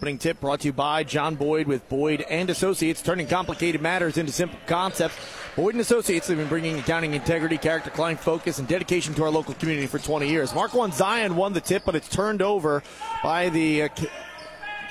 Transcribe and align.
Opening 0.00 0.16
tip 0.16 0.40
brought 0.40 0.60
to 0.60 0.68
you 0.68 0.72
by 0.72 1.04
John 1.04 1.34
Boyd 1.34 1.66
with 1.66 1.86
Boyd 1.90 2.22
and 2.22 2.48
Associates, 2.48 3.02
turning 3.02 3.26
complicated 3.26 3.82
matters 3.82 4.16
into 4.16 4.32
simple 4.32 4.58
concepts. 4.66 5.14
Boyd 5.56 5.74
and 5.74 5.80
Associates 5.82 6.26
have 6.28 6.38
been 6.38 6.48
bringing 6.48 6.78
accounting 6.78 7.12
integrity, 7.12 7.58
character, 7.58 7.90
client 7.90 8.18
focus, 8.18 8.58
and 8.58 8.66
dedication 8.66 9.12
to 9.12 9.24
our 9.24 9.28
local 9.28 9.52
community 9.52 9.86
for 9.86 9.98
20 9.98 10.26
years. 10.26 10.54
Marquand 10.54 10.94
Zion 10.94 11.36
won 11.36 11.52
the 11.52 11.60
tip, 11.60 11.82
but 11.84 11.94
it's 11.94 12.08
turned 12.08 12.40
over 12.40 12.82
by 13.22 13.50
the 13.50 13.82
uh, 13.82 13.88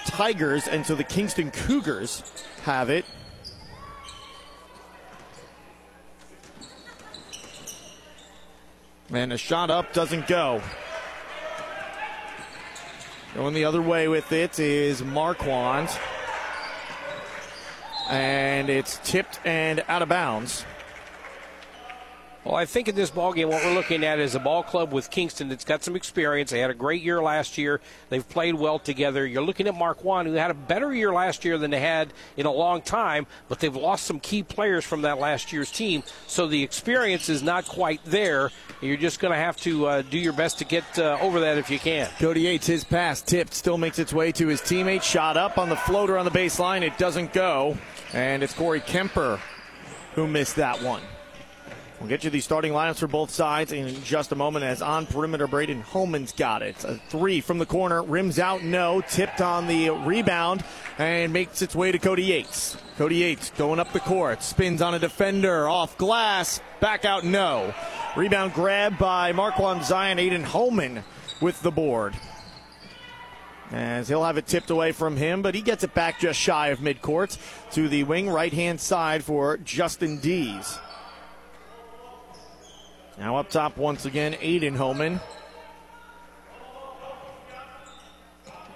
Tigers, 0.06 0.68
and 0.68 0.86
so 0.86 0.94
the 0.94 1.04
Kingston 1.04 1.50
Cougars 1.50 2.21
have 2.62 2.91
it. 2.91 3.04
And 9.12 9.34
a 9.34 9.39
shot 9.39 9.71
up 9.71 9.91
doesn't 9.91 10.28
go. 10.28 10.62
Going 13.36 13.54
the 13.54 13.66
other 13.66 13.82
way 13.82 14.07
with 14.07 14.32
it 14.32 14.57
is 14.59 15.04
Marquand. 15.04 15.89
And 18.09 18.71
it's 18.71 18.99
tipped 19.04 19.40
and 19.45 19.84
out 19.88 20.02
of 20.02 20.09
bounds. 20.09 20.66
Well, 22.45 22.55
I 22.55 22.66
think 22.66 22.88
in 22.88 22.95
this 22.95 23.09
ball 23.09 23.34
game, 23.34 23.49
what 23.49 23.63
we're 23.66 23.73
looking 23.73 24.05
at 24.05 24.17
is 24.17 24.34
a 24.34 24.39
ball 24.39 24.63
club 24.63 24.93
with 24.93 25.11
Kingston 25.11 25.49
that's 25.49 25.66
got 25.66 25.84
some 25.84 25.98
experience. 25.98 26.52
They 26.52 26.59
had 26.59 26.70
a 26.70 26.73
great 26.73 27.02
year 27.02 27.21
last 27.21 27.57
year. 27.57 27.81
They've 28.07 28.27
played 28.27 28.55
well 28.55 28.79
together. 28.79 29.25
You're 29.25 29.43
looking 29.43 29.67
at 29.67 29.75
Marquand, 29.75 30.27
who 30.27 30.35
had 30.35 30.49
a 30.49 30.53
better 30.53 30.93
year 30.93 31.12
last 31.12 31.43
year 31.43 31.57
than 31.57 31.70
they 31.70 31.81
had 31.81 32.13
in 32.38 32.45
a 32.45 32.52
long 32.52 32.81
time, 32.81 33.27
but 33.49 33.59
they've 33.59 33.75
lost 33.75 34.05
some 34.05 34.21
key 34.21 34.41
players 34.41 34.85
from 34.85 35.02
that 35.02 35.20
last 35.20 35.52
year's 35.52 35.70
team. 35.70 36.02
So 36.27 36.48
the 36.48 36.63
experience 36.63 37.27
is 37.27 37.43
not 37.43 37.65
quite 37.65 37.99
there. 38.05 38.51
You're 38.79 38.95
just 38.95 39.20
going 39.20 39.34
to 39.34 39.37
have 39.37 39.57
to 39.57 39.87
uh, 39.87 40.01
do 40.03 40.17
your 40.17 40.31
best 40.31 40.59
to 40.59 40.65
get 40.65 40.85
uh, 40.98 41.17
over 41.20 41.41
that 41.41 41.57
if 41.57 41.70
you 41.70 41.77
can. 41.77 42.07
Cody 42.20 42.41
Yates, 42.41 42.67
his 42.67 42.85
pass 42.85 43.21
tipped, 43.21 43.53
still 43.53 43.77
makes 43.77 43.99
its 43.99 44.13
way 44.13 44.31
to 44.31 44.48
his 44.48 44.62
teammate. 44.62 45.03
Shot 45.03 45.35
up 45.35 45.57
on 45.57 45.67
the 45.67 45.76
floater 45.76 46.17
on 46.17 46.23
the 46.23 46.31
baseline. 46.31 46.84
It 46.84 46.98
doesn't 46.98 47.34
go. 47.34 47.77
And 48.13 48.43
it's 48.43 48.53
Corey 48.53 48.79
Kemper 48.79 49.41
who 50.15 50.26
missed 50.26 50.55
that 50.55 50.81
one. 50.81 51.01
We'll 52.00 52.08
get 52.08 52.24
you 52.24 52.30
the 52.30 52.40
starting 52.40 52.72
lineups 52.72 53.00
for 53.00 53.08
both 53.08 53.30
sides 53.30 53.74
in 53.74 54.02
just 54.04 54.32
a 54.32 54.36
moment 54.36 54.64
as 54.64 54.82
on 54.82 55.05
perimeter, 55.05 55.48
Braden 55.48 55.82
Holman's 55.82 56.32
got 56.32 56.62
it. 56.62 56.82
A 56.86 56.96
three 57.10 57.42
from 57.42 57.58
the 57.58 57.66
corner, 57.66 58.02
rims 58.02 58.40
out, 58.40 58.64
no. 58.64 59.02
Tipped 59.02 59.42
on 59.42 59.68
the 59.68 59.90
rebound 59.90 60.64
and 60.98 61.34
makes 61.34 61.62
its 61.62 61.76
way 61.76 61.92
to 61.92 62.00
Cody 62.00 62.24
Yates. 62.24 62.77
Cody 62.96 63.18
Yates 63.18 63.50
going 63.52 63.82
up 63.82 63.92
the 63.92 64.00
court, 64.00 64.44
spins 64.44 64.81
on 64.81 64.94
a 64.94 65.00
defender, 65.00 65.68
off 65.68 65.97
glass, 65.97 66.62
back 66.80 67.03
out, 67.03 67.25
no. 67.25 67.74
Rebound 68.16 68.53
grab 68.53 68.97
by 68.97 69.34
Marquand 69.34 69.84
Zion, 69.84 70.20
Aiden 70.20 70.44
Holman 70.44 71.03
with 71.42 71.62
the 71.62 71.72
board. 71.72 72.14
As 73.72 74.08
he'll 74.08 74.24
have 74.24 74.38
it 74.38 74.47
tipped 74.47 74.70
away 74.70 74.94
from 74.94 75.18
him, 75.18 75.42
but 75.42 75.53
he 75.53 75.62
gets 75.62 75.84
it 75.84 75.94
back 75.94 76.22
just 76.22 76.40
shy 76.40 76.70
of 76.70 76.80
midcourt 76.80 77.38
to 77.74 77.90
the 77.90 78.03
wing 78.03 78.30
right 78.30 78.53
hand 78.53 78.80
side 78.80 79.24
for 79.24 79.58
Justin 79.58 80.20
Dees. 80.20 80.80
Now 83.19 83.35
up 83.35 83.50
top 83.50 83.75
once 83.75 84.06
again, 84.06 84.34
Aiden 84.35 84.78
Holman. 84.78 85.19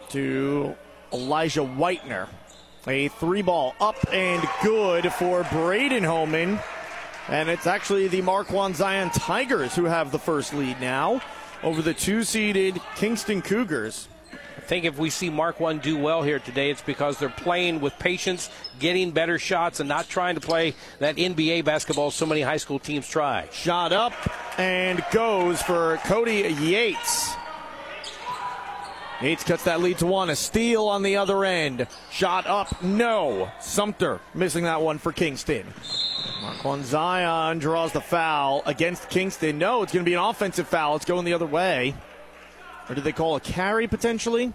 To 0.09 0.75
Elijah 1.13 1.61
Whitener. 1.61 2.27
A 2.85 3.07
three 3.07 3.41
ball 3.41 3.73
up 3.79 3.95
and 4.11 4.45
good 4.61 5.13
for 5.13 5.47
Braden 5.49 6.03
Holman. 6.03 6.59
And 7.29 7.47
it's 7.47 7.67
actually 7.67 8.09
the 8.09 8.21
Marquand 8.21 8.75
Zion 8.75 9.11
Tigers 9.11 9.73
who 9.75 9.85
have 9.85 10.11
the 10.11 10.19
first 10.19 10.53
lead 10.53 10.81
now 10.81 11.21
over 11.63 11.81
the 11.81 11.93
two 11.93 12.23
seeded 12.23 12.81
Kingston 12.97 13.41
Cougars. 13.41 14.09
I 14.63 14.65
think 14.65 14.85
if 14.85 14.97
we 14.97 15.09
see 15.09 15.29
Marquand 15.29 15.81
do 15.81 15.97
well 15.97 16.23
here 16.23 16.39
today, 16.39 16.71
it's 16.71 16.81
because 16.81 17.19
they're 17.19 17.27
playing 17.27 17.81
with 17.81 17.99
patience, 17.99 18.49
getting 18.79 19.11
better 19.11 19.37
shots, 19.37 19.81
and 19.81 19.89
not 19.89 20.07
trying 20.07 20.35
to 20.35 20.41
play 20.41 20.73
that 20.99 21.17
NBA 21.17 21.65
basketball 21.65 22.11
so 22.11 22.25
many 22.25 22.39
high 22.39 22.55
school 22.55 22.79
teams 22.79 23.05
try. 23.05 23.49
Shot 23.51 23.91
up 23.91 24.13
and 24.57 25.03
goes 25.11 25.61
for 25.61 25.97
Cody 26.05 26.55
Yates. 26.61 27.33
Yates 29.21 29.43
cuts 29.43 29.65
that 29.65 29.81
lead 29.81 29.97
to 29.97 30.05
one. 30.05 30.29
A 30.29 30.35
steal 30.37 30.85
on 30.85 31.03
the 31.03 31.17
other 31.17 31.43
end. 31.43 31.85
Shot 32.09 32.47
up, 32.47 32.81
no. 32.81 33.51
Sumter 33.59 34.21
missing 34.33 34.63
that 34.63 34.81
one 34.81 34.97
for 34.97 35.11
Kingston. 35.11 35.67
Marquand 36.41 36.85
Zion 36.85 37.59
draws 37.59 37.91
the 37.91 37.99
foul 37.99 38.63
against 38.65 39.09
Kingston. 39.09 39.57
No, 39.57 39.83
it's 39.83 39.91
going 39.91 40.05
to 40.05 40.09
be 40.09 40.15
an 40.15 40.23
offensive 40.23 40.69
foul. 40.69 40.95
It's 40.95 41.03
going 41.03 41.25
the 41.25 41.33
other 41.33 41.45
way. 41.45 41.95
Or 42.89 42.95
did 42.95 43.03
they 43.03 43.11
call 43.11 43.35
a 43.35 43.39
carry 43.39 43.87
potentially? 43.87 44.53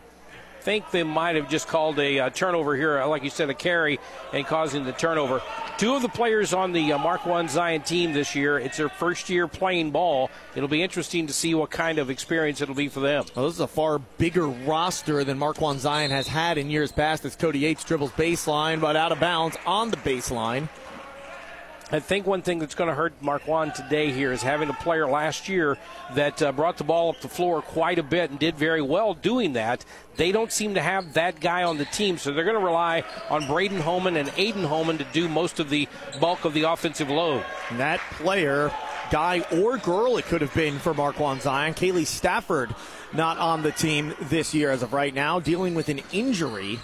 think 0.69 0.91
they 0.91 1.03
might 1.03 1.34
have 1.34 1.49
just 1.49 1.66
called 1.66 1.99
a 1.99 2.19
uh, 2.19 2.28
turnover 2.28 2.77
here, 2.77 3.03
like 3.06 3.25
you 3.25 3.31
said, 3.31 3.49
a 3.49 3.55
carry 3.55 3.99
and 4.34 4.47
causing 4.47 4.84
the 4.84 4.93
turnover. 4.93 5.41
Two 5.78 5.94
of 5.94 6.03
the 6.03 6.11
players 6.11 6.53
on 6.53 6.72
the 6.72 6.93
uh, 6.93 6.99
Marquand 6.99 7.49
Zion 7.49 7.81
team 7.81 8.12
this 8.12 8.34
year, 8.34 8.59
it's 8.59 8.77
their 8.77 8.91
first 8.91 9.31
year 9.31 9.49
playing 9.49 9.93
ball. 9.93 10.31
It'll 10.55 10.69
be 10.69 10.83
interesting 10.83 11.27
to 11.28 11.33
see 11.33 11.55
what 11.55 11.71
kind 11.71 11.99
of 11.99 12.11
experience 12.11 12.61
it'll 12.61 12.75
be 12.75 12.89
for 12.89 13.00
them. 13.00 13.25
Well, 13.34 13.47
this 13.47 13.55
is 13.55 13.61
a 13.61 13.66
far 13.66 13.99
bigger 13.99 14.47
roster 14.47 15.25
than 15.25 15.39
Marquand 15.39 15.81
Zion 15.81 16.10
has 16.10 16.27
had 16.27 16.59
in 16.59 16.69
years 16.69 16.93
past 16.93 17.25
as 17.25 17.34
Cody 17.34 17.60
Yates 17.60 17.83
dribbles 17.84 18.12
baseline, 18.12 18.78
but 18.78 18.95
out 18.95 19.10
of 19.10 19.21
bounds 19.21 19.56
on 19.65 19.91
the 19.91 19.97
baseline. 19.97 20.69
I 21.91 22.00
think 22.00 22.26
one 22.26 22.43
thing 22.43 22.59
that's 22.59 22.75
going 22.75 22.88
to 22.88 22.94
hurt 22.94 23.15
Marquand 23.22 23.75
today 23.75 24.12
here 24.12 24.31
is 24.31 24.43
having 24.43 24.69
a 24.69 24.75
player 24.75 25.06
last 25.06 25.49
year 25.49 25.78
that 26.15 26.43
uh, 26.43 26.53
brought 26.53 26.76
the 26.76 26.84
ball 26.84 27.09
up 27.09 27.21
the 27.22 27.28
floor 27.28 27.62
quite 27.62 27.99
a 27.99 28.03
bit 28.03 28.28
and 28.28 28.38
did 28.38 28.56
very 28.56 28.82
well 28.82 29.15
doing 29.15 29.54
that. 29.54 29.87
They 30.16 30.31
don't 30.31 30.53
seem 30.53 30.75
to 30.75 30.82
have 30.82 31.15
that 31.15 31.41
guy 31.41 31.62
on 31.62 31.78
the 31.78 31.87
team, 31.87 32.19
so 32.19 32.31
they're 32.31 32.44
going 32.44 32.60
to 32.60 32.65
rely 32.65 33.04
on 33.31 33.47
Braden 33.47 33.81
Holman 33.81 34.19
and 34.19 34.28
Aiden 34.31 34.66
Holman 34.66 34.98
to 34.98 35.06
do 35.15 35.31
most 35.31 35.60
of 35.60 35.71
the 35.71 35.88
bulk 36.21 36.44
of 36.44 36.53
the 36.53 36.65
offensive 36.65 37.09
load. 37.09 37.43
And 37.71 37.81
that 37.81 38.00
player, 38.12 38.71
guy 39.10 39.47
or 39.50 39.78
girl, 39.78 40.19
it 40.19 40.27
could 40.27 40.43
have 40.43 40.53
been 40.53 40.78
for 40.78 40.93
Marquand 40.93 41.41
Zion. 41.41 41.72
Kaylee 41.72 42.06
Stafford 42.06 42.75
not 43.15 43.38
on 43.38 43.62
the 43.62 43.72
team 43.72 44.15
this 44.22 44.53
year 44.53 44.71
as 44.71 44.82
of 44.82 44.93
right 44.93 45.15
now, 45.15 45.41
dealing 45.41 45.75
with 45.75 45.88
an 45.88 46.03
injury. 46.12 46.81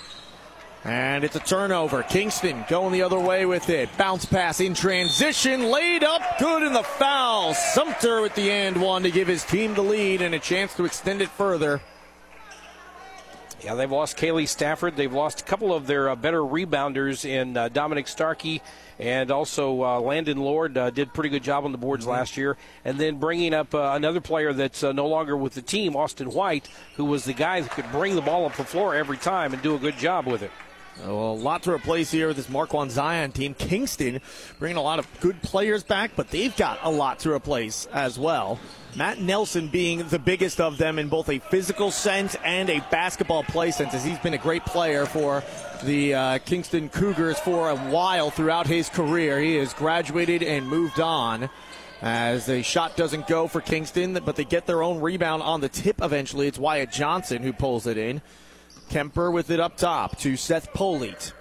And 0.84 1.24
it's 1.24 1.36
a 1.36 1.40
turnover. 1.40 2.02
Kingston 2.02 2.64
going 2.68 2.92
the 2.92 3.02
other 3.02 3.18
way 3.18 3.46
with 3.46 3.70
it. 3.70 3.88
Bounce 3.96 4.26
pass 4.26 4.60
in 4.60 4.74
transition. 4.74 5.70
Laid 5.70 6.04
up. 6.04 6.38
Good 6.38 6.62
in 6.62 6.74
the 6.74 6.82
foul. 6.82 7.54
Sumter 7.54 8.20
with 8.20 8.34
the 8.34 8.50
end 8.50 8.80
one 8.80 9.02
to 9.02 9.10
give 9.10 9.26
his 9.26 9.44
team 9.44 9.72
the 9.74 9.82
lead 9.82 10.20
and 10.20 10.34
a 10.34 10.38
chance 10.38 10.74
to 10.74 10.84
extend 10.84 11.22
it 11.22 11.30
further. 11.30 11.80
Yeah, 13.62 13.74
they've 13.76 13.90
lost 13.90 14.18
Kaylee 14.18 14.46
Stafford. 14.46 14.94
They've 14.94 15.10
lost 15.10 15.40
a 15.40 15.44
couple 15.44 15.72
of 15.72 15.86
their 15.86 16.10
uh, 16.10 16.16
better 16.16 16.40
rebounders 16.40 17.24
in 17.24 17.56
uh, 17.56 17.70
Dominic 17.70 18.06
Starkey 18.06 18.60
and 18.98 19.30
also 19.30 19.82
uh, 19.82 20.00
Landon 20.00 20.36
Lord 20.36 20.76
uh, 20.76 20.90
did 20.90 21.14
pretty 21.14 21.30
good 21.30 21.42
job 21.42 21.64
on 21.64 21.72
the 21.72 21.78
boards 21.78 22.04
mm-hmm. 22.04 22.12
last 22.12 22.36
year. 22.36 22.58
And 22.84 22.98
then 22.98 23.16
bringing 23.18 23.54
up 23.54 23.74
uh, 23.74 23.92
another 23.94 24.20
player 24.20 24.52
that's 24.52 24.82
uh, 24.82 24.92
no 24.92 25.06
longer 25.06 25.34
with 25.34 25.54
the 25.54 25.62
team, 25.62 25.96
Austin 25.96 26.30
White, 26.30 26.68
who 26.96 27.06
was 27.06 27.24
the 27.24 27.32
guy 27.32 27.62
that 27.62 27.70
could 27.70 27.90
bring 27.90 28.14
the 28.14 28.20
ball 28.20 28.44
up 28.44 28.54
the 28.56 28.64
floor 28.64 28.94
every 28.94 29.16
time 29.16 29.54
and 29.54 29.62
do 29.62 29.74
a 29.74 29.78
good 29.78 29.96
job 29.96 30.26
with 30.26 30.42
it. 30.42 30.50
A 31.02 31.10
lot 31.10 31.64
to 31.64 31.72
replace 31.72 32.10
here 32.10 32.28
with 32.28 32.36
this 32.36 32.48
Marquand 32.48 32.90
Zion 32.90 33.32
team. 33.32 33.54
Kingston 33.54 34.20
bringing 34.58 34.76
a 34.76 34.82
lot 34.82 34.98
of 34.98 35.08
good 35.20 35.42
players 35.42 35.82
back, 35.82 36.12
but 36.14 36.30
they've 36.30 36.56
got 36.56 36.78
a 36.82 36.90
lot 36.90 37.18
to 37.20 37.32
replace 37.32 37.86
as 37.86 38.18
well. 38.18 38.60
Matt 38.96 39.20
Nelson 39.20 39.68
being 39.68 40.06
the 40.08 40.20
biggest 40.20 40.60
of 40.60 40.78
them 40.78 41.00
in 41.00 41.08
both 41.08 41.28
a 41.28 41.40
physical 41.40 41.90
sense 41.90 42.36
and 42.44 42.70
a 42.70 42.78
basketball 42.90 43.42
play 43.42 43.72
sense, 43.72 43.92
as 43.92 44.04
he's 44.04 44.20
been 44.20 44.34
a 44.34 44.38
great 44.38 44.64
player 44.64 45.04
for 45.04 45.42
the 45.82 46.14
uh, 46.14 46.38
Kingston 46.38 46.88
Cougars 46.88 47.38
for 47.40 47.70
a 47.70 47.76
while 47.76 48.30
throughout 48.30 48.68
his 48.68 48.88
career. 48.88 49.40
He 49.40 49.56
has 49.56 49.74
graduated 49.74 50.44
and 50.44 50.68
moved 50.68 51.00
on. 51.00 51.50
As 52.02 52.46
the 52.46 52.62
shot 52.62 52.96
doesn't 52.96 53.26
go 53.26 53.48
for 53.48 53.60
Kingston, 53.60 54.18
but 54.24 54.36
they 54.36 54.44
get 54.44 54.66
their 54.66 54.82
own 54.82 55.00
rebound 55.00 55.42
on 55.42 55.60
the 55.60 55.68
tip 55.68 56.02
eventually. 56.02 56.46
It's 56.46 56.58
Wyatt 56.58 56.92
Johnson 56.92 57.42
who 57.42 57.52
pulls 57.52 57.86
it 57.86 57.96
in. 57.96 58.20
Kemper 58.94 59.32
with 59.32 59.50
it 59.50 59.58
up 59.58 59.76
top 59.76 60.16
to 60.20 60.36
Seth 60.36 60.72
Polite. 60.72 61.32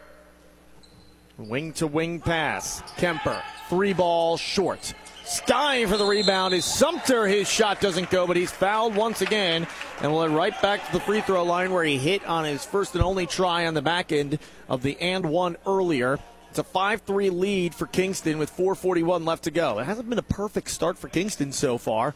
Wing 1.37 1.71
to 1.73 1.85
wing 1.85 2.19
pass. 2.19 2.81
Kemper, 2.97 3.43
three 3.69 3.93
ball 3.93 4.37
short. 4.37 4.95
Stein 5.23 5.87
for 5.87 5.97
the 5.97 6.03
rebound 6.03 6.55
is 6.55 6.65
Sumter. 6.65 7.27
His 7.27 7.47
shot 7.47 7.79
doesn't 7.79 8.09
go, 8.09 8.25
but 8.25 8.37
he's 8.37 8.49
fouled 8.49 8.95
once 8.95 9.21
again 9.21 9.67
and 10.01 10.11
will 10.11 10.23
head 10.23 10.31
right 10.31 10.59
back 10.63 10.83
to 10.87 10.93
the 10.93 10.99
free 11.01 11.21
throw 11.21 11.43
line 11.43 11.71
where 11.71 11.83
he 11.83 11.99
hit 11.99 12.25
on 12.25 12.43
his 12.43 12.65
first 12.65 12.95
and 12.95 13.03
only 13.03 13.27
try 13.27 13.67
on 13.67 13.75
the 13.75 13.83
back 13.83 14.11
end 14.11 14.39
of 14.67 14.81
the 14.81 14.99
and 14.99 15.23
one 15.23 15.55
earlier. 15.67 16.17
It's 16.49 16.57
a 16.57 16.63
5 16.63 17.01
3 17.01 17.29
lead 17.29 17.75
for 17.75 17.85
Kingston 17.85 18.39
with 18.39 18.51
4.41 18.57 19.27
left 19.27 19.43
to 19.43 19.51
go. 19.51 19.77
It 19.77 19.83
hasn't 19.83 20.09
been 20.09 20.17
a 20.17 20.23
perfect 20.23 20.71
start 20.71 20.97
for 20.97 21.07
Kingston 21.07 21.51
so 21.51 21.77
far. 21.77 22.15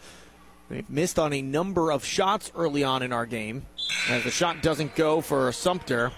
They've 0.69 0.89
missed 0.89 1.17
on 1.17 1.33
a 1.33 1.41
number 1.41 1.91
of 1.91 2.03
shots 2.03 2.51
early 2.55 2.83
on 2.83 3.01
in 3.01 3.13
our 3.13 3.25
game. 3.25 3.65
As 4.09 4.23
the 4.23 4.31
shot 4.31 4.61
doesn't 4.61 4.95
go 4.95 5.21
for 5.21 5.51
Sumter. 5.51 6.11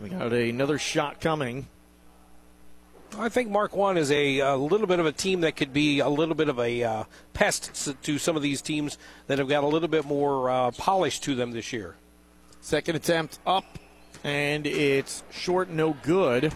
We 0.00 0.08
got 0.10 0.32
another 0.32 0.78
shot 0.78 1.20
coming. 1.20 1.66
I 3.18 3.28
think 3.28 3.50
Marquand 3.50 3.98
is 3.98 4.12
a, 4.12 4.40
a, 4.40 4.56
little 4.56 4.86
bit 4.86 5.00
of 5.00 5.06
a 5.06 5.12
team 5.12 5.40
that 5.40 5.56
could 5.56 5.72
be 5.72 6.00
a 6.00 6.08
little 6.08 6.34
bit 6.34 6.48
of 6.48 6.58
a 6.60 6.84
uh, 6.84 7.04
pest 7.32 7.96
to 8.02 8.18
some 8.18 8.36
of 8.36 8.42
these 8.42 8.60
teams 8.60 8.98
that 9.26 9.38
have 9.38 9.48
got 9.48 9.64
a 9.64 9.66
little 9.66 9.88
bit 9.88 10.04
more 10.04 10.50
uh, 10.50 10.70
polish 10.72 11.18
to 11.20 11.34
them 11.34 11.52
this 11.52 11.72
year. 11.72 11.96
Second 12.60 12.96
attempt 12.96 13.38
up, 13.46 13.78
and 14.22 14.66
it's 14.66 15.24
short, 15.30 15.70
no 15.70 15.96
good. 16.02 16.52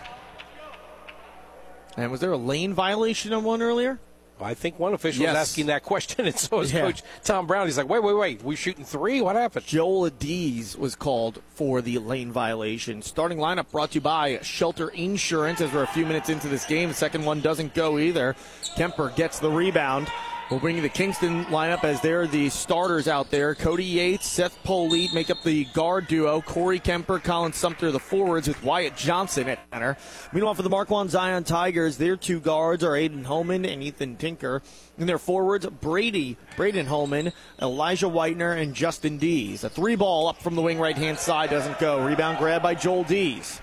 And 1.97 2.11
was 2.11 2.21
there 2.21 2.33
a 2.33 2.37
lane 2.37 2.75
violation 2.75 3.33
on 3.33 3.45
one 3.45 3.63
earlier? 3.63 3.99
I 4.43 4.55
think 4.55 4.79
one 4.79 4.95
official 4.95 5.23
Yes. 5.23 5.33
was 5.35 5.39
asking 5.51 5.67
that 5.67 5.83
question, 5.83 6.27
and 6.27 6.39
so 6.39 6.61
is 6.61 6.73
Yeah. 6.73 6.81
Coach 6.83 7.03
Tom 7.25 7.47
Brown. 7.47 7.67
He's 7.67 7.79
like, 7.79 7.89
wait, 7.89 8.03
wait, 8.03 8.15
wait. 8.17 8.43
We 8.45 8.57
shooting 8.57 8.85
three? 8.85 9.21
What 9.21 9.37
happened? 9.37 9.67
Joel 9.67 10.11
Adiz 10.11 10.77
was 10.77 10.95
called 10.95 11.41
for 11.55 11.81
the 11.83 11.99
lane 11.99 12.33
violation. 12.33 13.03
Starting 13.03 13.39
lineup 13.39 13.71
brought 13.71 13.91
to 13.93 13.95
you 13.97 14.01
by 14.01 14.39
Shelter 14.43 14.89
Insurance 14.91 15.61
as 15.61 15.73
we're 15.73 15.83
a 15.85 15.87
few 15.89 16.07
minutes 16.07 16.29
into 16.29 16.49
this 16.49 16.65
game. 16.65 16.89
The 16.89 16.95
second 16.95 17.25
one 17.25 17.41
doesn't 17.41 17.75
go 17.75 17.99
either. 17.99 18.35
Kemper 18.77 19.11
gets 19.15 19.39
the 19.39 19.51
rebound. 19.51 20.09
We'll 20.53 20.61
bring 20.61 20.83
the 20.83 20.91
Kingston 20.91 21.47
lineup 21.47 21.83
as 21.83 22.03
they're 22.03 22.27
the 22.27 22.51
starters 22.51 23.09
out 23.09 23.31
there. 23.31 23.55
Cody 23.55 23.87
Yates, 23.87 24.27
Seth 24.27 24.63
Polite 24.65 25.15
make 25.15 25.31
up 25.31 25.43
the 25.43 25.65
guard 25.73 26.09
duo. 26.09 26.43
Corey 26.43 26.79
Kemper, 26.79 27.21
Colin 27.21 27.55
Sumter, 27.55 27.91
the 27.91 27.99
forwards 27.99 28.49
with 28.49 28.63
Wyatt 28.63 28.95
Johnson 28.95 29.49
at 29.49 29.61
center. 29.73 29.97
Meanwhile, 30.31 30.53
for 30.53 30.61
the 30.61 30.69
Marquand 30.69 31.11
Zion 31.11 31.45
Tigers, 31.45 31.97
their 31.97 32.19
two 32.19 32.39
guards 32.39 32.85
are 32.85 32.91
Aiden 32.91 33.25
Holman 33.25 33.65
and 33.65 33.83
Ethan 33.83 34.17
Tinker. 34.17 34.61
And 34.99 35.09
their 35.09 35.17
forwards, 35.17 35.65
Brady, 35.65 36.37
Braden 36.59 36.85
Holman, 36.85 37.33
Elijah 37.63 38.05
Whitener, 38.05 38.55
and 38.61 38.75
Justin 38.75 39.17
Dees. 39.17 39.65
A 39.65 39.71
three 39.71 39.97
ball 39.97 40.29
up 40.29 40.43
from 40.43 40.55
the 40.55 40.61
wing 40.61 40.79
right 40.79 40.99
hand 40.99 41.17
side 41.17 41.49
doesn't 41.49 41.79
go. 41.79 42.05
Rebound 42.05 42.37
grab 42.37 42.63
by 42.63 42.75
Joel 42.75 43.05
Dees. 43.05 43.59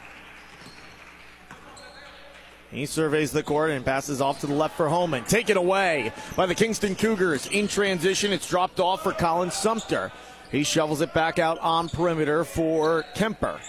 He 2.71 2.85
surveys 2.85 3.31
the 3.31 3.41
court 3.41 3.71
and 3.71 3.83
passes 3.83 4.21
off 4.21 4.41
to 4.41 4.47
the 4.47 4.53
left 4.53 4.77
for 4.77 4.89
Holman. 4.89 5.23
Taken 5.23 5.57
away 5.57 6.13
by 6.35 6.45
the 6.45 6.53
Kingston 6.53 6.95
Cougars. 6.95 7.47
In 7.47 7.67
transition, 7.67 8.31
it's 8.31 8.47
dropped 8.47 8.79
off 8.79 9.01
for 9.01 9.11
Colin 9.11 9.49
Sumter. 9.49 10.11
He 10.51 10.63
shovels 10.63 11.01
it 11.01 11.13
back 11.13 11.39
out 11.39 11.57
on 11.59 11.89
perimeter 11.89 12.43
for 12.43 13.05
Kemper 13.15 13.59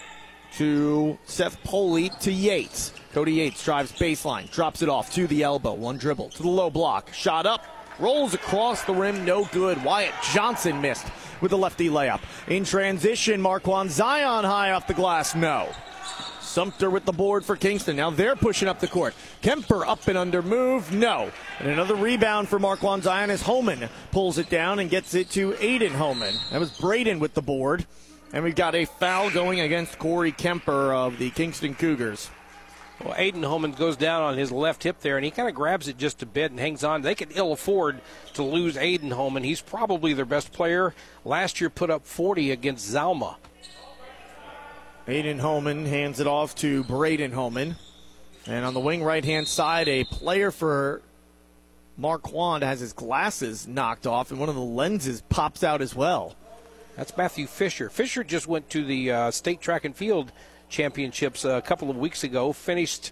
to 0.57 1.17
Seth 1.25 1.63
Polite 1.63 2.19
to 2.21 2.31
Yates. 2.31 2.93
Cody 3.13 3.33
Yates 3.33 3.63
drives 3.63 3.91
baseline, 3.91 4.49
drops 4.51 4.81
it 4.81 4.89
off 4.89 5.11
to 5.13 5.27
the 5.27 5.43
elbow. 5.43 5.73
One 5.73 5.97
dribble 5.97 6.29
to 6.29 6.43
the 6.43 6.49
low 6.49 6.69
block. 6.69 7.11
Shot 7.13 7.45
up, 7.45 7.65
rolls 7.99 8.33
across 8.33 8.83
the 8.83 8.93
rim, 8.93 9.25
no 9.25 9.45
good. 9.45 9.83
Wyatt 9.83 10.13
Johnson 10.31 10.79
missed 10.79 11.07
with 11.41 11.51
a 11.53 11.57
lefty 11.57 11.89
layup. 11.89 12.21
In 12.47 12.63
transition, 12.63 13.41
Marquand 13.41 13.91
Zion 13.91 14.45
high 14.45 14.71
off 14.71 14.87
the 14.87 14.93
glass, 14.93 15.33
no. 15.35 15.69
Sumter 16.51 16.89
with 16.89 17.05
the 17.05 17.13
board 17.13 17.45
for 17.45 17.55
Kingston. 17.55 17.95
Now 17.95 18.09
they're 18.09 18.35
pushing 18.35 18.67
up 18.67 18.81
the 18.81 18.87
court. 18.87 19.13
Kemper 19.41 19.85
up 19.85 20.05
and 20.09 20.17
under 20.17 20.41
move. 20.41 20.91
No. 20.91 21.31
And 21.59 21.69
another 21.69 21.95
rebound 21.95 22.49
for 22.49 22.59
Marquand 22.59 23.03
Zion 23.03 23.29
as 23.29 23.41
Holman 23.41 23.87
pulls 24.11 24.37
it 24.37 24.49
down 24.49 24.79
and 24.79 24.89
gets 24.89 25.13
it 25.13 25.29
to 25.29 25.53
Aiden 25.53 25.91
Holman. 25.91 26.35
That 26.51 26.59
was 26.59 26.77
Braden 26.77 27.19
with 27.19 27.35
the 27.35 27.41
board. 27.41 27.85
And 28.33 28.43
we've 28.43 28.53
got 28.53 28.75
a 28.75 28.83
foul 28.83 29.31
going 29.31 29.61
against 29.61 29.97
Corey 29.97 30.33
Kemper 30.33 30.93
of 30.93 31.17
the 31.19 31.29
Kingston 31.29 31.73
Cougars. 31.73 32.29
Well, 33.01 33.13
Aiden 33.13 33.45
Holman 33.45 33.71
goes 33.71 33.95
down 33.95 34.21
on 34.21 34.37
his 34.37 34.51
left 34.51 34.83
hip 34.83 34.99
there, 34.99 35.15
and 35.15 35.23
he 35.23 35.31
kind 35.31 35.47
of 35.47 35.55
grabs 35.55 35.87
it 35.87 35.97
just 35.97 36.21
a 36.21 36.25
bit 36.25 36.51
and 36.51 36.59
hangs 36.59 36.83
on. 36.83 37.01
They 37.01 37.15
could 37.15 37.31
ill 37.33 37.53
afford 37.53 38.01
to 38.33 38.43
lose 38.43 38.75
Aiden 38.75 39.13
Holman. 39.13 39.43
He's 39.43 39.61
probably 39.61 40.11
their 40.11 40.25
best 40.25 40.51
player. 40.51 40.93
Last 41.23 41.61
year 41.61 41.69
put 41.69 41.89
up 41.89 42.05
40 42.05 42.51
against 42.51 42.93
Zalma. 42.93 43.37
Aiden 45.07 45.39
Holman 45.39 45.87
hands 45.87 46.19
it 46.19 46.27
off 46.27 46.53
to 46.55 46.83
Braden 46.83 47.31
Holman. 47.31 47.75
And 48.45 48.63
on 48.63 48.75
the 48.75 48.79
wing 48.79 49.03
right 49.03 49.25
hand 49.25 49.47
side, 49.47 49.87
a 49.87 50.03
player 50.03 50.51
for 50.51 51.01
Marquand 51.97 52.63
has 52.63 52.79
his 52.79 52.93
glasses 52.93 53.67
knocked 53.67 54.05
off, 54.05 54.29
and 54.29 54.39
one 54.39 54.49
of 54.49 54.55
the 54.55 54.61
lenses 54.61 55.21
pops 55.27 55.63
out 55.63 55.81
as 55.81 55.95
well. 55.95 56.35
That's 56.95 57.15
Matthew 57.17 57.47
Fisher. 57.47 57.89
Fisher 57.89 58.23
just 58.23 58.47
went 58.47 58.69
to 58.71 58.85
the 58.85 59.11
uh, 59.11 59.31
state 59.31 59.59
track 59.59 59.85
and 59.85 59.95
field 59.95 60.31
championships 60.69 61.45
a 61.45 61.61
couple 61.61 61.89
of 61.89 61.97
weeks 61.97 62.23
ago, 62.23 62.53
finished, 62.53 63.11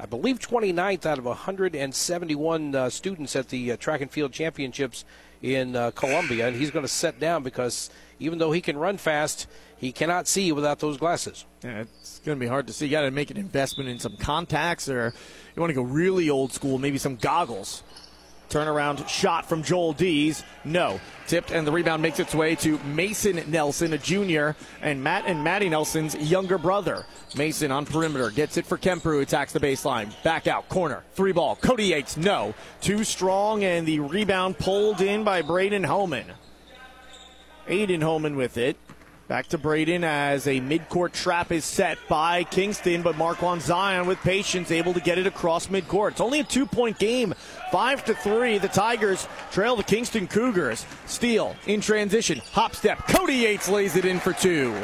I 0.00 0.06
believe, 0.06 0.40
29th 0.40 1.06
out 1.06 1.18
of 1.18 1.26
171 1.26 2.74
uh, 2.74 2.90
students 2.90 3.36
at 3.36 3.48
the 3.50 3.72
uh, 3.72 3.76
track 3.76 4.00
and 4.00 4.10
field 4.10 4.32
championships 4.32 5.04
in 5.42 5.76
uh, 5.76 5.90
Columbia. 5.92 6.48
And 6.48 6.56
he's 6.56 6.70
going 6.70 6.84
to 6.84 6.92
set 6.92 7.20
down 7.20 7.42
because 7.42 7.90
even 8.18 8.38
though 8.38 8.52
he 8.52 8.60
can 8.60 8.76
run 8.76 8.96
fast, 8.98 9.46
he 9.76 9.92
cannot 9.92 10.28
see 10.28 10.52
without 10.52 10.78
those 10.78 10.98
glasses. 10.98 11.46
Yeah, 11.64 11.84
it's 12.00 12.20
going 12.20 12.38
to 12.38 12.40
be 12.40 12.48
hard 12.48 12.66
to 12.66 12.72
see. 12.72 12.86
You 12.86 12.90
got 12.92 13.02
to 13.02 13.10
make 13.10 13.30
an 13.30 13.38
investment 13.38 13.88
in 13.88 13.98
some 13.98 14.16
contacts, 14.16 14.88
or 14.88 15.14
you 15.56 15.60
want 15.60 15.70
to 15.70 15.74
go 15.74 15.82
really 15.82 16.28
old 16.28 16.52
school, 16.52 16.78
maybe 16.78 16.98
some 16.98 17.16
goggles. 17.16 17.82
Turnaround 18.50 19.08
shot 19.08 19.48
from 19.48 19.62
Joel 19.62 19.92
Dees. 19.92 20.42
No. 20.64 21.00
Tipped, 21.26 21.52
and 21.52 21.66
the 21.66 21.72
rebound 21.72 22.02
makes 22.02 22.18
its 22.18 22.34
way 22.34 22.56
to 22.56 22.78
Mason 22.80 23.42
Nelson, 23.48 23.92
a 23.92 23.98
junior, 23.98 24.56
and 24.82 25.02
Matt 25.02 25.24
and 25.26 25.42
Maddie 25.44 25.68
Nelson's 25.68 26.16
younger 26.16 26.58
brother. 26.58 27.06
Mason 27.36 27.70
on 27.70 27.86
perimeter 27.86 28.30
gets 28.30 28.56
it 28.56 28.66
for 28.66 28.76
Kemper, 28.76 29.12
who 29.12 29.20
attacks 29.20 29.52
the 29.52 29.60
baseline. 29.60 30.12
Back 30.24 30.48
out, 30.48 30.68
corner, 30.68 31.04
three 31.12 31.32
ball. 31.32 31.56
Cody 31.56 31.84
Yates, 31.84 32.16
no. 32.16 32.52
Too 32.80 33.04
strong, 33.04 33.62
and 33.62 33.86
the 33.86 34.00
rebound 34.00 34.58
pulled 34.58 35.00
in 35.00 35.22
by 35.22 35.42
Braden 35.42 35.84
Holman. 35.84 36.26
Aiden 37.68 38.02
Holman 38.02 38.34
with 38.34 38.58
it. 38.58 38.76
Back 39.30 39.46
to 39.50 39.58
Braden 39.58 40.02
as 40.02 40.48
a 40.48 40.60
midcourt 40.60 41.12
trap 41.12 41.52
is 41.52 41.64
set 41.64 41.98
by 42.08 42.42
Kingston, 42.42 43.02
but 43.02 43.16
Marquand 43.16 43.62
Zion 43.62 44.08
with 44.08 44.18
patience 44.22 44.72
able 44.72 44.92
to 44.92 44.98
get 44.98 45.18
it 45.18 45.26
across 45.28 45.68
midcourt. 45.68 46.10
It's 46.10 46.20
only 46.20 46.40
a 46.40 46.44
two-point 46.44 46.98
game, 46.98 47.32
five 47.70 48.04
to 48.06 48.14
three. 48.16 48.58
The 48.58 48.66
Tigers 48.66 49.28
trail 49.52 49.76
the 49.76 49.84
Kingston 49.84 50.26
Cougars. 50.26 50.84
Steal 51.06 51.54
in 51.68 51.80
transition, 51.80 52.40
hop 52.50 52.74
step. 52.74 53.06
Cody 53.06 53.34
Yates 53.34 53.68
lays 53.68 53.94
it 53.94 54.04
in 54.04 54.18
for 54.18 54.32
two. 54.32 54.74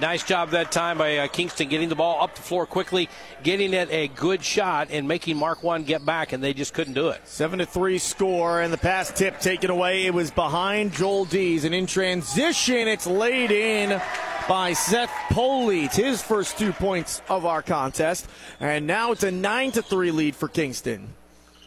Nice 0.00 0.24
job 0.24 0.50
that 0.52 0.72
time 0.72 0.96
by 0.96 1.18
uh, 1.18 1.28
Kingston 1.28 1.68
getting 1.68 1.90
the 1.90 1.94
ball 1.94 2.22
up 2.22 2.34
the 2.34 2.40
floor 2.40 2.64
quickly, 2.64 3.10
getting 3.42 3.74
it 3.74 3.90
a 3.90 4.08
good 4.08 4.42
shot, 4.42 4.88
and 4.90 5.06
making 5.06 5.36
Marquand 5.36 5.84
get 5.84 6.06
back, 6.06 6.32
and 6.32 6.42
they 6.42 6.54
just 6.54 6.72
couldn't 6.72 6.94
do 6.94 7.08
it. 7.10 7.20
Seven 7.24 7.58
to 7.58 7.66
three 7.66 7.98
score, 7.98 8.62
and 8.62 8.72
the 8.72 8.78
pass 8.78 9.12
tip 9.12 9.40
taken 9.40 9.68
away. 9.68 10.06
It 10.06 10.14
was 10.14 10.30
behind 10.30 10.94
Joel 10.94 11.26
Dees, 11.26 11.64
and 11.64 11.74
in 11.74 11.84
transition, 11.84 12.88
it's 12.88 13.06
laid 13.06 13.50
in 13.50 14.00
by 14.48 14.72
Seth 14.72 15.12
Polite, 15.28 15.92
his 15.92 16.22
first 16.22 16.56
two 16.56 16.72
points 16.72 17.20
of 17.28 17.44
our 17.44 17.60
contest, 17.60 18.26
and 18.58 18.86
now 18.86 19.12
it's 19.12 19.22
a 19.22 19.30
nine 19.30 19.70
to 19.72 19.82
three 19.82 20.12
lead 20.12 20.34
for 20.34 20.48
Kingston. 20.48 21.12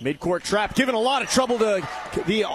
Midcourt 0.02 0.42
trap, 0.42 0.74
giving 0.74 0.96
a 0.96 1.00
lot 1.00 1.22
of 1.22 1.30
trouble 1.30 1.60
to 1.60 1.88
the 2.26 2.46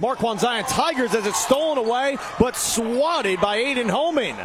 Marquand 0.00 0.38
Zion 0.38 0.64
Tigers 0.66 1.12
as 1.12 1.26
it's 1.26 1.40
stolen 1.40 1.78
away, 1.78 2.18
but 2.38 2.54
swatted 2.54 3.40
by 3.40 3.58
Aiden 3.58 3.90
Holman. 3.90 4.36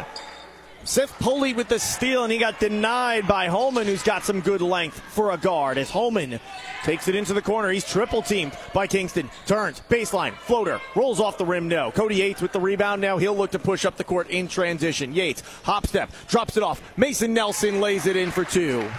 Seth 0.84 1.16
Polite 1.18 1.56
with 1.56 1.68
the 1.68 1.78
steal, 1.78 2.24
and 2.24 2.32
he 2.32 2.38
got 2.38 2.58
denied 2.58 3.28
by 3.28 3.46
Holman, 3.46 3.86
who's 3.86 4.02
got 4.02 4.24
some 4.24 4.40
good 4.40 4.60
length 4.60 4.98
for 4.98 5.32
a 5.32 5.36
guard. 5.36 5.78
As 5.78 5.90
Holman 5.90 6.40
takes 6.84 7.06
it 7.06 7.14
into 7.14 7.34
the 7.34 7.42
corner, 7.42 7.70
he's 7.70 7.84
triple 7.84 8.22
teamed 8.22 8.56
by 8.72 8.86
Kingston. 8.86 9.30
Turns, 9.46 9.82
baseline, 9.88 10.32
floater, 10.32 10.80
rolls 10.96 11.20
off 11.20 11.38
the 11.38 11.44
rim. 11.44 11.68
No. 11.68 11.90
Cody 11.90 12.16
Yates 12.16 12.40
with 12.40 12.52
the 12.52 12.60
rebound. 12.60 13.00
Now 13.00 13.18
he'll 13.18 13.36
look 13.36 13.50
to 13.52 13.58
push 13.58 13.84
up 13.84 13.96
the 13.96 14.04
court 14.04 14.30
in 14.30 14.48
transition. 14.48 15.14
Yates, 15.14 15.42
hop 15.64 15.86
step, 15.86 16.10
drops 16.28 16.56
it 16.56 16.62
off. 16.62 16.82
Mason 16.96 17.34
Nelson 17.34 17.80
lays 17.80 18.06
it 18.06 18.16
in 18.16 18.30
for 18.30 18.44
two. 18.44 18.90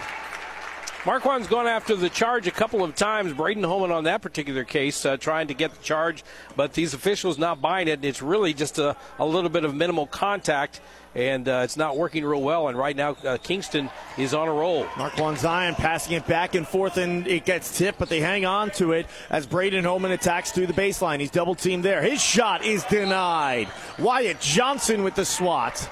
Marquand's 1.03 1.47
gone 1.47 1.65
after 1.65 1.95
the 1.95 2.09
charge 2.09 2.45
a 2.45 2.51
couple 2.51 2.83
of 2.83 2.95
times. 2.95 3.33
Braden 3.33 3.63
Holman 3.63 3.89
on 3.89 4.03
that 4.03 4.21
particular 4.21 4.63
case, 4.63 5.03
uh, 5.03 5.17
trying 5.17 5.47
to 5.47 5.55
get 5.55 5.73
the 5.73 5.81
charge, 5.81 6.23
but 6.55 6.73
these 6.73 6.93
officials 6.93 7.39
not 7.39 7.59
buying 7.59 7.87
it. 7.87 8.05
It's 8.05 8.21
really 8.21 8.53
just 8.53 8.77
a, 8.77 8.95
a 9.17 9.25
little 9.25 9.49
bit 9.49 9.65
of 9.65 9.73
minimal 9.73 10.05
contact, 10.05 10.79
and 11.15 11.49
uh, 11.49 11.61
it's 11.63 11.75
not 11.75 11.97
working 11.97 12.23
real 12.23 12.43
well. 12.43 12.67
And 12.67 12.77
right 12.77 12.95
now, 12.95 13.13
uh, 13.25 13.39
Kingston 13.41 13.89
is 14.19 14.35
on 14.35 14.47
a 14.47 14.53
roll. 14.53 14.85
Marquand 14.95 15.39
Zion 15.39 15.73
passing 15.73 16.13
it 16.13 16.27
back 16.27 16.53
and 16.53 16.67
forth, 16.67 16.97
and 16.97 17.25
it 17.25 17.45
gets 17.45 17.75
tipped, 17.75 17.97
but 17.97 18.07
they 18.07 18.19
hang 18.19 18.45
on 18.45 18.69
to 18.71 18.91
it 18.91 19.07
as 19.31 19.47
Braden 19.47 19.83
Holman 19.83 20.11
attacks 20.11 20.51
through 20.51 20.67
the 20.67 20.73
baseline. 20.73 21.19
He's 21.19 21.31
double 21.31 21.55
teamed 21.55 21.83
there. 21.83 22.03
His 22.03 22.21
shot 22.21 22.63
is 22.63 22.83
denied. 22.83 23.69
Wyatt 23.97 24.39
Johnson 24.39 25.03
with 25.03 25.15
the 25.15 25.25
swat. 25.25 25.89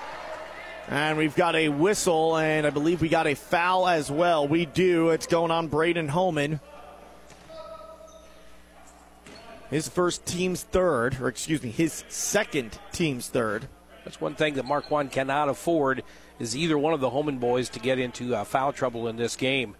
And 0.91 1.19
we've 1.19 1.36
got 1.36 1.55
a 1.55 1.69
whistle, 1.69 2.36
and 2.36 2.65
I 2.65 2.72
believe 2.72 3.00
we 3.00 3.10
got 3.10 3.27
a 3.27 3.36
foul 3.36 3.88
as 3.88 4.10
well. 4.10 4.48
We 4.48 4.65
do. 4.65 5.10
It's 5.10 5.27
going 5.27 5.51
on 5.51 5.67
Braden 5.67 6.08
Holman. 6.08 6.60
His 9.69 9.88
first 9.88 10.25
team's 10.25 10.63
third, 10.63 11.22
or 11.22 11.27
excuse 11.27 11.62
me, 11.62 11.69
his 11.69 12.03
second 12.10 12.79
team's 12.91 13.27
third. 13.27 13.67
That's 14.03 14.19
one 14.19 14.34
thing 14.34 14.55
that 14.55 14.65
Marquand 14.65 15.12
cannot 15.12 15.48
afford 15.48 16.01
is 16.39 16.58
either 16.58 16.75
one 16.75 16.96
of 16.96 17.01
the 17.01 17.12
Holman 17.12 17.38
boys 17.38 17.69
to 17.69 17.79
get 17.79 18.00
into 18.00 18.36
uh, 18.36 18.43
foul 18.43 18.74
trouble 18.74 19.08
in 19.08 19.15
this 19.15 19.36
game. 19.36 19.75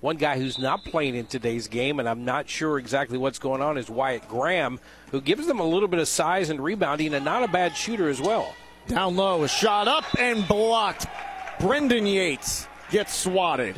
One 0.00 0.18
guy 0.18 0.36
who's 0.36 0.58
not 0.58 0.84
playing 0.84 1.14
in 1.14 1.24
today's 1.24 1.68
game, 1.68 1.98
and 1.98 2.06
I'm 2.06 2.26
not 2.26 2.50
sure 2.50 2.76
exactly 2.76 3.16
what's 3.16 3.38
going 3.38 3.62
on, 3.62 3.78
is 3.78 3.88
Wyatt 3.88 4.28
Graham, 4.28 4.78
who 5.10 5.22
gives 5.22 5.46
them 5.46 5.60
a 5.60 5.66
little 5.66 5.88
bit 5.88 6.00
of 6.00 6.08
size 6.08 6.50
and 6.50 6.62
rebounding, 6.62 7.14
and 7.14 7.24
not 7.24 7.44
a 7.44 7.48
bad 7.48 7.74
shooter 7.74 8.10
as 8.10 8.20
well. 8.20 8.54
Down 8.86 9.16
low, 9.16 9.44
a 9.44 9.48
shot 9.48 9.88
up 9.88 10.04
and 10.18 10.46
blocked. 10.46 11.06
Brendan 11.60 12.06
Yates 12.06 12.68
gets 12.90 13.14
swatted. 13.14 13.76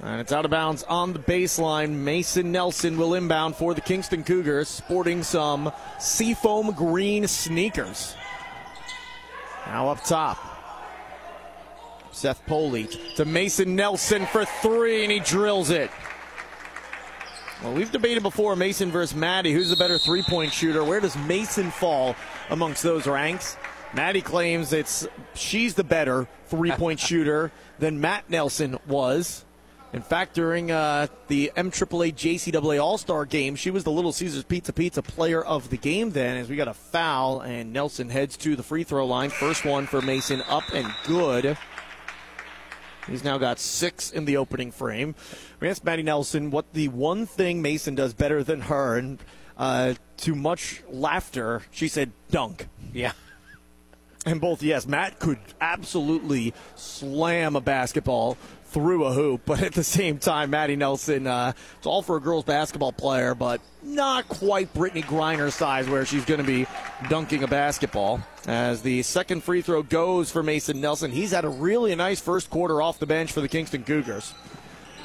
And 0.00 0.20
it's 0.20 0.32
out 0.32 0.44
of 0.44 0.52
bounds 0.52 0.84
on 0.84 1.12
the 1.12 1.18
baseline. 1.18 1.90
Mason 1.90 2.52
Nelson 2.52 2.96
will 2.96 3.14
inbound 3.14 3.56
for 3.56 3.74
the 3.74 3.80
Kingston 3.80 4.22
Cougars, 4.22 4.68
sporting 4.68 5.24
some 5.24 5.72
seafoam 5.98 6.70
green 6.70 7.26
sneakers. 7.26 8.14
Now 9.66 9.88
up 9.88 10.04
top. 10.04 10.38
Seth 12.12 12.44
Polite 12.46 12.96
to 13.16 13.24
Mason 13.24 13.74
Nelson 13.74 14.24
for 14.26 14.44
three, 14.44 15.02
and 15.02 15.10
he 15.10 15.18
drills 15.18 15.70
it. 15.70 15.90
Well, 17.62 17.74
we've 17.74 17.90
debated 17.90 18.22
before 18.22 18.54
Mason 18.54 18.92
versus 18.92 19.16
Maddie. 19.16 19.52
Who's 19.52 19.70
the 19.70 19.76
better 19.76 19.98
three 19.98 20.22
point 20.22 20.52
shooter? 20.52 20.84
Where 20.84 21.00
does 21.00 21.16
Mason 21.16 21.72
fall 21.72 22.14
amongst 22.50 22.84
those 22.84 23.06
ranks? 23.06 23.56
Maddie 23.94 24.20
claims 24.20 24.72
it's 24.72 25.08
she's 25.34 25.74
the 25.74 25.82
better 25.82 26.28
three 26.46 26.70
point 26.70 27.00
shooter 27.08 27.50
than 27.80 28.00
Matt 28.00 28.30
Nelson 28.30 28.78
was. 28.86 29.44
In 29.92 30.02
fact, 30.02 30.34
during 30.34 30.70
uh, 30.70 31.06
the 31.28 31.50
MAAA 31.56 32.14
JCAA 32.14 32.80
All 32.80 32.98
Star 32.98 33.24
game, 33.24 33.56
she 33.56 33.70
was 33.70 33.84
the 33.84 33.90
Little 33.90 34.12
Caesars 34.12 34.44
Pizza 34.44 34.72
Pizza 34.72 35.02
player 35.02 35.42
of 35.42 35.70
the 35.70 35.78
game 35.78 36.10
then, 36.10 36.36
as 36.36 36.48
we 36.48 36.56
got 36.56 36.68
a 36.68 36.74
foul, 36.74 37.40
and 37.40 37.72
Nelson 37.72 38.10
heads 38.10 38.36
to 38.36 38.54
the 38.54 38.62
free 38.62 38.84
throw 38.84 39.06
line. 39.06 39.30
First 39.30 39.64
one 39.64 39.86
for 39.86 40.02
Mason, 40.02 40.42
up 40.48 40.64
and 40.74 40.86
good. 41.06 41.56
He's 43.08 43.24
now 43.24 43.38
got 43.38 43.58
six 43.58 44.10
in 44.10 44.24
the 44.24 44.36
opening 44.36 44.70
frame. 44.70 45.14
We 45.60 45.68
asked 45.68 45.84
Maddie 45.84 46.02
Nelson 46.02 46.50
what 46.50 46.72
the 46.72 46.88
one 46.88 47.26
thing 47.26 47.62
Mason 47.62 47.94
does 47.94 48.14
better 48.14 48.42
than 48.42 48.62
her, 48.62 48.96
and 48.96 49.18
uh, 49.56 49.94
to 50.18 50.34
much 50.34 50.82
laughter, 50.90 51.62
she 51.70 51.88
said 51.88 52.12
dunk. 52.30 52.68
Yeah. 52.92 53.12
And 54.26 54.40
both, 54.40 54.62
yes, 54.62 54.86
Matt 54.86 55.18
could 55.18 55.38
absolutely 55.60 56.52
slam 56.76 57.56
a 57.56 57.60
basketball 57.60 58.36
through 58.68 59.04
a 59.04 59.12
hoop, 59.12 59.42
but 59.46 59.62
at 59.62 59.72
the 59.72 59.84
same 59.84 60.18
time, 60.18 60.50
Maddie 60.50 60.76
Nelson, 60.76 61.26
uh, 61.26 61.52
it's 61.76 61.86
all 61.86 62.02
for 62.02 62.16
a 62.16 62.20
girls 62.20 62.44
basketball 62.44 62.92
player, 62.92 63.34
but 63.34 63.60
not 63.82 64.28
quite 64.28 64.72
Brittney 64.74 65.04
Griner 65.04 65.50
size 65.50 65.88
where 65.88 66.04
she's 66.04 66.24
going 66.24 66.40
to 66.40 66.46
be 66.46 66.66
dunking 67.08 67.42
a 67.42 67.46
basketball. 67.46 68.20
As 68.46 68.82
the 68.82 69.02
second 69.02 69.42
free 69.42 69.62
throw 69.62 69.82
goes 69.82 70.30
for 70.30 70.42
Mason 70.42 70.80
Nelson, 70.80 71.10
he's 71.10 71.32
had 71.32 71.44
a 71.44 71.48
really 71.48 71.94
nice 71.94 72.20
first 72.20 72.50
quarter 72.50 72.80
off 72.82 72.98
the 72.98 73.06
bench 73.06 73.32
for 73.32 73.40
the 73.40 73.48
Kingston 73.48 73.84
Cougars. 73.84 74.34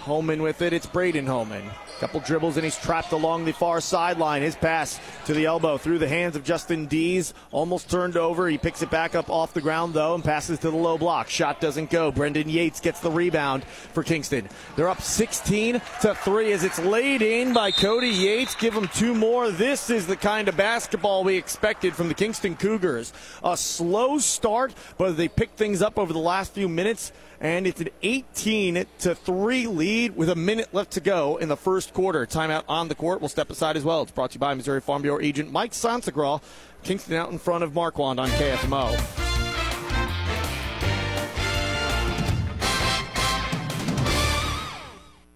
Holman 0.03 0.41
with 0.41 0.61
it, 0.61 0.73
it's 0.73 0.85
Braden 0.85 1.25
Holman. 1.25 1.63
Couple 2.01 2.19
dribbles 2.19 2.57
and 2.57 2.65
he's 2.65 2.77
trapped 2.77 3.13
along 3.13 3.45
the 3.45 3.53
far 3.53 3.79
sideline. 3.79 4.41
His 4.41 4.57
pass 4.57 4.99
to 5.25 5.33
the 5.33 5.45
elbow 5.45 5.77
through 5.77 5.99
the 5.99 6.09
hands 6.09 6.35
of 6.35 6.43
Justin 6.43 6.87
Dees. 6.87 7.33
Almost 7.51 7.89
turned 7.89 8.17
over. 8.17 8.49
He 8.49 8.57
picks 8.57 8.81
it 8.81 8.89
back 8.91 9.15
up 9.15 9.29
off 9.29 9.53
the 9.53 9.61
ground 9.61 9.93
though 9.93 10.13
and 10.13 10.21
passes 10.21 10.59
to 10.59 10.71
the 10.71 10.75
low 10.75 10.97
block. 10.97 11.29
Shot 11.29 11.61
doesn't 11.61 11.89
go. 11.89 12.11
Brendan 12.11 12.49
Yates 12.49 12.81
gets 12.81 12.99
the 12.99 13.09
rebound 13.09 13.63
for 13.63 14.03
Kingston. 14.03 14.49
They're 14.75 14.89
up 14.89 15.01
16 15.01 15.81
to 16.01 16.13
3 16.15 16.51
as 16.51 16.65
it's 16.65 16.79
laid 16.79 17.21
in 17.21 17.53
by 17.53 17.71
Cody 17.71 18.09
Yates. 18.09 18.55
Give 18.55 18.73
them 18.73 18.89
two 18.89 19.15
more. 19.15 19.51
This 19.51 19.89
is 19.89 20.05
the 20.05 20.17
kind 20.17 20.49
of 20.49 20.57
basketball 20.57 21.23
we 21.23 21.37
expected 21.37 21.95
from 21.95 22.09
the 22.09 22.13
Kingston 22.13 22.57
Cougars. 22.57 23.13
A 23.45 23.55
slow 23.55 24.17
start, 24.17 24.73
but 24.97 25.15
they 25.15 25.29
picked 25.29 25.57
things 25.57 25.81
up 25.81 25.97
over 25.97 26.11
the 26.11 26.19
last 26.19 26.53
few 26.53 26.67
minutes 26.67 27.13
and 27.43 27.67
it's 27.67 27.81
an 27.81 27.89
18 28.01 28.85
to 28.99 29.13
3 29.13 29.67
lead 29.67 30.15
with 30.15 30.29
a 30.29 30.35
minute 30.35 30.73
left 30.73 30.91
to 30.91 31.01
go 31.01 31.37
in 31.37 31.49
the 31.49 31.57
first 31.57 31.93
quarter. 31.93 32.25
Timeout 32.25 32.63
on 32.69 32.87
the 32.87 32.95
court. 32.95 33.19
We'll 33.19 33.29
step 33.29 33.49
aside 33.51 33.75
as 33.75 33.83
well. 33.83 34.01
It's 34.01 34.11
brought 34.11 34.31
to 34.31 34.35
you 34.35 34.39
by 34.39 34.53
Missouri 34.53 34.81
Farm 34.81 35.01
Bureau 35.01 35.19
agent 35.19 35.51
Mike 35.51 35.73
Sansagraw. 35.73 36.41
Kingston 36.83 37.15
out 37.15 37.31
in 37.31 37.37
front 37.37 37.63
of 37.63 37.75
Marquand 37.75 38.19
on 38.19 38.29
KFMO. 38.29 39.32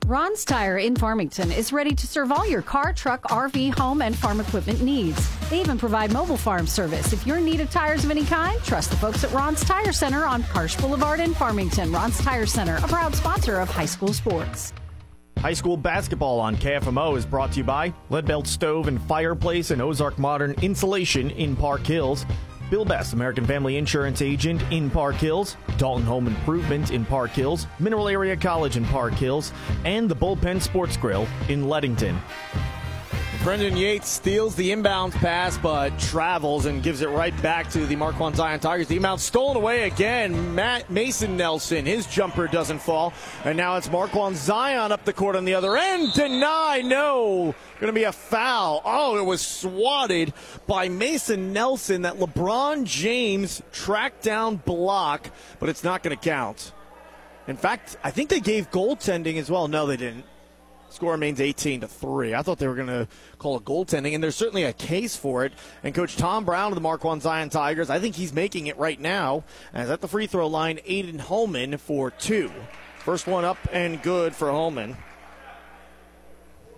Ron's 0.07 0.45
Tire 0.45 0.77
in 0.77 0.95
Farmington 0.95 1.51
is 1.51 1.73
ready 1.73 1.93
to 1.93 2.07
serve 2.07 2.31
all 2.31 2.47
your 2.47 2.61
car, 2.61 2.93
truck, 2.93 3.23
RV, 3.23 3.77
home, 3.77 4.01
and 4.01 4.15
farm 4.15 4.39
equipment 4.39 4.81
needs. 4.81 5.19
They 5.49 5.59
even 5.59 5.77
provide 5.77 6.13
mobile 6.13 6.37
farm 6.37 6.65
service. 6.65 7.11
If 7.11 7.27
you're 7.27 7.39
in 7.39 7.43
need 7.43 7.59
of 7.59 7.69
tires 7.69 8.05
of 8.05 8.11
any 8.11 8.23
kind, 8.23 8.57
trust 8.63 8.89
the 8.89 8.95
folks 8.95 9.25
at 9.25 9.33
Ron's 9.33 9.65
Tire 9.65 9.91
Center 9.91 10.23
on 10.23 10.43
Karsch 10.43 10.79
Boulevard 10.79 11.19
in 11.19 11.33
Farmington. 11.33 11.91
Ron's 11.91 12.17
Tire 12.19 12.45
Center, 12.45 12.77
a 12.77 12.87
proud 12.87 13.15
sponsor 13.15 13.59
of 13.59 13.69
high 13.69 13.85
school 13.85 14.13
sports. 14.13 14.71
High 15.39 15.51
school 15.51 15.75
basketball 15.75 16.39
on 16.39 16.55
KFMO 16.55 17.17
is 17.17 17.25
brought 17.25 17.51
to 17.51 17.57
you 17.57 17.65
by 17.65 17.93
Leadbelt 18.09 18.47
Stove 18.47 18.87
and 18.87 19.01
Fireplace 19.01 19.71
and 19.71 19.81
Ozark 19.81 20.17
Modern 20.17 20.53
Insulation 20.61 21.31
in 21.31 21.53
Park 21.53 21.85
Hills. 21.85 22.25
Bill 22.69 22.85
Best, 22.85 23.13
American 23.13 23.45
Family 23.45 23.77
Insurance 23.77 24.21
Agent 24.21 24.61
in 24.71 24.89
Park 24.89 25.15
Hills, 25.15 25.55
Dalton 25.77 26.05
Home 26.05 26.27
Improvement 26.27 26.91
in 26.91 27.05
Park 27.05 27.31
Hills, 27.31 27.67
Mineral 27.79 28.07
Area 28.07 28.35
College 28.35 28.77
in 28.77 28.85
Park 28.85 29.13
Hills, 29.13 29.53
and 29.85 30.09
the 30.09 30.15
Bullpen 30.15 30.61
Sports 30.61 30.97
Grill 30.97 31.27
in 31.49 31.69
Leadington. 31.69 32.19
Brendan 33.47 33.77
Yates 33.77 34.09
steals 34.09 34.55
the 34.55 34.71
inbounds 34.71 35.13
pass, 35.13 35.57
but 35.57 35.97
travels 35.97 36.65
and 36.65 36.83
gives 36.83 36.99
it 36.99 37.07
right 37.07 37.41
back 37.41 37.69
to 37.69 37.85
the 37.85 37.95
Marquand 37.95 38.35
Zion 38.35 38.59
Tigers. 38.59 38.89
The 38.89 38.97
inbound 38.97 39.21
stolen 39.21 39.55
away 39.55 39.87
again. 39.87 40.53
Matt 40.53 40.89
Mason 40.89 41.37
Nelson, 41.37 41.85
his 41.85 42.05
jumper 42.07 42.47
doesn't 42.47 42.79
fall, 42.79 43.13
and 43.45 43.55
now 43.55 43.77
it's 43.77 43.89
Marquand 43.89 44.35
Zion 44.35 44.91
up 44.91 45.05
the 45.05 45.13
court 45.13 45.37
on 45.37 45.45
the 45.45 45.53
other 45.53 45.77
end. 45.77 46.11
Deny, 46.11 46.81
no. 46.83 47.55
Going 47.79 47.87
to 47.87 47.93
be 47.93 48.03
a 48.03 48.11
foul. 48.11 48.81
Oh, 48.83 49.17
it 49.17 49.23
was 49.23 49.39
swatted 49.39 50.33
by 50.67 50.89
Mason 50.89 51.53
Nelson. 51.53 52.01
That 52.01 52.17
LeBron 52.17 52.83
James 52.83 53.61
tracked 53.71 54.23
down 54.23 54.57
block, 54.57 55.31
but 55.61 55.69
it's 55.69 55.85
not 55.85 56.03
going 56.03 56.17
to 56.17 56.21
count. 56.21 56.73
In 57.47 57.55
fact, 57.55 57.95
I 58.03 58.11
think 58.11 58.27
they 58.27 58.41
gave 58.41 58.69
goaltending 58.71 59.37
as 59.37 59.49
well. 59.49 59.69
No, 59.69 59.85
they 59.85 59.95
didn't. 59.95 60.25
Score 60.89 61.11
remains 61.11 61.39
18 61.39 61.81
to 61.81 61.87
3. 61.87 62.33
I 62.33 62.41
thought 62.41 62.59
they 62.59 62.67
were 62.67 62.75
going 62.75 62.87
to 62.87 63.07
call 63.39 63.57
it 63.57 63.65
goaltending, 63.65 64.13
and 64.13 64.23
there's 64.23 64.35
certainly 64.35 64.63
a 64.63 64.73
case 64.73 65.15
for 65.15 65.45
it. 65.45 65.53
And 65.83 65.93
Coach 65.93 66.15
Tom 66.15 66.45
Brown 66.45 66.71
of 66.71 66.75
the 66.75 66.81
Mark 66.81 66.97
Marquand 66.97 67.21
Zion 67.21 67.49
Tigers, 67.49 67.91
I 67.91 67.99
think 67.99 68.15
he's 68.15 68.33
making 68.33 68.67
it 68.67 68.77
right 68.77 68.99
now. 68.99 69.43
As 69.73 69.91
at 69.91 70.01
the 70.01 70.07
free 70.07 70.25
throw 70.25 70.47
line, 70.47 70.79
Aiden 70.87 71.19
Holman 71.19 71.77
for 71.77 72.09
two. 72.09 72.51
First 72.99 73.27
one 73.27 73.45
up 73.45 73.57
and 73.71 74.01
good 74.01 74.35
for 74.35 74.49
Holman. 74.49 74.97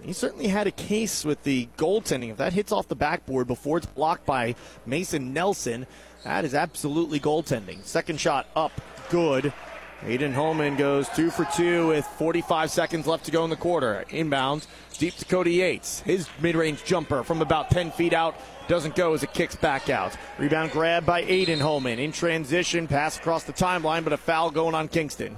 He 0.01 0.13
certainly 0.13 0.48
had 0.48 0.68
a 0.68 0.72
case 0.72 1.24
with 1.24 1.44
the 1.44 1.70
goaltending. 1.78 2.32
If 2.32 2.38
that 2.38 2.54
hits 2.54 2.72
off 2.72 2.88
the 2.88 2.96
backboard 2.96 3.48
before 3.48 3.78
it's 3.78 3.88
blocked 3.88 4.25
by 4.25 4.56
Mason 4.86 5.34
Nelson, 5.34 5.88
that 6.24 6.44
is 6.44 6.54
absolutely 6.54 7.20
goaltending. 7.20 7.84
Second 7.84 8.20
shot 8.20 8.48
up, 8.56 8.74
good. 9.10 9.54
Aiden 10.03 10.32
Holman 10.32 10.77
goes 10.77 11.10
two 11.10 11.29
for 11.29 11.44
two 11.44 11.88
with 11.88 12.06
45 12.06 12.72
seconds 12.72 13.06
left 13.06 13.25
to 13.25 13.32
go 13.32 13.44
in 13.44 13.50
the 13.50 13.58
quarter. 13.58 14.06
Inbound, 14.10 14.65
deep 14.98 15.13
to 15.15 15.25
Cody 15.25 15.56
Yates. 15.56 16.00
His 16.01 16.29
mid 16.39 16.56
range 16.56 16.86
jumper 16.86 17.22
from 17.22 17.41
about 17.41 17.70
10 17.70 17.91
feet 17.91 18.13
out 18.13 18.36
doesn't 18.70 18.96
go 18.96 19.13
as 19.13 19.24
it 19.24 19.34
kicks 19.34 19.58
back 19.58 19.89
out. 19.89 20.15
Rebound 20.38 20.72
grab 20.72 21.06
by 21.06 21.24
Aiden 21.24 21.60
Holman. 21.60 22.00
In 22.00 22.13
transition, 22.13 22.88
pass 22.88 23.18
across 23.18 23.44
the 23.44 23.51
timeline, 23.51 24.06
but 24.06 24.13
a 24.13 24.18
foul 24.18 24.51
going 24.51 24.74
on 24.74 24.88
Kingston. 24.88 25.38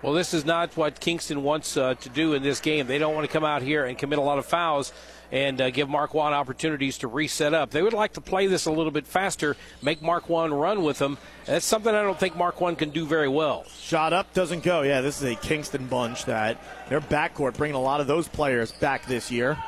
Well, 0.00 0.14
this 0.14 0.32
is 0.32 0.46
not 0.46 0.74
what 0.78 0.98
Kingston 0.98 1.42
wants 1.42 1.76
uh, 1.76 1.94
to 1.94 2.08
do 2.08 2.32
in 2.32 2.42
this 2.42 2.60
game. 2.60 2.86
They 2.86 2.98
don't 2.98 3.14
want 3.14 3.26
to 3.26 3.32
come 3.32 3.44
out 3.44 3.60
here 3.60 3.84
and 3.84 3.98
commit 3.98 4.18
a 4.18 4.22
lot 4.22 4.38
of 4.38 4.46
fouls 4.46 4.92
and 5.32 5.60
uh, 5.60 5.70
give 5.70 5.88
Marquand 5.88 6.34
opportunities 6.34 6.98
to 6.98 7.08
reset 7.08 7.54
up. 7.54 7.70
They 7.70 7.82
would 7.82 7.92
like 7.92 8.14
to 8.14 8.20
play 8.20 8.46
this 8.46 8.66
a 8.66 8.70
little 8.70 8.90
bit 8.90 9.06
faster, 9.06 9.56
make 9.82 10.02
Marquand 10.02 10.58
run 10.58 10.82
with 10.82 10.98
them. 10.98 11.18
That's 11.46 11.66
something 11.66 11.94
I 11.94 12.02
don't 12.02 12.18
think 12.18 12.36
Marquand 12.36 12.78
can 12.78 12.90
do 12.90 13.06
very 13.06 13.28
well. 13.28 13.64
Shot 13.78 14.12
up 14.12 14.32
doesn't 14.34 14.62
go. 14.62 14.82
Yeah, 14.82 15.00
this 15.00 15.20
is 15.20 15.30
a 15.30 15.34
Kingston 15.34 15.86
bunch 15.86 16.24
that 16.26 16.58
their 16.88 17.00
backcourt 17.00 17.56
bringing 17.56 17.76
a 17.76 17.82
lot 17.82 18.00
of 18.00 18.06
those 18.06 18.28
players 18.28 18.72
back 18.72 19.06
this 19.06 19.30
year. 19.30 19.58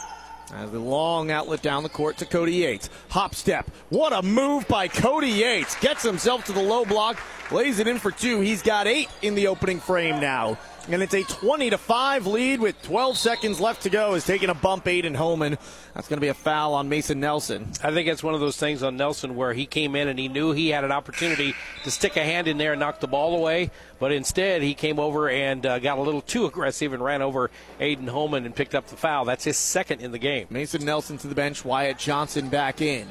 As 0.55 0.71
the 0.71 0.79
long 0.79 1.33
outlet 1.33 1.61
down 1.61 1.83
the 1.83 1.89
court 1.89 2.19
to 2.19 2.25
Cody 2.25 2.53
Yates. 2.53 2.89
Hop 3.11 3.35
step. 3.35 3.69
What 3.89 4.13
a 4.13 4.23
move 4.23 4.69
by 4.69 4.87
Cody 4.87 5.29
Yates. 5.29 5.75
Gets 5.81 6.05
himself 6.05 6.45
to 6.45 6.53
the 6.53 6.63
low 6.63 6.85
block, 6.85 7.19
lays 7.51 7.81
it 7.81 7.89
in 7.89 7.99
for 7.99 8.13
two. 8.13 8.41
He's 8.41 8.63
got 8.63 8.87
eight 8.87 9.09
in 9.23 9.35
the 9.35 9.49
opening 9.49 9.81
frame 9.81 10.21
now 10.21 10.57
and 10.89 11.03
it's 11.03 11.15
a 11.15 11.23
20 11.23 11.71
to 11.71 11.79
5 11.79 12.27
lead 12.27 12.61
with 12.61 12.81
12 12.83 13.19
seconds 13.19 13.61
left 13.61 13.83
to 13.83 13.91
go. 13.91 14.15
Is 14.15 14.25
taking 14.25 14.51
a 14.51 14.55
bump 14.55 14.85
Aiden 14.85 15.17
Holman. 15.17 15.59
That's 15.95 16.09
going 16.09 16.19
to 16.19 16.21
be 16.21 16.29
a 16.29 16.35
foul 16.35 16.75
on 16.75 16.89
Mason 16.89 17.19
Nelson. 17.19 17.69
I 17.83 17.93
think 17.93 18.09
it's 18.09 18.23
one 18.23 18.35
of 18.35 18.41
those 18.41 18.57
things 18.57 18.83
on 18.83 18.97
Nelson 18.97 19.35
where 19.35 19.53
he 19.53 19.67
came 19.67 19.97
in 19.97 20.09
and 20.09 20.19
he 20.19 20.29
knew 20.29 20.53
he 20.53 20.69
had 20.69 20.85
an 20.85 20.93
opportunity 20.93 21.55
to 21.85 21.91
stick 21.91 22.17
a 22.17 22.23
hand 22.23 22.47
in 22.47 22.59
there 22.59 22.73
and 22.73 22.81
knock 22.81 23.01
the 23.01 23.09
ball 23.09 23.37
away, 23.37 23.71
but 23.99 24.13
instead 24.13 24.63
he 24.63 24.75
came 24.75 24.99
over 24.99 25.29
and 25.29 25.67
uh, 25.67 25.79
got 25.79 25.99
a 25.99 26.03
little 26.03 26.23
too 26.23 26.47
aggressive 26.47 26.93
and 26.93 27.03
ran 27.03 27.23
over 27.23 27.51
Aiden 27.81 28.09
Holman 28.09 28.45
and 28.47 28.55
picked 28.55 28.75
up 28.75 28.87
the 28.87 28.97
foul. 28.97 29.25
That's 29.25 29.45
his 29.45 29.57
second 29.57 30.01
in 30.01 30.13
the 30.13 30.19
game. 30.19 30.47
Mason 30.51 30.85
Nelson 30.85 31.19
to 31.19 31.27
the 31.27 31.35
bench. 31.35 31.65
Wyatt 31.65 31.99
Johnson 31.99 32.49
back 32.49 32.81
in 32.81 33.09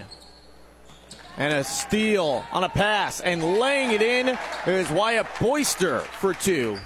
and 1.38 1.53
a 1.53 1.63
steal 1.63 2.46
on 2.51 2.63
a 2.63 2.70
pass 2.70 3.20
and 3.20 3.60
laying 3.60 3.91
it 3.91 4.01
in 4.01 4.38
is 4.65 4.89
Wyatt 4.89 5.27
Boyster 5.39 6.00
for 6.00 6.34
two. 6.34 6.77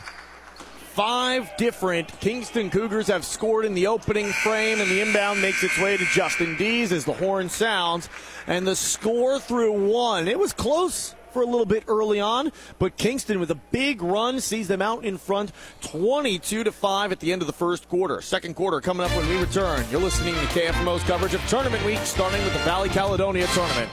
Five 1.00 1.56
different 1.56 2.10
Kingston 2.20 2.70
Cougars 2.70 3.08
have 3.08 3.24
scored 3.24 3.64
in 3.64 3.74
the 3.74 3.88
opening 3.88 4.34
frame, 4.34 4.82
and 4.82 4.92
the 4.92 5.00
inbound 5.00 5.42
makes 5.42 5.64
its 5.64 5.80
way 5.80 5.96
to 5.96 6.04
Justin 6.08 6.58
Dees 6.58 6.92
as 6.92 7.06
the 7.06 7.14
horn 7.14 7.48
sounds. 7.48 8.10
And 8.48 8.68
the 8.68 8.76
score 8.76 9.40
through 9.40 9.90
one. 9.90 10.28
It 10.28 10.38
was 10.38 10.52
close 10.52 11.16
for 11.32 11.42
a 11.42 11.46
little 11.46 11.66
bit 11.66 11.86
early 11.88 12.20
on, 12.20 12.52
but 12.80 12.98
Kingston 12.98 13.40
with 13.40 13.50
a 13.50 13.56
big 13.56 14.02
run 14.02 14.42
sees 14.42 14.68
them 14.68 14.82
out 14.82 15.06
in 15.06 15.18
front 15.18 15.54
22 15.84 16.66
to 16.66 16.72
5 16.74 17.14
at 17.14 17.22
the 17.22 17.32
end 17.32 17.42
of 17.42 17.48
the 17.48 17.54
first 17.54 17.88
quarter. 17.88 18.20
Second 18.20 18.58
quarter 18.58 18.82
coming 18.82 19.06
up 19.06 19.12
when 19.16 19.26
we 19.30 19.40
return. 19.40 19.86
You're 19.90 20.02
listening 20.02 20.34
to 20.34 20.42
KFMO's 20.48 21.04
coverage 21.04 21.34
of 21.34 21.48
Tournament 21.48 21.82
Week 21.86 22.00
starting 22.00 22.44
with 22.44 22.52
the 22.52 22.60
Valley 22.60 22.90
Caledonia 22.90 23.48
tournament. 23.54 23.90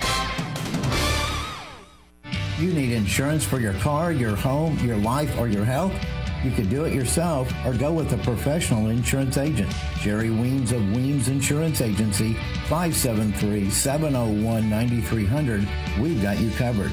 You 2.58 2.72
need 2.72 2.90
insurance 2.90 3.44
for 3.44 3.60
your 3.60 3.75
car, 3.75 4.10
your 4.10 4.34
home, 4.34 4.76
your 4.80 4.96
life, 4.96 5.38
or 5.38 5.46
your 5.46 5.64
health? 5.64 5.94
You 6.45 6.50
could 6.50 6.71
do 6.71 6.85
it 6.85 6.93
yourself 6.93 7.52
or 7.64 7.73
go 7.75 7.93
with 7.93 8.12
a 8.12 8.19
professional 8.19 8.88
insurance 8.88 9.37
agent. 9.38 9.73
Jerry 10.00 10.31
Weems 10.31 10.73
of 10.73 10.81
Weems 10.93 11.28
Insurance 11.28 11.81
Agency, 11.81 12.35
573 12.69 13.71
701 13.71 14.71
9300. 14.71 15.69
We've 16.00 16.23
got 16.23 16.38
you 16.38 16.50
covered. 16.52 16.93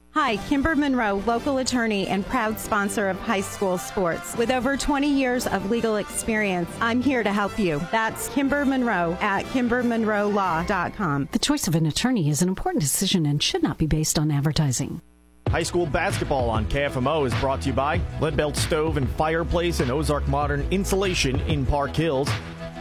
Hi, 0.13 0.35
Kimber 0.49 0.75
Monroe, 0.75 1.23
local 1.25 1.59
attorney 1.59 2.05
and 2.07 2.25
proud 2.25 2.59
sponsor 2.59 3.07
of 3.07 3.17
high 3.17 3.39
school 3.39 3.77
sports. 3.77 4.35
With 4.35 4.51
over 4.51 4.75
20 4.75 5.07
years 5.07 5.47
of 5.47 5.71
legal 5.71 5.95
experience, 5.95 6.69
I'm 6.81 7.01
here 7.01 7.23
to 7.23 7.31
help 7.31 7.57
you. 7.57 7.79
That's 7.93 8.27
Kimber 8.27 8.65
Monroe 8.65 9.17
at 9.21 9.45
kimbermonroelaw.com. 9.45 11.29
The 11.31 11.39
choice 11.39 11.65
of 11.69 11.75
an 11.75 11.85
attorney 11.85 12.27
is 12.27 12.41
an 12.41 12.49
important 12.49 12.81
decision 12.81 13.25
and 13.25 13.41
should 13.41 13.63
not 13.63 13.77
be 13.77 13.87
based 13.87 14.19
on 14.19 14.31
advertising. 14.31 15.01
High 15.47 15.63
school 15.63 15.85
basketball 15.85 16.49
on 16.49 16.65
KFMO 16.65 17.25
is 17.25 17.33
brought 17.35 17.61
to 17.61 17.69
you 17.69 17.73
by 17.73 17.99
Leadbelt 18.19 18.57
Stove 18.57 18.97
and 18.97 19.09
Fireplace 19.11 19.79
and 19.79 19.89
Ozark 19.89 20.27
Modern 20.27 20.67
Insulation 20.71 21.39
in 21.41 21.65
Park 21.65 21.95
Hills. 21.95 22.29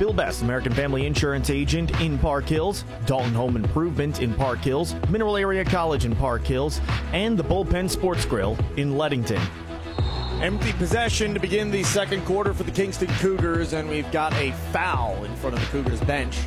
Bill 0.01 0.15
Best, 0.15 0.41
American 0.41 0.73
Family 0.73 1.05
Insurance 1.05 1.51
Agent 1.51 2.01
in 2.01 2.19
Park 2.19 2.49
Hills, 2.49 2.87
Dalton 3.05 3.35
Home 3.35 3.55
Improvement 3.55 4.23
in 4.23 4.33
Park 4.33 4.61
Hills, 4.61 4.95
Mineral 5.11 5.37
Area 5.37 5.63
College 5.63 6.07
in 6.07 6.17
Park 6.17 6.43
Hills, 6.43 6.81
and 7.13 7.39
the 7.39 7.45
Bullpen 7.45 7.91
Sports 7.91 8.25
Grill 8.25 8.57
in 8.79 8.97
Leadington. 8.97 9.43
Empty 10.41 10.73
possession 10.73 11.35
to 11.35 11.39
begin 11.39 11.71
the 11.71 11.83
second 11.83 12.25
quarter 12.25 12.55
for 12.55 12.63
the 12.63 12.71
Kingston 12.71 13.09
Cougars, 13.19 13.75
and 13.75 13.91
we've 13.91 14.11
got 14.11 14.33
a 14.37 14.53
foul 14.73 15.23
in 15.25 15.37
front 15.37 15.55
of 15.55 15.61
the 15.61 15.67
Cougars 15.67 16.01
bench. 16.01 16.39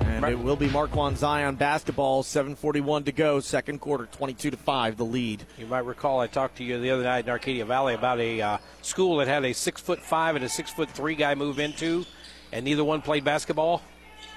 And 0.00 0.22
it 0.26 0.38
will 0.38 0.56
be 0.56 0.68
Marquand 0.68 1.16
Zion 1.16 1.54
basketball, 1.54 2.22
741 2.22 3.04
to 3.04 3.12
go, 3.12 3.40
second 3.40 3.80
quarter, 3.80 4.04
22 4.04 4.50
to 4.50 4.56
5, 4.58 4.98
the 4.98 5.04
lead. 5.06 5.46
You 5.56 5.64
might 5.64 5.86
recall 5.86 6.20
I 6.20 6.26
talked 6.26 6.58
to 6.58 6.64
you 6.64 6.78
the 6.78 6.90
other 6.90 7.04
night 7.04 7.24
in 7.24 7.30
Arcadia 7.30 7.64
Valley 7.64 7.94
about 7.94 8.20
a 8.20 8.42
uh, 8.42 8.58
school 8.82 9.16
that 9.16 9.28
had 9.28 9.46
a 9.46 9.54
six 9.54 9.80
foot 9.80 10.02
five 10.02 10.36
and 10.36 10.44
a 10.44 10.48
six 10.50 10.70
foot 10.70 10.90
three 10.90 11.14
guy 11.14 11.34
move 11.34 11.58
into 11.58 12.04
and 12.52 12.64
neither 12.64 12.84
one 12.84 13.02
played 13.02 13.24
basketball. 13.24 13.82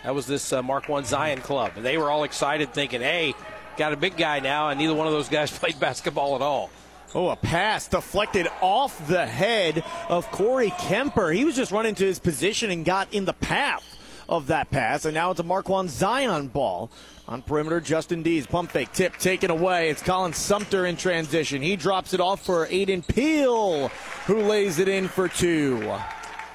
That 0.03 0.13
was 0.13 0.27
this 0.27 0.51
uh, 0.51 0.61
One 0.61 1.05
Zion 1.05 1.39
club. 1.39 1.73
And 1.75 1.85
they 1.85 1.97
were 1.97 2.11
all 2.11 2.23
excited, 2.23 2.73
thinking, 2.73 3.01
hey, 3.01 3.33
got 3.77 3.93
a 3.93 3.97
big 3.97 4.17
guy 4.17 4.39
now, 4.39 4.69
and 4.69 4.79
neither 4.79 4.93
one 4.93 5.07
of 5.07 5.13
those 5.13 5.29
guys 5.29 5.57
played 5.57 5.79
basketball 5.79 6.35
at 6.35 6.41
all. 6.41 6.69
Oh, 7.15 7.29
a 7.29 7.35
pass 7.35 7.87
deflected 7.87 8.47
off 8.59 9.07
the 9.07 9.25
head 9.25 9.83
of 10.09 10.29
Corey 10.31 10.71
Kemper. 10.79 11.31
He 11.31 11.45
was 11.45 11.55
just 11.55 11.71
running 11.71 11.93
to 11.95 12.05
his 12.05 12.19
position 12.19 12.71
and 12.71 12.83
got 12.83 13.13
in 13.13 13.25
the 13.25 13.33
path 13.33 13.83
of 14.27 14.47
that 14.47 14.71
pass, 14.71 15.05
and 15.05 15.13
now 15.13 15.31
it's 15.31 15.39
a 15.39 15.43
Marquand 15.43 15.89
Zion 15.89 16.47
ball. 16.47 16.89
On 17.27 17.41
perimeter, 17.41 17.79
Justin 17.79 18.21
Dees, 18.23 18.45
pump 18.45 18.71
fake, 18.71 18.91
tip 18.91 19.15
taken 19.17 19.49
away. 19.49 19.89
It's 19.89 20.01
Colin 20.01 20.33
Sumter 20.33 20.85
in 20.85 20.97
transition. 20.97 21.61
He 21.61 21.77
drops 21.77 22.13
it 22.13 22.19
off 22.19 22.45
for 22.45 22.67
Aiden 22.67 23.07
Peel, 23.07 23.87
who 24.25 24.41
lays 24.41 24.79
it 24.79 24.89
in 24.89 25.07
for 25.07 25.29
two. 25.29 25.93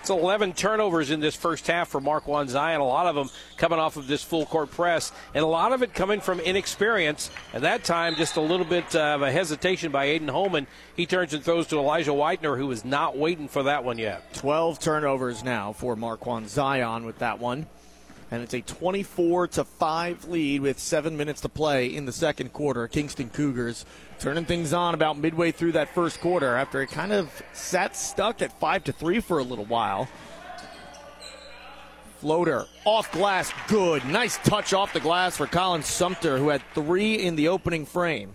It's 0.01 0.11
11 0.11 0.55
turnovers 0.55 1.11
in 1.11 1.21
this 1.21 1.35
first 1.35 1.67
half 1.67 1.89
for 1.89 2.01
Marquand 2.01 2.51
Zion. 2.51 2.81
A 2.81 2.85
lot 2.85 3.07
of 3.07 3.15
them 3.15 3.31
coming 3.57 3.79
off 3.79 3.97
of 3.97 4.07
this 4.07 4.23
full 4.23 4.47
court 4.47 4.71
press, 4.71 5.13
and 5.35 5.45
a 5.45 5.47
lot 5.47 5.73
of 5.73 5.83
it 5.83 5.93
coming 5.93 6.21
from 6.21 6.41
inexperience. 6.41 7.31
At 7.53 7.63
that 7.63 7.85
time, 7.85 8.15
just 8.15 8.37
a 8.37 8.41
little 8.41 8.65
bit 8.65 8.95
uh, 8.95 9.17
of 9.17 9.23
a 9.23 9.31
hesitation 9.31 9.91
by 9.91 10.07
Aiden 10.07 10.31
Holman. 10.31 10.67
He 10.97 11.05
turns 11.05 11.35
and 11.35 11.43
throws 11.43 11.67
to 11.69 11.79
Elijah 11.79 12.13
Whitener, 12.13 12.57
who 12.57 12.71
is 12.71 12.85
not 12.85 13.19
waiting 13.19 13.49
for 13.49 13.65
that 13.65 13.85
one 13.85 13.99
yet. 13.99 14.33
12 14.35 14.79
turnovers 14.79 15.43
now 15.43 15.73
for 15.73 15.97
Marquand 15.97 16.49
Zion 16.49 17.05
with 17.05 17.19
that 17.19 17.39
one 17.39 17.67
and 18.31 18.43
it's 18.43 18.55
a 18.55 18.61
24 18.61 19.49
to 19.49 19.65
5 19.65 20.29
lead 20.29 20.61
with 20.61 20.79
7 20.79 21.17
minutes 21.17 21.41
to 21.43 21.49
play 21.49 21.87
in 21.87 22.05
the 22.05 22.13
second 22.13 22.53
quarter. 22.53 22.87
Kingston 22.87 23.31
Cougars 23.31 23.85
turning 24.19 24.45
things 24.45 24.73
on 24.73 24.95
about 24.95 25.17
midway 25.17 25.53
through 25.53 25.73
that 25.73 25.95
first 25.95 26.21
quarter 26.21 26.57
after 26.57 26.83
it 26.83 26.89
kind 26.89 27.13
of 27.13 27.43
sat 27.53 27.97
stuck 27.97 28.43
at 28.43 28.59
5 28.59 28.85
to 28.85 28.93
3 28.93 29.21
for 29.21 29.39
a 29.39 29.43
little 29.43 29.65
while. 29.65 30.09
Floater 32.19 32.67
off 32.85 33.13
glass, 33.13 33.53
good. 33.69 34.05
Nice 34.05 34.39
touch 34.39 34.73
off 34.73 34.93
the 34.93 34.99
glass 34.99 35.37
for 35.37 35.47
Colin 35.47 35.83
Sumter, 35.83 36.37
who 36.37 36.49
had 36.49 36.63
three 36.75 37.15
in 37.15 37.37
the 37.37 37.47
opening 37.47 37.87
frame. 37.87 38.35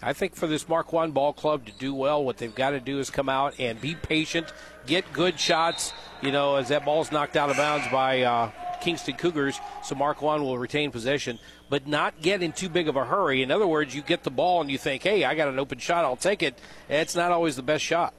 I 0.00 0.14
think 0.14 0.34
for 0.34 0.46
this 0.46 0.66
Marquand 0.66 1.12
Ball 1.12 1.34
Club 1.34 1.66
to 1.66 1.72
do 1.72 1.92
well, 1.92 2.24
what 2.24 2.38
they've 2.38 2.54
got 2.54 2.70
to 2.70 2.80
do 2.80 3.00
is 3.00 3.10
come 3.10 3.28
out 3.28 3.58
and 3.58 3.78
be 3.80 3.96
patient, 3.96 4.50
get 4.86 5.12
good 5.12 5.38
shots. 5.38 5.92
You 6.22 6.32
know, 6.32 6.56
as 6.56 6.68
that 6.68 6.84
ball's 6.84 7.12
knocked 7.12 7.36
out 7.36 7.50
of 7.50 7.56
bounds 7.56 7.86
by 7.88 8.22
uh, 8.22 8.50
Kingston 8.80 9.16
Cougars, 9.16 9.60
so 9.82 9.94
Marquand 9.94 10.42
will 10.42 10.56
retain 10.56 10.90
possession, 10.90 11.38
but 11.68 11.86
not 11.86 12.20
get 12.22 12.42
in 12.42 12.52
too 12.52 12.68
big 12.68 12.88
of 12.88 12.96
a 12.96 13.04
hurry. 13.04 13.42
In 13.42 13.50
other 13.50 13.66
words, 13.66 13.94
you 13.94 14.02
get 14.02 14.22
the 14.22 14.30
ball 14.30 14.60
and 14.60 14.70
you 14.70 14.78
think, 14.78 15.02
hey, 15.02 15.24
I 15.24 15.34
got 15.34 15.48
an 15.48 15.58
open 15.58 15.78
shot, 15.78 16.04
I'll 16.04 16.16
take 16.16 16.42
it. 16.42 16.58
It's 16.88 17.14
not 17.14 17.30
always 17.30 17.56
the 17.56 17.62
best 17.62 17.84
shot. 17.84 18.14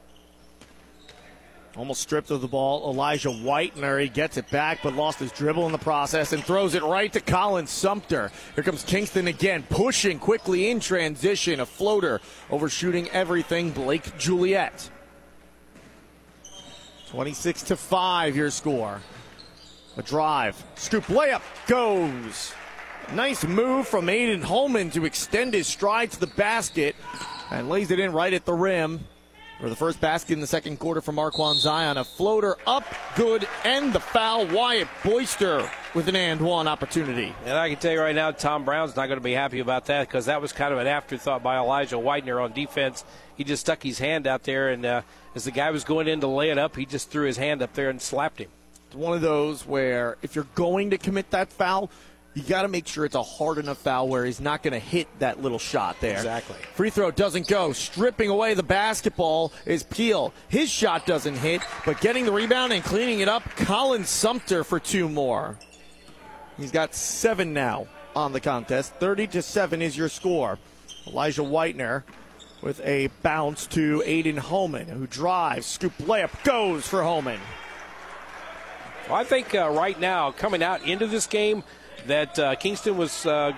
Almost 1.76 2.02
stripped 2.02 2.32
of 2.32 2.42
the 2.42 2.48
ball. 2.48 2.92
Elijah 2.92 3.30
Whitener, 3.30 4.02
he 4.02 4.10
gets 4.10 4.38
it 4.38 4.50
back, 4.50 4.80
but 4.84 4.94
lost 4.94 5.20
his 5.20 5.32
dribble 5.32 5.66
in 5.66 5.72
the 5.72 5.78
process 5.78 6.34
and 6.34 6.44
throws 6.44 6.74
it 6.74 6.84
right 6.84 7.14
to 7.14 7.22
Colin 7.22 7.68
Sumter. 7.68 8.32
Here 8.56 8.64
comes 8.64 8.84
Kingston 8.84 9.28
again, 9.28 9.64
pushing 9.70 10.20
quickly 10.20 10.72
in 10.72 10.80
transition. 10.80 11.60
A 11.60 11.66
floater, 11.66 12.22
overshooting 12.50 13.08
everything. 13.12 13.72
Blake 13.72 14.18
Juliet. 14.18 14.90
26 17.10 17.64
to 17.64 17.76
5, 17.76 18.36
your 18.36 18.50
score. 18.52 19.00
A 19.96 20.02
drive. 20.02 20.62
Scoop 20.76 21.06
layup 21.06 21.42
goes. 21.68 22.54
Nice 23.14 23.44
move 23.44 23.88
from 23.88 24.08
Aiden 24.08 24.44
Holman 24.44 24.92
to 24.92 25.06
extend 25.06 25.54
his 25.54 25.68
stride 25.68 26.12
to 26.12 26.20
the 26.20 26.28
basket 26.28 26.96
and 27.52 27.70
lays 27.70 27.92
it 27.92 28.00
in 28.00 28.12
right 28.12 28.34
at 28.34 28.46
the 28.46 28.54
rim. 28.54 29.00
For 29.60 29.68
the 29.68 29.76
first 29.76 30.00
basket 30.00 30.34
in 30.34 30.40
the 30.40 30.48
second 30.48 30.80
quarter 30.80 31.02
for 31.02 31.12
Marquand 31.12 31.58
Zion. 31.58 31.98
A 31.98 32.06
floater 32.06 32.56
up, 32.66 32.86
good, 33.18 33.46
and 33.66 33.92
the 33.92 34.00
foul. 34.00 34.48
Wyatt 34.48 34.88
Boyster 35.04 35.70
with 35.94 36.08
an 36.08 36.16
and 36.16 36.40
one 36.40 36.66
opportunity. 36.66 37.36
And 37.44 37.58
I 37.58 37.68
can 37.68 37.78
tell 37.78 37.92
you 37.92 38.00
right 38.00 38.16
now, 38.16 38.32
Tom 38.32 38.64
Brown's 38.64 38.96
not 38.96 39.08
going 39.08 39.18
to 39.18 39.24
be 39.24 39.34
happy 39.34 39.60
about 39.60 39.88
that 39.88 40.08
because 40.08 40.28
that 40.28 40.42
was 40.42 40.54
kind 40.54 40.72
of 40.72 40.80
an 40.80 40.88
afterthought 40.88 41.44
by 41.44 41.58
Elijah 41.58 41.98
Whitener 41.98 42.42
on 42.42 42.54
defense. 42.54 43.04
He 43.36 43.44
just 43.44 43.62
stuck 43.62 43.84
his 43.84 44.00
hand 44.00 44.28
out 44.28 44.44
there, 44.44 44.70
and 44.70 44.86
uh, 44.86 45.02
as 45.36 45.44
the 45.44 45.52
guy 45.52 45.72
was 45.72 45.84
going 45.84 46.08
in 46.08 46.22
to 46.22 46.28
lay 46.28 46.52
it 46.52 46.58
up, 46.58 46.78
he 46.78 46.86
just 46.86 47.10
threw 47.10 47.26
his 47.26 47.36
hand 47.36 47.62
up 47.62 47.74
there 47.74 47.90
and 47.90 48.02
slapped 48.02 48.40
him. 48.40 48.50
It's 48.88 48.96
one 48.96 49.14
of 49.14 49.22
those 49.22 49.68
where 49.68 50.18
if 50.22 50.36
you're 50.36 50.48
going 50.56 50.92
to 50.92 50.98
commit 50.98 51.32
that 51.32 51.52
foul, 51.52 51.90
you 52.40 52.48
got 52.48 52.62
to 52.62 52.70
make 52.70 52.88
sure 52.88 53.04
it's 53.04 53.16
a 53.16 53.24
hard 53.24 53.58
enough 53.58 53.80
foul 53.80 54.08
where 54.08 54.24
he's 54.24 54.40
not 54.40 54.64
going 54.64 54.72
to 54.72 54.80
hit 54.80 55.08
that 55.20 55.42
little 55.42 55.60
shot 55.60 55.98
there. 56.00 56.16
Exactly. 56.16 56.56
Free 56.74 56.90
throw 56.90 57.12
doesn't 57.12 57.48
go. 57.48 57.74
Stripping 57.74 58.30
away 58.30 58.54
the 58.54 58.64
basketball 58.64 59.52
is 59.66 59.84
Peel. 59.84 60.34
His 60.48 60.70
shot 60.70 61.06
doesn't 61.06 61.36
hit, 61.36 61.62
but 61.86 62.00
getting 62.00 62.26
the 62.26 62.32
rebound 62.32 62.72
and 62.72 62.84
cleaning 62.84 63.20
it 63.20 63.28
up, 63.28 63.44
Colin 63.58 64.06
Sumter 64.06 64.64
for 64.64 64.80
two 64.80 65.10
more. 65.10 65.58
He's 66.58 66.72
got 66.72 66.96
seven 66.96 67.54
now 67.54 67.88
on 68.16 68.32
the 68.32 68.40
contest. 68.40 68.94
30 68.96 69.28
to 69.28 69.42
7 69.42 69.82
is 69.82 69.98
your 69.98 70.10
score. 70.10 70.58
Elijah 71.08 71.42
Whitener 71.42 72.04
with 72.62 72.80
a 72.86 73.08
bounce 73.22 73.68
to 73.68 74.02
Aiden 74.06 74.38
Holman, 74.38 74.88
who 74.88 75.08
drives, 75.08 75.66
scoop 75.66 75.98
layup, 75.98 76.44
goes 76.44 76.88
for 76.88 77.04
Holman. 77.04 77.40
Well, 79.08 79.18
I 79.18 79.24
think 79.24 79.56
uh, 79.56 79.70
right 79.70 80.00
now, 80.00 80.32
coming 80.32 80.62
out 80.62 80.84
into 80.84 81.08
this 81.08 81.26
game, 81.26 81.64
that 82.08 82.40
uh, 82.40 82.56
Kingston 82.56 82.98
was 82.98 83.26
uh, 83.26 83.54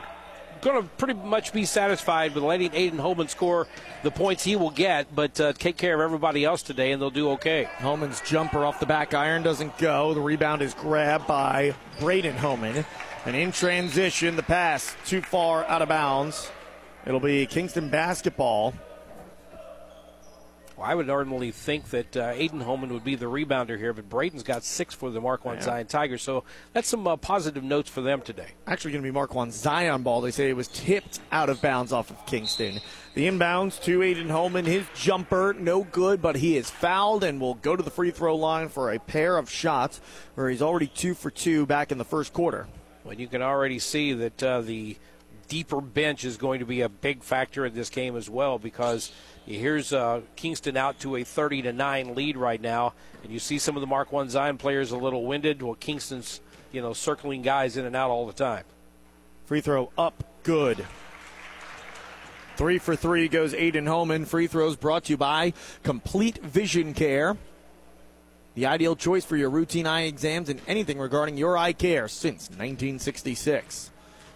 going 0.62 0.82
to 0.82 0.88
pretty 0.98 1.14
much 1.14 1.54
be 1.54 1.66
satisfied 1.66 2.34
with 2.34 2.44
letting 2.44 2.70
Aiden 2.72 3.00
Holman 3.00 3.28
score 3.28 3.68
the 4.04 4.12
points 4.12 4.44
he 4.44 4.56
will 4.56 4.70
get, 4.70 5.14
but 5.16 5.40
uh, 5.40 5.54
take 5.54 5.78
care 5.78 5.96
of 5.96 6.02
everybody 6.02 6.46
else 6.46 6.62
today, 6.62 6.92
and 6.92 7.02
they'll 7.02 7.10
do 7.10 7.32
okay. 7.32 7.66
Holman's 7.80 8.22
jumper 8.22 8.66
off 8.66 8.80
the 8.80 8.86
back 8.86 9.14
iron 9.14 9.44
doesn't 9.44 9.78
go. 9.78 10.14
The 10.14 10.22
rebound 10.22 10.62
is 10.62 10.74
grabbed 10.74 11.28
by 11.28 11.74
Braden 12.00 12.38
Holman. 12.38 12.86
And 13.26 13.36
in 13.36 13.52
transition, 13.52 14.36
the 14.36 14.44
pass 14.44 14.96
too 15.06 15.22
far 15.22 15.64
out 15.66 15.82
of 15.82 15.90
bounds. 15.90 16.52
It'll 17.06 17.20
be 17.20 17.46
Kingston 17.46 17.90
basketball. 17.90 18.74
Well, 20.82 20.90
I 20.90 20.96
would 20.96 21.06
normally 21.06 21.52
think 21.52 21.92
that 21.92 22.18
uh, 22.18 22.34
Aiden 22.34 22.64
Holman 22.64 22.92
would 22.92 23.04
be 23.04 23.14
the 23.14 23.28
rebounder 23.28 23.78
here, 23.78 23.94
but 23.94 24.10
Braden's 24.10 24.42
got 24.42 24.64
six 24.64 24.96
for 24.96 25.12
the 25.12 25.22
Marquand 25.22 25.60
yeah. 25.60 25.66
Zion 25.66 25.86
Tigers, 25.86 26.24
so 26.24 26.44
that's 26.74 26.88
some 26.88 27.06
uh, 27.06 27.18
positive 27.18 27.64
notes 27.64 27.88
for 27.88 28.02
them 28.02 28.20
today. 28.22 28.48
Actually, 28.66 28.94
going 28.94 29.04
to 29.04 29.08
be 29.08 29.14
Marquand 29.14 29.54
Zion 29.54 30.02
ball. 30.02 30.22
They 30.22 30.32
say 30.32 30.50
it 30.50 30.56
was 30.56 30.70
tipped 30.70 31.20
out 31.32 31.50
of 31.50 31.62
bounds 31.62 31.94
off 31.94 32.10
of 32.10 32.26
Kingston. 32.26 32.80
The 33.14 33.28
inbounds 33.28 33.80
to 33.84 34.00
Aiden 34.00 34.32
Holman. 34.32 34.66
His 34.66 34.88
jumper, 34.96 35.54
no 35.54 35.84
good, 35.84 36.20
but 36.20 36.38
he 36.38 36.58
is 36.58 36.72
fouled 36.72 37.24
and 37.24 37.40
will 37.40 37.54
go 37.54 37.76
to 37.76 37.84
the 37.84 37.92
free 37.92 38.10
throw 38.10 38.36
line 38.36 38.68
for 38.68 38.92
a 38.92 38.98
pair 38.98 39.38
of 39.38 39.52
shots 39.52 40.02
where 40.34 40.50
he's 40.50 40.64
already 40.64 40.88
two 40.88 41.14
for 41.14 41.30
two 41.30 41.68
back 41.68 41.92
in 41.92 42.00
the 42.00 42.06
first 42.06 42.34
quarter. 42.34 42.66
Well, 43.04 43.14
you 43.14 43.28
can 43.28 43.44
already 43.44 43.78
see 43.78 44.14
that 44.14 44.42
uh, 44.42 44.62
the 44.62 44.98
deeper 45.48 45.82
bench 45.82 46.24
is 46.24 46.38
going 46.38 46.62
to 46.62 46.66
be 46.66 46.80
a 46.80 46.88
big 46.90 47.22
factor 47.22 47.66
in 47.66 47.74
this 47.76 47.90
game 47.90 48.16
as 48.16 48.30
well 48.30 48.58
because 48.58 49.12
here's 49.58 49.94
uh, 49.94 50.22
Kingston 50.36 50.78
out 50.78 51.00
to 51.00 51.16
a 51.16 51.24
30 51.24 51.64
to 51.64 51.74
9 51.74 52.16
lead 52.16 52.38
right 52.38 52.62
now, 52.62 52.94
and 53.24 53.32
you 53.32 53.40
see 53.40 53.58
some 53.58 53.76
of 53.76 53.82
the 53.82 53.88
Marquand 53.88 54.32
Zion 54.32 54.58
players 54.58 54.92
a 54.92 54.98
little 54.98 55.26
winded. 55.26 55.62
Well, 55.62 55.76
Kingston's 55.76 56.42
you 56.72 56.82
know 56.82 56.94
circling 56.94 57.42
guys 57.42 57.78
in 57.78 57.86
and 57.86 57.96
out 57.96 58.10
all 58.10 58.28
the 58.28 58.34
time. 58.34 58.64
Free 59.46 59.62
throw 59.62 59.92
up, 59.98 60.24
good. 60.44 60.86
Three 62.58 62.78
for 62.78 62.96
three 62.96 63.28
goes 63.28 63.54
Aiden 63.54 63.88
Holman. 63.88 64.26
Free 64.26 64.48
throws 64.48 64.76
brought 64.76 65.06
to 65.06 65.14
you 65.14 65.18
by 65.18 65.54
Complete 65.84 66.38
Vision 66.44 66.94
Care. 66.94 67.38
The 68.54 68.66
ideal 68.66 68.96
choice 68.96 69.24
for 69.24 69.38
your 69.38 69.50
routine 69.50 69.88
eye 69.88 70.02
exams 70.02 70.50
and 70.50 70.62
anything 70.68 71.00
regarding 71.00 71.38
your 71.38 71.58
eye 71.58 71.74
care 71.74 72.08
since 72.08 72.50
1966. 72.50 73.92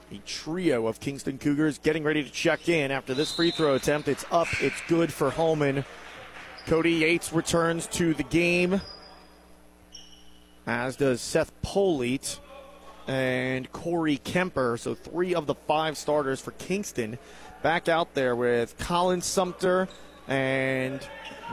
The 0.09 0.19
trio 0.25 0.85
of 0.85 0.99
Kingston 0.99 1.39
Cougars 1.39 1.79
getting 1.79 2.03
ready 2.03 2.23
to 2.23 2.29
check 2.29 2.69
in 2.69 2.91
after 2.91 3.15
this 3.15 3.33
free 3.33 3.49
throw 3.49 3.73
attempt. 3.73 4.07
It's 4.07 4.23
up, 4.31 4.47
it's 4.61 4.79
good 4.87 5.11
for 5.11 5.31
Holman. 5.31 5.83
Cody 6.67 6.91
Yates 6.91 7.33
returns 7.33 7.87
to 7.87 8.13
the 8.13 8.23
game, 8.23 8.81
as 10.67 10.95
does 10.95 11.21
Seth 11.21 11.51
Polite 11.63 12.39
and 13.07 13.71
Corey 13.71 14.17
Kemper. 14.17 14.77
So 14.77 14.93
three 14.93 15.33
of 15.33 15.47
the 15.47 15.55
five 15.55 15.97
starters 15.97 16.39
for 16.39 16.51
Kingston 16.51 17.17
back 17.63 17.89
out 17.89 18.13
there 18.13 18.35
with 18.35 18.77
Colin 18.77 19.21
Sumter 19.21 19.87
and 20.27 21.01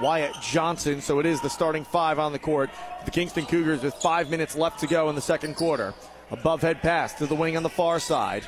Wyatt 0.00 0.34
Johnson. 0.42 1.00
So 1.00 1.20
it 1.20 1.26
is 1.26 1.40
the 1.40 1.50
starting 1.50 1.84
five 1.84 2.18
on 2.18 2.32
the 2.32 2.38
court. 2.38 2.68
The 3.06 3.10
Kingston 3.10 3.46
Cougars 3.46 3.82
with 3.82 3.94
five 3.94 4.30
minutes 4.30 4.56
left 4.56 4.80
to 4.80 4.86
go 4.86 5.08
in 5.08 5.14
the 5.14 5.22
second 5.22 5.56
quarter. 5.56 5.94
Above 6.32 6.62
head 6.62 6.80
pass 6.80 7.12
to 7.12 7.26
the 7.26 7.34
wing 7.34 7.58
on 7.58 7.62
the 7.62 7.68
far 7.68 8.00
side. 8.00 8.42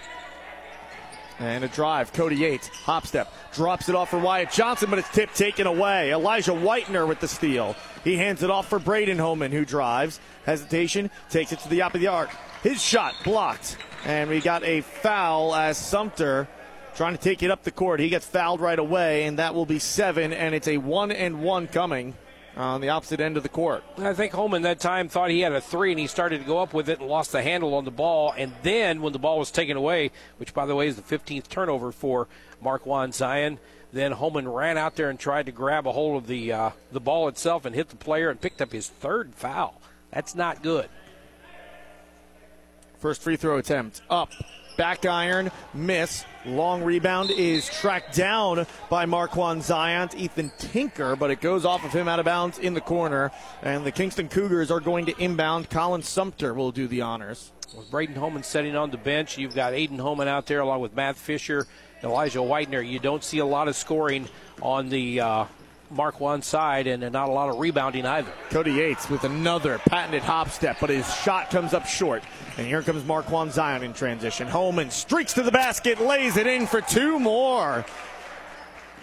And 1.39 1.65
a 1.65 1.69
drive. 1.69 2.13
Cody 2.15 2.37
Yates, 2.37 2.69
hop 2.69 3.07
step, 3.07 3.33
drops 3.53 3.91
it 3.91 3.95
off 3.95 4.09
for 4.09 4.19
Wyatt 4.19 4.51
Johnson, 4.51 4.89
but 4.89 4.99
it's 4.99 5.11
tip 5.11 5.33
taken 5.35 5.67
away. 5.67 6.11
Elijah 6.13 6.53
Whitener 6.53 7.07
with 7.07 7.21
the 7.21 7.29
steal. 7.29 7.77
He 8.03 8.17
hands 8.17 8.43
it 8.43 8.51
off 8.51 8.69
for 8.69 8.79
Braden 8.79 9.19
Holman, 9.19 9.53
who 9.53 9.67
drives. 9.67 10.19
Hesitation, 10.47 11.11
takes 11.29 11.53
it 11.53 11.59
to 11.61 11.69
the 11.69 11.81
top 11.81 11.95
of 11.95 12.01
the 12.01 12.07
arc. 12.07 12.31
His 12.63 12.83
shot 12.83 13.15
blocked. 13.23 13.77
And 14.07 14.31
we 14.31 14.41
got 14.41 14.65
a 14.65 14.81
foul 14.81 15.55
as 15.55 15.77
Sumter 15.77 16.49
trying 16.95 17.17
to 17.17 17.21
take 17.21 17.43
it 17.43 17.51
up 17.51 17.65
the 17.65 17.71
court. 17.71 18.01
He 18.01 18.09
gets 18.09 18.25
fouled 18.25 18.61
right 18.61 18.79
away, 18.79 19.25
and 19.25 19.39
that 19.39 19.55
will 19.55 19.67
be 19.67 19.79
seven, 19.79 20.33
and 20.33 20.55
it's 20.55 20.69
a 20.69 20.79
one 20.79 21.13
and 21.13 21.43
one 21.43 21.67
coming 21.67 22.15
on 22.57 22.81
the 22.81 22.89
opposite 22.89 23.21
end 23.21 23.37
of 23.37 23.43
the 23.43 23.49
court. 23.49 23.83
I 23.99 24.15
think 24.15 24.33
Holman 24.33 24.63
that 24.63 24.81
time 24.81 25.09
thought 25.09 25.31
he 25.31 25.41
had 25.41 25.53
a 25.53 25.61
three, 25.61 25.91
and 25.91 25.99
he 25.99 26.07
started 26.07 26.39
to 26.39 26.47
go 26.47 26.59
up 26.59 26.73
with 26.73 26.89
it 26.89 27.01
and 27.01 27.09
lost 27.09 27.33
the 27.33 27.43
handle 27.43 27.75
on 27.75 27.85
the 27.85 27.91
ball. 27.91 28.33
And 28.37 28.53
then 28.63 29.03
when 29.03 29.13
the 29.13 29.19
ball 29.19 29.39
was 29.39 29.51
taken 29.51 29.77
away, 29.77 30.11
which 30.39 30.55
by 30.55 30.67
the 30.67 30.75
way 30.75 30.89
is 30.89 30.97
the 30.97 31.03
15th 31.03 31.49
turnover 31.49 31.93
for 31.93 32.29
Marquand 32.61 33.15
Zion, 33.15 33.59
then 33.93 34.13
Holman 34.13 34.49
ran 34.49 34.77
out 34.77 34.97
there 34.97 35.11
and 35.11 35.19
tried 35.19 35.47
to 35.47 35.53
grab 35.53 35.87
a 35.87 35.93
hold 35.93 36.23
of 36.23 36.27
the 36.27 36.53
uh, 36.53 36.71
the 36.91 37.01
ball 37.01 37.29
itself 37.29 37.65
and 37.65 37.75
hit 37.75 37.91
the 37.91 37.97
player 37.97 38.29
and 38.29 38.41
picked 38.41 38.61
up 38.61 38.73
his 38.73 38.89
third 38.89 39.35
foul. 39.35 39.81
That's 40.11 40.35
not 40.35 40.63
good. 40.63 40.89
First 42.99 43.23
free 43.23 43.37
throw 43.37 43.59
attempt 43.59 44.03
up 44.11 44.31
Back 44.77 45.07
iron, 45.07 45.53
miss. 45.73 46.25
Long 46.45 46.83
rebound 46.83 47.31
is 47.31 47.69
tracked 47.69 48.17
down 48.17 48.67
by 48.91 49.07
Marquand 49.07 49.63
Zion, 49.63 50.11
Ethan 50.17 50.51
Tinker, 50.59 51.15
but 51.15 51.31
it 51.31 51.41
goes 51.41 51.65
off 51.65 51.85
of 51.85 51.93
him 51.93 52.09
out 52.09 52.19
of 52.19 52.25
bounds 52.25 52.59
in 52.59 52.75
the 52.75 52.81
corner. 52.81 53.31
And 53.63 53.87
the 53.87 53.93
Kingston 53.93 54.29
Cougars 54.29 54.71
are 54.71 54.81
going 54.81 55.07
to 55.07 55.17
inbound. 55.23 55.71
Colin 55.71 56.03
Sumter 56.03 56.55
will 56.55 56.73
do 56.73 56.89
the 56.89 57.03
honors. 57.03 57.53
With 57.77 57.91
Braden 57.91 58.17
Holman 58.17 58.43
sitting 58.43 58.77
on 58.77 58.91
the 58.91 58.97
bench, 58.97 59.39
you've 59.39 59.55
got 59.55 59.73
Aiden 59.73 60.01
Holman 60.01 60.29
out 60.29 60.47
there 60.47 60.61
along 60.61 60.81
with 60.81 60.95
Matt 60.95 61.17
Fisher, 61.17 61.67
Elijah 62.03 62.41
Whitener. 62.41 62.87
You 62.87 62.99
don't 62.99 63.23
see 63.23 63.39
a 63.39 63.47
lot 63.47 63.69
of 63.69 63.77
scoring 63.77 64.29
on 64.61 64.89
the 64.89 65.21
uh, 65.21 65.45
Marquand 65.95 66.45
side 66.45 66.87
and 66.87 67.13
not 67.13 67.29
a 67.29 67.33
lot 67.33 67.49
of 67.49 67.59
rebounding 67.59 68.07
either. 68.07 68.33
Cody 68.51 68.73
Yates 68.73 69.09
with 69.09 69.25
another 69.25 69.79
patented 69.79 70.23
hop 70.23 70.51
step, 70.51 70.77
but 70.81 70.91
his 70.91 71.13
shot 71.17 71.51
comes 71.51 71.75
up 71.75 71.87
short. 71.87 72.23
And 72.57 72.67
here 72.67 72.83
comes 72.83 73.05
Marquand 73.05 73.53
Zion 73.53 73.83
in 73.83 73.93
transition. 73.93 74.47
Holman 74.47 74.91
streaks 74.91 75.33
to 75.35 75.43
the 75.43 75.53
basket, 75.53 76.01
lays 76.01 76.37
it 76.37 76.47
in 76.47 76.67
for 76.67 76.81
two 76.81 77.19
more. 77.19 77.85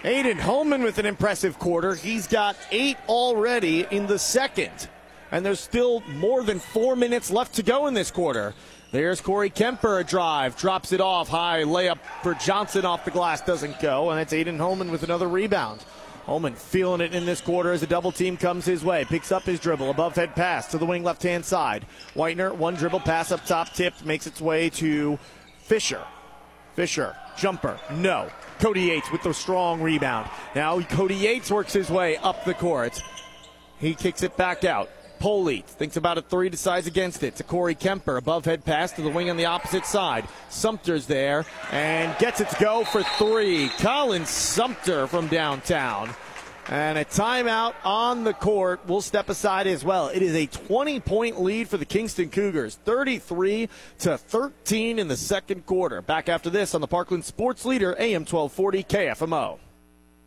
Aiden 0.04 0.39
Holman 0.39 0.82
with 0.82 0.97
an 0.97 1.06
impressive 1.06 1.60
quarter. 1.60 1.93
He's 1.93 2.27
got 2.27 2.56
eight 2.71 2.97
already 3.08 3.86
in 3.91 4.08
the 4.08 4.17
second. 4.17 4.89
And 5.32 5.45
there's 5.45 5.60
still 5.60 6.01
more 6.01 6.43
than 6.43 6.60
four 6.60 6.95
minutes 6.95 7.30
left 7.30 7.56
to 7.56 7.63
go 7.63 7.88
in 7.88 7.93
this 7.93 8.12
quarter. 8.12 8.54
There's 8.91 9.21
Corey 9.21 9.49
Kemper, 9.49 9.99
a 9.99 10.04
drive, 10.04 10.58
drops 10.58 10.91
it 10.91 10.99
off 10.99 11.30
high, 11.30 11.63
layup 11.63 11.99
for 12.23 12.34
Johnson 12.34 12.84
off 12.84 13.06
the 13.06 13.12
glass, 13.12 13.39
doesn't 13.39 13.80
go, 13.80 14.10
and 14.10 14.19
it's 14.19 14.34
Aiden 14.34 14.58
Holman 14.58 14.91
with 14.91 15.04
another 15.04 15.30
rebound. 15.30 15.86
Holman 16.25 16.55
feeling 16.55 17.01
it 17.01 17.15
in 17.15 17.25
this 17.25 17.41
quarter 17.41 17.71
as 17.71 17.84
a 17.84 17.88
double 17.88 18.12
team 18.12 18.38
comes 18.38 18.65
his 18.65 18.84
way. 18.84 19.05
Picks 19.05 19.31
up 19.31 19.43
his 19.43 19.60
dribble. 19.60 19.89
Above 19.89 20.15
head 20.15 20.36
pass 20.36 20.67
to 20.67 20.77
the 20.77 20.86
wing 20.86 21.03
left 21.03 21.23
hand 21.23 21.43
side. 21.43 21.86
Whitener, 22.15 22.55
one 22.55 22.75
dribble 22.75 23.01
pass 23.01 23.31
up 23.31 23.45
top, 23.45 23.73
tipped, 23.73 24.05
makes 24.05 24.27
its 24.27 24.39
way 24.39 24.69
to 24.71 25.17
Fisher. 25.57 26.03
Fisher, 26.75 27.15
jumper, 27.38 27.79
no. 27.91 28.29
Cody 28.60 28.81
Yates 28.81 29.12
with 29.12 29.23
the 29.23 29.34
strong 29.34 29.81
rebound. 29.81 30.29
Now 30.55 30.79
Cody 30.81 31.15
Yates 31.15 31.51
works 31.51 31.73
his 31.73 31.89
way 31.89 32.17
up 32.17 32.45
the 32.45 32.53
court. 32.53 33.01
He 33.79 33.95
kicks 33.95 34.23
it 34.23 34.38
back 34.38 34.63
out. 34.63 34.89
Polite 35.21 35.67
thinks 35.67 35.97
about 35.97 36.17
a 36.17 36.23
three, 36.23 36.49
decides 36.49 36.88
against 36.88 37.21
it. 37.21 37.36
To 37.36 37.43
Corey 37.43 37.75
Kemper, 37.75 38.17
above 38.17 38.45
head 38.45 38.65
pass 38.65 38.91
to 38.93 39.03
the 39.03 39.10
wing 39.10 39.29
on 39.29 39.38
the 39.38 39.45
opposite 39.45 39.86
side. 39.86 40.27
Sumter's 40.49 41.05
there 41.05 41.45
and 41.71 42.17
gets 42.17 42.41
it 42.41 42.49
to 42.49 42.55
go 42.60 42.84
for 42.84 43.03
three. 43.03 43.69
Colin 43.77 44.25
Sumter 44.25 45.05
from 45.05 45.27
downtown. 45.27 46.10
And 46.69 46.97
a 46.97 47.05
timeout 47.05 47.75
on 47.84 48.23
the 48.23 48.34
court 48.34 48.88
will 48.88 49.01
step 49.01 49.29
aside 49.29 49.67
as 49.67 49.86
well. 49.86 50.07
It 50.07 50.23
is 50.23 50.34
a 50.34 50.47
20 50.47 50.99
point 51.01 51.39
lead 51.39 51.69
for 51.69 51.77
the 51.77 51.86
Kingston 51.86 52.29
Cougars, 52.29 52.79
33 52.84 53.69
to 53.99 54.17
13 54.17 54.97
in 54.97 55.07
the 55.07 55.17
second 55.17 55.67
quarter. 55.67 56.01
Back 56.01 56.29
after 56.29 56.49
this 56.49 56.73
on 56.73 56.81
the 56.81 56.88
Parkland 56.88 57.25
Sports 57.25 57.63
Leader, 57.63 57.95
AM 57.99 58.25
1240 58.25 58.84
KFMO. 58.86 59.60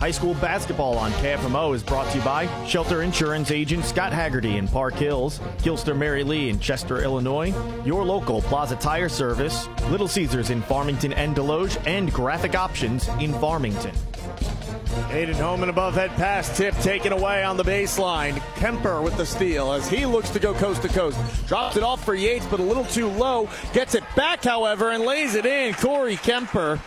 High 0.00 0.12
school 0.12 0.32
basketball 0.32 0.96
on 0.96 1.12
KFMO 1.12 1.74
is 1.74 1.82
brought 1.82 2.10
to 2.12 2.18
you 2.18 2.24
by 2.24 2.48
Shelter 2.64 3.02
Insurance 3.02 3.50
Agent 3.50 3.84
Scott 3.84 4.14
Haggerty 4.14 4.56
in 4.56 4.66
Park 4.66 4.94
Hills, 4.94 5.40
Gilster 5.58 5.94
Mary 5.94 6.24
Lee 6.24 6.48
in 6.48 6.58
Chester, 6.58 7.02
Illinois, 7.02 7.52
your 7.84 8.02
local 8.02 8.40
Plaza 8.40 8.76
Tire 8.76 9.10
Service, 9.10 9.68
Little 9.90 10.08
Caesars 10.08 10.48
in 10.48 10.62
Farmington 10.62 11.12
and 11.12 11.36
Desloge, 11.36 11.76
and 11.86 12.10
Graphic 12.14 12.54
Options 12.54 13.08
in 13.20 13.34
Farmington. 13.40 13.92
Aiden 15.10 15.34
Holman 15.34 15.68
above 15.68 15.96
head 15.96 16.10
pass 16.12 16.56
tip 16.56 16.74
taken 16.76 17.12
away 17.12 17.44
on 17.44 17.58
the 17.58 17.62
baseline. 17.62 18.40
Kemper 18.56 19.02
with 19.02 19.18
the 19.18 19.26
steal 19.26 19.70
as 19.70 19.86
he 19.86 20.06
looks 20.06 20.30
to 20.30 20.38
go 20.38 20.54
coast 20.54 20.80
to 20.80 20.88
coast. 20.88 21.18
Drops 21.46 21.76
it 21.76 21.82
off 21.82 22.02
for 22.02 22.14
Yates, 22.14 22.46
but 22.46 22.58
a 22.58 22.62
little 22.62 22.84
too 22.86 23.08
low. 23.08 23.50
Gets 23.74 23.94
it 23.94 24.04
back, 24.16 24.42
however, 24.42 24.92
and 24.92 25.04
lays 25.04 25.34
it 25.34 25.44
in. 25.44 25.74
Corey 25.74 26.16
Kemper 26.16 26.80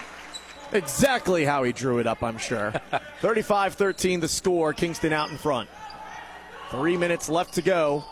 exactly 0.73 1.45
how 1.45 1.63
he 1.63 1.71
drew 1.71 1.99
it 1.99 2.07
up, 2.07 2.23
I'm 2.23 2.38
sure. 2.38 2.73
35 3.21 3.75
13 3.75 4.19
the 4.19 4.27
score. 4.27 4.73
Kingston 4.73 5.13
out 5.13 5.29
in 5.29 5.38
front. 5.38 5.69
Three 6.69 6.97
minutes 6.97 7.29
left 7.29 7.53
to 7.55 7.62
go 7.62 8.03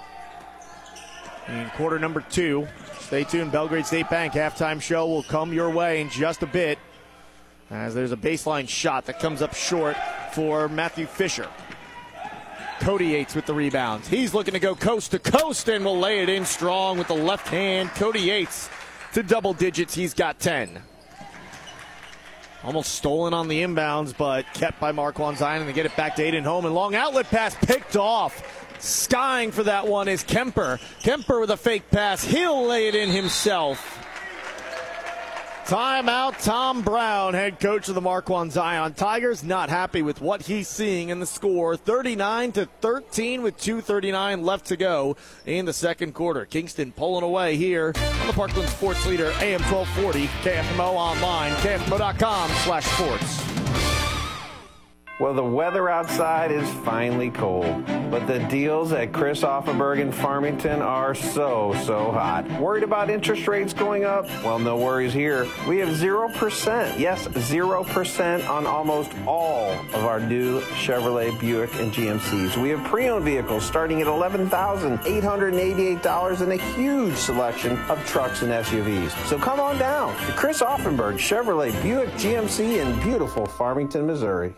in 1.47 1.69
quarter 1.71 1.99
number 1.99 2.21
two. 2.21 2.67
Stay 2.99 3.23
tuned. 3.23 3.51
Belgrade 3.51 3.85
State 3.85 4.09
Bank 4.09 4.33
halftime 4.33 4.81
show 4.81 5.07
will 5.07 5.23
come 5.23 5.53
your 5.53 5.69
way 5.69 6.01
in 6.01 6.09
just 6.09 6.43
a 6.43 6.47
bit. 6.47 6.79
As 7.69 7.95
there's 7.95 8.11
a 8.11 8.17
baseline 8.17 8.67
shot 8.67 9.05
that 9.05 9.19
comes 9.19 9.41
up 9.41 9.53
short 9.53 9.95
for 10.33 10.67
Matthew 10.67 11.05
Fisher. 11.05 11.47
Cody 12.81 13.07
Yates 13.07 13.35
with 13.35 13.45
the 13.45 13.53
rebounds. 13.53 14.07
He's 14.07 14.33
looking 14.33 14.53
to 14.53 14.59
go 14.59 14.75
coast 14.75 15.11
to 15.11 15.19
coast 15.19 15.69
and 15.69 15.85
will 15.85 15.99
lay 15.99 16.21
it 16.21 16.29
in 16.29 16.45
strong 16.45 16.97
with 16.97 17.07
the 17.07 17.15
left 17.15 17.47
hand. 17.47 17.89
Cody 17.91 18.21
Yates 18.21 18.69
to 19.13 19.23
double 19.23 19.53
digits. 19.53 19.93
He's 19.93 20.13
got 20.13 20.39
10. 20.39 20.81
Almost 22.63 22.93
stolen 22.93 23.33
on 23.33 23.47
the 23.47 23.61
inbounds, 23.61 24.15
but 24.15 24.45
kept 24.53 24.79
by 24.79 24.91
Marquand 24.91 25.37
Zion, 25.37 25.61
and 25.61 25.69
they 25.69 25.73
get 25.73 25.85
it 25.87 25.95
back 25.95 26.15
to 26.17 26.23
Aiden 26.23 26.43
Holman. 26.43 26.67
And 26.67 26.75
Long 26.75 26.93
outlet 26.93 27.27
pass 27.27 27.55
picked 27.55 27.95
off. 27.95 28.57
Skying 28.79 29.51
for 29.51 29.63
that 29.63 29.87
one 29.87 30.07
is 30.07 30.23
Kemper. 30.23 30.79
Kemper 31.01 31.39
with 31.39 31.51
a 31.51 31.57
fake 31.57 31.89
pass. 31.91 32.23
He'll 32.23 32.65
lay 32.65 32.87
it 32.87 32.95
in 32.95 33.09
himself. 33.09 34.00
Timeout, 35.65 36.43
Tom 36.43 36.81
Brown, 36.81 37.33
head 37.33 37.59
coach 37.59 37.87
of 37.87 37.95
the 37.95 38.01
Marquand 38.01 38.51
Zion 38.51 38.93
Tigers, 38.93 39.43
not 39.43 39.69
happy 39.69 40.01
with 40.01 40.19
what 40.19 40.41
he's 40.41 40.67
seeing 40.67 41.09
in 41.09 41.19
the 41.19 41.25
score. 41.25 41.77
39 41.77 42.51
to 42.53 42.65
13 42.81 43.41
with 43.41 43.57
2:39 43.57 44.43
left 44.43 44.65
to 44.65 44.75
go 44.75 45.15
in 45.45 45.65
the 45.65 45.73
second 45.73 46.13
quarter. 46.13 46.45
Kingston 46.45 46.91
pulling 46.91 47.23
away 47.23 47.55
here 47.55 47.93
on 48.21 48.27
the 48.27 48.33
Parkland 48.33 48.69
Sports 48.69 49.05
Leader, 49.05 49.31
AM 49.39 49.61
1240, 49.63 50.27
KFMO 50.43 50.95
online, 50.95 51.53
KFMO.com/sports. 51.61 53.60
Well, 55.21 55.35
the 55.35 55.43
weather 55.43 55.87
outside 55.87 56.51
is 56.51 56.67
finally 56.83 57.29
cold, 57.29 57.85
but 58.09 58.25
the 58.25 58.39
deals 58.49 58.91
at 58.91 59.13
Chris 59.13 59.41
Auffenberg 59.41 59.99
in 59.99 60.11
Farmington 60.11 60.81
are 60.81 61.13
so, 61.13 61.75
so 61.85 62.11
hot. 62.11 62.49
Worried 62.59 62.81
about 62.81 63.11
interest 63.11 63.47
rates 63.47 63.71
going 63.71 64.03
up? 64.03 64.25
Well, 64.43 64.57
no 64.57 64.77
worries 64.77 65.13
here. 65.13 65.45
We 65.67 65.77
have 65.77 65.89
0%, 65.89 66.97
yes, 66.97 67.27
0% 67.27 68.49
on 68.49 68.65
almost 68.65 69.11
all 69.27 69.73
of 69.93 70.05
our 70.05 70.19
new 70.19 70.61
Chevrolet, 70.61 71.39
Buick, 71.39 71.75
and 71.75 71.93
GMCs. 71.93 72.57
We 72.59 72.69
have 72.69 72.83
pre-owned 72.85 73.23
vehicles 73.23 73.63
starting 73.63 74.01
at 74.01 74.07
$11,888 74.07 76.41
and 76.41 76.51
a 76.51 76.57
huge 76.73 77.15
selection 77.15 77.77
of 77.91 78.03
trucks 78.07 78.41
and 78.41 78.51
SUVs. 78.51 79.11
So 79.27 79.37
come 79.37 79.59
on 79.59 79.77
down 79.77 80.15
to 80.25 80.31
Chris 80.31 80.63
Auffenberg 80.63 81.19
Chevrolet, 81.19 81.79
Buick, 81.83 82.09
GMC 82.13 82.81
in 82.81 82.99
beautiful 83.01 83.45
Farmington, 83.45 84.07
Missouri. 84.07 84.55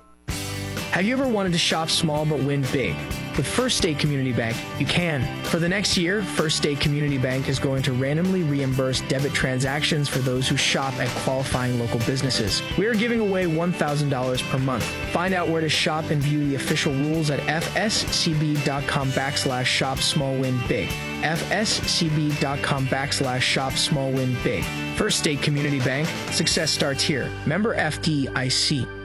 Have 0.94 1.06
you 1.06 1.14
ever 1.14 1.28
wanted 1.28 1.54
to 1.54 1.58
shop 1.58 1.90
small 1.90 2.24
but 2.24 2.38
win 2.38 2.62
big? 2.72 2.96
With 3.36 3.48
First 3.48 3.78
State 3.78 3.98
Community 3.98 4.32
Bank, 4.32 4.56
you 4.80 4.86
can. 4.86 5.24
For 5.46 5.58
the 5.58 5.68
next 5.68 5.98
year, 5.98 6.22
First 6.22 6.58
State 6.58 6.80
Community 6.80 7.18
Bank 7.18 7.50
is 7.50 7.58
going 7.58 7.82
to 7.82 7.94
randomly 7.94 8.44
reimburse 8.44 9.02
debit 9.02 9.34
transactions 9.34 10.08
for 10.08 10.20
those 10.20 10.48
who 10.48 10.56
shop 10.56 10.94
at 11.00 11.08
qualifying 11.24 11.80
local 11.80 11.98
businesses. 12.02 12.62
We 12.78 12.86
are 12.86 12.94
giving 12.94 13.22
away 13.22 13.46
$1,000 13.46 14.52
per 14.52 14.60
month. 14.60 14.84
Find 15.12 15.34
out 15.34 15.50
where 15.50 15.62
to 15.62 15.70
shop 15.70 16.12
and 16.12 16.22
view 16.22 16.48
the 16.48 16.54
official 16.54 16.94
rules 16.94 17.32
at 17.32 17.40
fscb.com 17.40 19.12
backslash 19.14 19.66
shop 19.66 19.98
small 19.98 20.36
win 20.36 20.60
big. 20.68 20.90
fscb.com 21.24 22.86
backslash 22.86 23.42
shop 23.42 23.74
small 23.74 24.12
win 24.12 24.38
big. 24.44 24.64
First 24.96 25.18
State 25.18 25.42
Community 25.42 25.80
Bank, 25.80 26.08
success 26.30 26.70
starts 26.70 27.02
here. 27.02 27.32
Member 27.48 27.76
FDIC. 27.76 29.03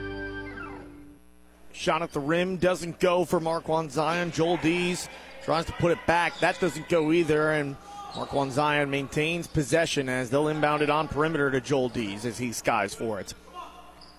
Shot 1.79 2.01
at 2.01 2.11
the 2.11 2.19
rim 2.19 2.57
doesn't 2.57 2.99
go 2.99 3.23
for 3.23 3.39
Marquand 3.39 3.89
Zion. 3.89 4.31
Joel 4.31 4.57
Dees 4.57 5.07
tries 5.45 5.63
to 5.63 5.71
put 5.71 5.93
it 5.93 6.05
back. 6.05 6.37
That 6.41 6.59
doesn't 6.59 6.89
go 6.89 7.13
either. 7.13 7.53
And 7.53 7.77
Marquand 8.17 8.51
Zion 8.51 8.89
maintains 8.89 9.47
possession 9.47 10.09
as 10.09 10.29
they'll 10.29 10.49
inbound 10.49 10.81
it 10.81 10.89
on 10.89 11.07
perimeter 11.07 11.49
to 11.51 11.61
Joel 11.61 11.87
Dees 11.87 12.25
as 12.25 12.37
he 12.37 12.51
skies 12.51 12.93
for 12.93 13.21
it. 13.21 13.33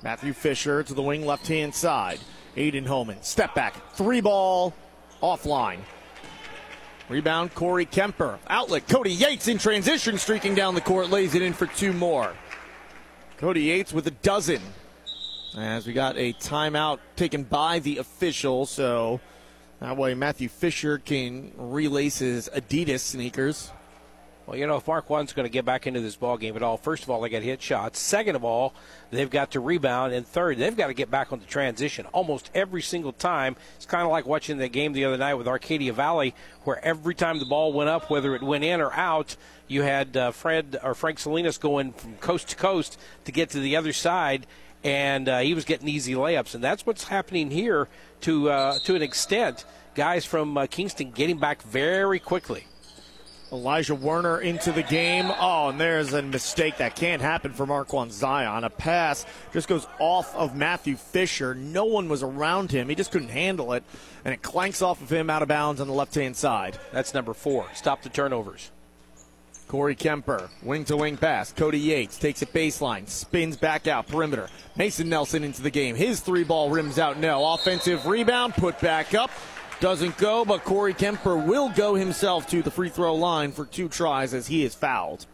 Matthew 0.02 0.32
Fisher 0.32 0.82
to 0.82 0.94
the 0.94 1.02
wing 1.02 1.26
left 1.26 1.46
hand 1.48 1.74
side. 1.74 2.18
Aiden 2.56 2.86
Holman. 2.86 3.22
Step 3.22 3.54
back. 3.54 3.74
Three 3.92 4.22
ball 4.22 4.72
offline. 5.22 5.80
Rebound 7.10 7.54
Corey 7.54 7.84
Kemper. 7.84 8.38
Outlet 8.48 8.88
Cody 8.88 9.12
Yates 9.12 9.48
in 9.48 9.58
transition, 9.58 10.16
streaking 10.16 10.54
down 10.54 10.74
the 10.74 10.80
court, 10.80 11.10
lays 11.10 11.34
it 11.34 11.42
in 11.42 11.52
for 11.52 11.66
two 11.66 11.92
more. 11.92 12.32
Cody 13.36 13.64
Yates 13.64 13.92
with 13.92 14.06
a 14.06 14.12
dozen 14.12 14.62
as 15.56 15.86
we 15.86 15.92
got 15.92 16.16
a 16.16 16.32
timeout 16.34 16.98
taken 17.16 17.42
by 17.42 17.78
the 17.78 17.98
official. 17.98 18.66
So 18.66 19.20
that 19.80 19.96
way 19.96 20.14
Matthew 20.14 20.48
Fisher 20.48 20.98
can 20.98 21.52
relace 21.56 22.18
his 22.18 22.48
Adidas 22.54 23.00
sneakers. 23.00 23.70
Well, 24.46 24.58
you 24.58 24.66
know, 24.66 24.76
if 24.76 24.86
Marquand's 24.88 25.32
going 25.32 25.46
to 25.46 25.50
get 25.50 25.64
back 25.64 25.86
into 25.86 26.00
this 26.00 26.16
ball 26.16 26.36
game 26.36 26.56
at 26.56 26.62
all, 26.62 26.76
first 26.76 27.04
of 27.04 27.10
all, 27.10 27.20
they 27.20 27.28
got 27.28 27.42
hit 27.42 27.62
shots. 27.62 28.00
Second 28.00 28.34
of 28.34 28.42
all, 28.42 28.74
they've 29.10 29.30
got 29.30 29.52
to 29.52 29.60
rebound. 29.60 30.12
And 30.12 30.26
third, 30.26 30.58
they've 30.58 30.76
got 30.76 30.88
to 30.88 30.94
get 30.94 31.08
back 31.08 31.32
on 31.32 31.38
the 31.38 31.46
transition 31.46 32.06
almost 32.06 32.50
every 32.52 32.82
single 32.82 33.12
time. 33.12 33.54
It's 33.76 33.86
kind 33.86 34.02
of 34.02 34.10
like 34.10 34.26
watching 34.26 34.58
the 34.58 34.68
game 34.68 34.92
the 34.92 35.04
other 35.04 35.18
night 35.18 35.34
with 35.34 35.46
Arcadia 35.46 35.92
Valley, 35.92 36.34
where 36.64 36.84
every 36.84 37.14
time 37.14 37.38
the 37.38 37.44
ball 37.44 37.72
went 37.72 37.90
up, 37.90 38.10
whether 38.10 38.34
it 38.34 38.42
went 38.42 38.64
in 38.64 38.80
or 38.80 38.92
out, 38.92 39.36
you 39.68 39.82
had 39.82 40.16
uh, 40.16 40.32
Fred 40.32 40.76
or 40.82 40.94
Frank 40.94 41.20
Salinas 41.20 41.58
going 41.58 41.92
from 41.92 42.16
coast 42.16 42.48
to 42.48 42.56
coast 42.56 42.98
to 43.26 43.32
get 43.32 43.50
to 43.50 43.60
the 43.60 43.76
other 43.76 43.92
side 43.92 44.48
and 44.84 45.28
uh, 45.28 45.38
he 45.40 45.54
was 45.54 45.64
getting 45.64 45.88
easy 45.88 46.14
layups, 46.14 46.54
and 46.54 46.64
that's 46.64 46.86
what's 46.86 47.04
happening 47.04 47.50
here 47.50 47.88
to 48.22 48.50
uh, 48.50 48.78
to 48.84 48.94
an 48.94 49.02
extent. 49.02 49.64
Guys 49.94 50.24
from 50.24 50.56
uh, 50.56 50.66
Kingston 50.66 51.10
getting 51.10 51.38
back 51.38 51.62
very 51.62 52.20
quickly. 52.20 52.64
Elijah 53.52 53.96
Werner 53.96 54.40
into 54.40 54.70
the 54.70 54.84
game. 54.84 55.30
Oh, 55.40 55.70
and 55.70 55.80
there's 55.80 56.12
a 56.12 56.22
mistake 56.22 56.76
that 56.78 56.94
can't 56.94 57.20
happen 57.20 57.52
for 57.52 57.66
Marquand 57.66 58.12
Zion. 58.12 58.62
A 58.62 58.70
pass 58.70 59.26
just 59.52 59.66
goes 59.66 59.86
off 59.98 60.34
of 60.36 60.54
Matthew 60.54 60.96
Fisher. 60.96 61.54
No 61.54 61.84
one 61.84 62.08
was 62.08 62.22
around 62.22 62.70
him. 62.70 62.88
He 62.88 62.94
just 62.94 63.10
couldn't 63.10 63.30
handle 63.30 63.72
it, 63.72 63.82
and 64.24 64.32
it 64.32 64.42
clanks 64.42 64.82
off 64.82 65.02
of 65.02 65.10
him 65.10 65.28
out 65.28 65.42
of 65.42 65.48
bounds 65.48 65.80
on 65.80 65.88
the 65.88 65.92
left 65.92 66.14
hand 66.14 66.36
side. 66.36 66.78
That's 66.92 67.12
number 67.12 67.34
four. 67.34 67.66
Stop 67.74 68.02
the 68.02 68.08
turnovers. 68.08 68.70
Corey 69.70 69.94
Kemper, 69.94 70.50
wing 70.64 70.84
to 70.86 70.96
wing 70.96 71.16
pass. 71.16 71.52
Cody 71.52 71.78
Yates 71.78 72.18
takes 72.18 72.42
it 72.42 72.52
baseline, 72.52 73.08
spins 73.08 73.56
back 73.56 73.86
out 73.86 74.08
perimeter. 74.08 74.48
Mason 74.74 75.08
Nelson 75.08 75.44
into 75.44 75.62
the 75.62 75.70
game. 75.70 75.94
His 75.94 76.18
three 76.18 76.42
ball 76.42 76.70
rims 76.70 76.98
out 76.98 77.20
no. 77.20 77.54
Offensive 77.54 78.04
rebound, 78.06 78.54
put 78.54 78.80
back 78.80 79.14
up. 79.14 79.30
Doesn't 79.78 80.18
go, 80.18 80.44
but 80.44 80.64
Corey 80.64 80.92
Kemper 80.92 81.36
will 81.36 81.68
go 81.68 81.94
himself 81.94 82.48
to 82.48 82.62
the 82.62 82.70
free 82.72 82.88
throw 82.88 83.14
line 83.14 83.52
for 83.52 83.64
two 83.64 83.88
tries 83.88 84.34
as 84.34 84.48
he 84.48 84.64
is 84.64 84.74
fouled. 84.74 85.26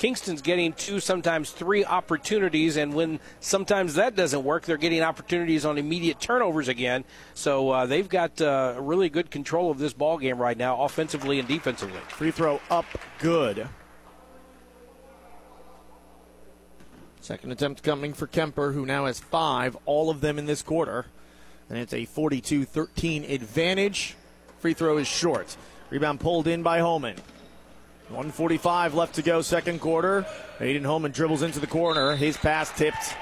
Kingston's 0.00 0.40
getting 0.40 0.72
two, 0.72 0.98
sometimes 0.98 1.50
three 1.50 1.84
opportunities, 1.84 2.78
and 2.78 2.94
when 2.94 3.20
sometimes 3.40 3.96
that 3.96 4.16
doesn't 4.16 4.44
work, 4.44 4.64
they're 4.64 4.78
getting 4.78 5.02
opportunities 5.02 5.66
on 5.66 5.76
immediate 5.76 6.18
turnovers 6.18 6.68
again. 6.68 7.04
So 7.34 7.68
uh, 7.68 7.84
they've 7.84 8.08
got 8.08 8.40
uh, 8.40 8.76
really 8.80 9.10
good 9.10 9.30
control 9.30 9.70
of 9.70 9.78
this 9.78 9.92
ball 9.92 10.16
game 10.16 10.38
right 10.38 10.56
now, 10.56 10.80
offensively 10.80 11.38
and 11.38 11.46
defensively. 11.46 12.00
Free 12.08 12.30
throw 12.30 12.62
up, 12.70 12.86
good. 13.18 13.68
Second 17.20 17.52
attempt 17.52 17.82
coming 17.82 18.14
for 18.14 18.26
Kemper, 18.26 18.72
who 18.72 18.86
now 18.86 19.04
has 19.04 19.20
five, 19.20 19.76
all 19.84 20.08
of 20.08 20.22
them 20.22 20.38
in 20.38 20.46
this 20.46 20.62
quarter. 20.62 21.04
And 21.68 21.76
it's 21.76 21.92
a 21.92 22.06
42 22.06 22.64
13 22.64 23.24
advantage. 23.24 24.16
Free 24.60 24.72
throw 24.72 24.96
is 24.96 25.06
short. 25.06 25.58
Rebound 25.90 26.20
pulled 26.20 26.46
in 26.46 26.62
by 26.62 26.78
Holman. 26.78 27.16
145 28.10 28.94
left 28.94 29.14
to 29.14 29.22
go, 29.22 29.40
second 29.40 29.80
quarter. 29.80 30.26
Aiden 30.58 30.84
Holman 30.84 31.12
dribbles 31.12 31.42
into 31.42 31.60
the 31.60 31.68
corner. 31.68 32.16
His 32.16 32.36
pass 32.36 32.76
tipped, 32.76 33.14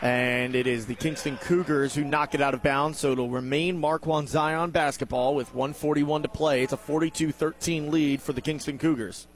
and 0.00 0.54
it 0.54 0.66
is 0.66 0.86
the 0.86 0.94
Kingston 0.94 1.36
Cougars 1.36 1.94
who 1.94 2.04
knock 2.04 2.34
it 2.34 2.40
out 2.40 2.54
of 2.54 2.62
bounds. 2.62 2.98
So 2.98 3.12
it'll 3.12 3.28
remain 3.28 3.78
Marquand 3.78 4.30
Zion 4.30 4.70
basketball 4.70 5.34
with 5.34 5.54
141 5.54 6.22
to 6.22 6.28
play. 6.28 6.62
It's 6.62 6.72
a 6.72 6.78
42 6.78 7.32
13 7.32 7.90
lead 7.90 8.22
for 8.22 8.32
the 8.32 8.40
Kingston 8.40 8.78
Cougars. 8.78 9.26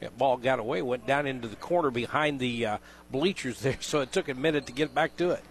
That 0.00 0.18
ball 0.18 0.36
got 0.36 0.58
away, 0.58 0.82
went 0.82 1.06
down 1.06 1.26
into 1.26 1.48
the 1.48 1.56
corner 1.56 1.90
behind 1.90 2.38
the 2.38 2.66
uh, 2.66 2.78
bleachers 3.10 3.60
there, 3.60 3.78
so 3.80 4.00
it 4.00 4.12
took 4.12 4.28
a 4.28 4.34
minute 4.34 4.66
to 4.66 4.72
get 4.72 4.94
back 4.94 5.16
to 5.16 5.30
it. 5.30 5.42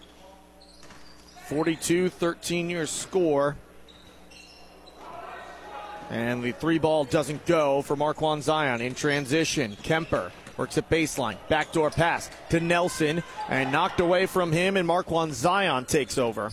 42 1.48 2.08
13 2.10 2.70
your 2.70 2.86
score. 2.86 3.56
And 6.10 6.42
the 6.42 6.52
three 6.52 6.78
ball 6.78 7.04
doesn't 7.04 7.46
go 7.46 7.82
for 7.82 7.96
Marquand 7.96 8.42
Zion 8.42 8.80
in 8.80 8.94
transition. 8.94 9.76
Kemper 9.82 10.30
works 10.56 10.78
at 10.78 10.88
baseline. 10.88 11.36
Backdoor 11.48 11.90
pass 11.90 12.30
to 12.50 12.60
Nelson 12.60 13.22
and 13.48 13.72
knocked 13.72 14.00
away 14.00 14.26
from 14.26 14.52
him, 14.52 14.76
and 14.76 14.86
Marquand 14.86 15.34
Zion 15.34 15.84
takes 15.84 16.18
over. 16.18 16.50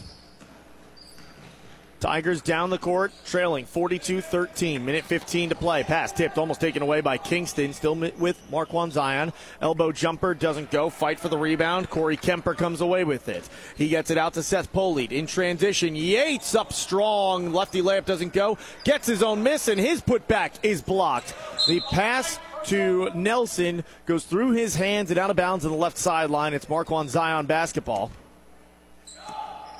Tigers 2.03 2.41
down 2.41 2.69
the 2.69 2.77
court, 2.77 3.13
trailing 3.23 3.63
42 3.63 4.19
13. 4.19 4.83
Minute 4.83 5.05
15 5.05 5.47
to 5.47 5.55
play. 5.55 5.83
Pass 5.83 6.11
tipped, 6.11 6.37
almost 6.37 6.59
taken 6.59 6.81
away 6.81 6.99
by 6.99 7.17
Kingston. 7.17 7.71
Still 7.71 7.95
with 7.95 8.37
Marquand 8.51 8.91
Zion. 8.91 9.31
Elbow 9.61 9.93
jumper 9.93 10.33
doesn't 10.33 10.69
go. 10.69 10.89
Fight 10.89 11.17
for 11.17 11.29
the 11.29 11.37
rebound. 11.37 11.89
Corey 11.89 12.17
Kemper 12.17 12.55
comes 12.55 12.81
away 12.81 13.05
with 13.05 13.29
it. 13.29 13.47
He 13.77 13.87
gets 13.87 14.11
it 14.11 14.17
out 14.17 14.33
to 14.33 14.43
Seth 14.43 14.73
Polite 14.73 15.13
in 15.13 15.27
transition. 15.27 15.95
Yates 15.95 16.55
up 16.55 16.73
strong. 16.73 17.53
Lefty 17.53 17.81
layup 17.81 18.03
doesn't 18.03 18.33
go. 18.33 18.57
Gets 18.83 19.07
his 19.07 19.23
own 19.23 19.41
miss, 19.41 19.69
and 19.69 19.79
his 19.79 20.01
putback 20.01 20.55
is 20.61 20.81
blocked. 20.81 21.33
The 21.69 21.79
pass 21.89 22.37
to 22.65 23.11
Nelson, 23.15 23.85
goes 24.05 24.25
through 24.25 24.51
his 24.51 24.75
hands 24.75 25.09
and 25.09 25.17
out 25.17 25.29
of 25.29 25.37
bounds 25.37 25.63
on 25.63 25.71
the 25.71 25.77
left 25.77 25.97
sideline. 25.97 26.53
It's 26.53 26.67
Marquand 26.67 27.09
Zion 27.09 27.45
basketball. 27.45 28.11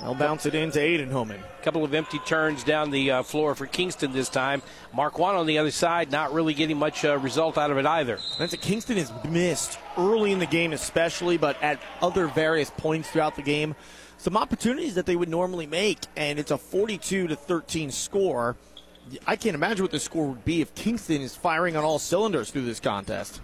They'll 0.04 0.14
bounce 0.14 0.44
it 0.44 0.54
into 0.54 0.78
Aiden 0.78 1.10
Holman. 1.10 1.40
A 1.40 1.64
couple 1.64 1.82
of 1.82 1.94
empty 1.94 2.18
turns 2.18 2.62
down 2.62 2.90
the 2.90 3.10
uh, 3.10 3.22
floor 3.22 3.54
for 3.54 3.64
Kingston 3.64 4.12
this 4.12 4.28
time. 4.28 4.60
Marquand 4.92 5.38
on 5.38 5.46
the 5.46 5.56
other 5.56 5.70
side, 5.70 6.12
not 6.12 6.34
really 6.34 6.52
getting 6.52 6.76
much 6.76 7.06
uh, 7.06 7.16
result 7.16 7.56
out 7.56 7.70
of 7.70 7.78
it 7.78 7.86
either. 7.86 8.18
That's 8.38 8.52
a 8.52 8.58
Kingston 8.58 8.98
has 8.98 9.10
missed 9.26 9.78
early 9.96 10.32
in 10.32 10.40
the 10.40 10.46
game, 10.46 10.74
especially, 10.74 11.38
but 11.38 11.60
at 11.62 11.80
other 12.02 12.26
various 12.26 12.68
points 12.68 13.10
throughout 13.10 13.34
the 13.34 13.42
game, 13.42 13.74
some 14.18 14.36
opportunities 14.36 14.94
that 14.96 15.06
they 15.06 15.16
would 15.16 15.30
normally 15.30 15.66
make, 15.66 16.00
and 16.16 16.38
it's 16.38 16.50
a 16.50 16.58
42 16.58 17.28
to 17.28 17.34
13 17.34 17.90
score. 17.90 18.56
I 19.26 19.36
can't 19.36 19.54
imagine 19.54 19.84
what 19.84 19.92
the 19.92 20.00
score 20.00 20.26
would 20.26 20.44
be 20.44 20.60
if 20.60 20.74
Kingston 20.74 21.22
is 21.22 21.34
firing 21.34 21.76
on 21.76 21.84
all 21.84 21.98
cylinders 21.98 22.50
through 22.50 22.66
this 22.66 22.78
contest. 22.78 23.40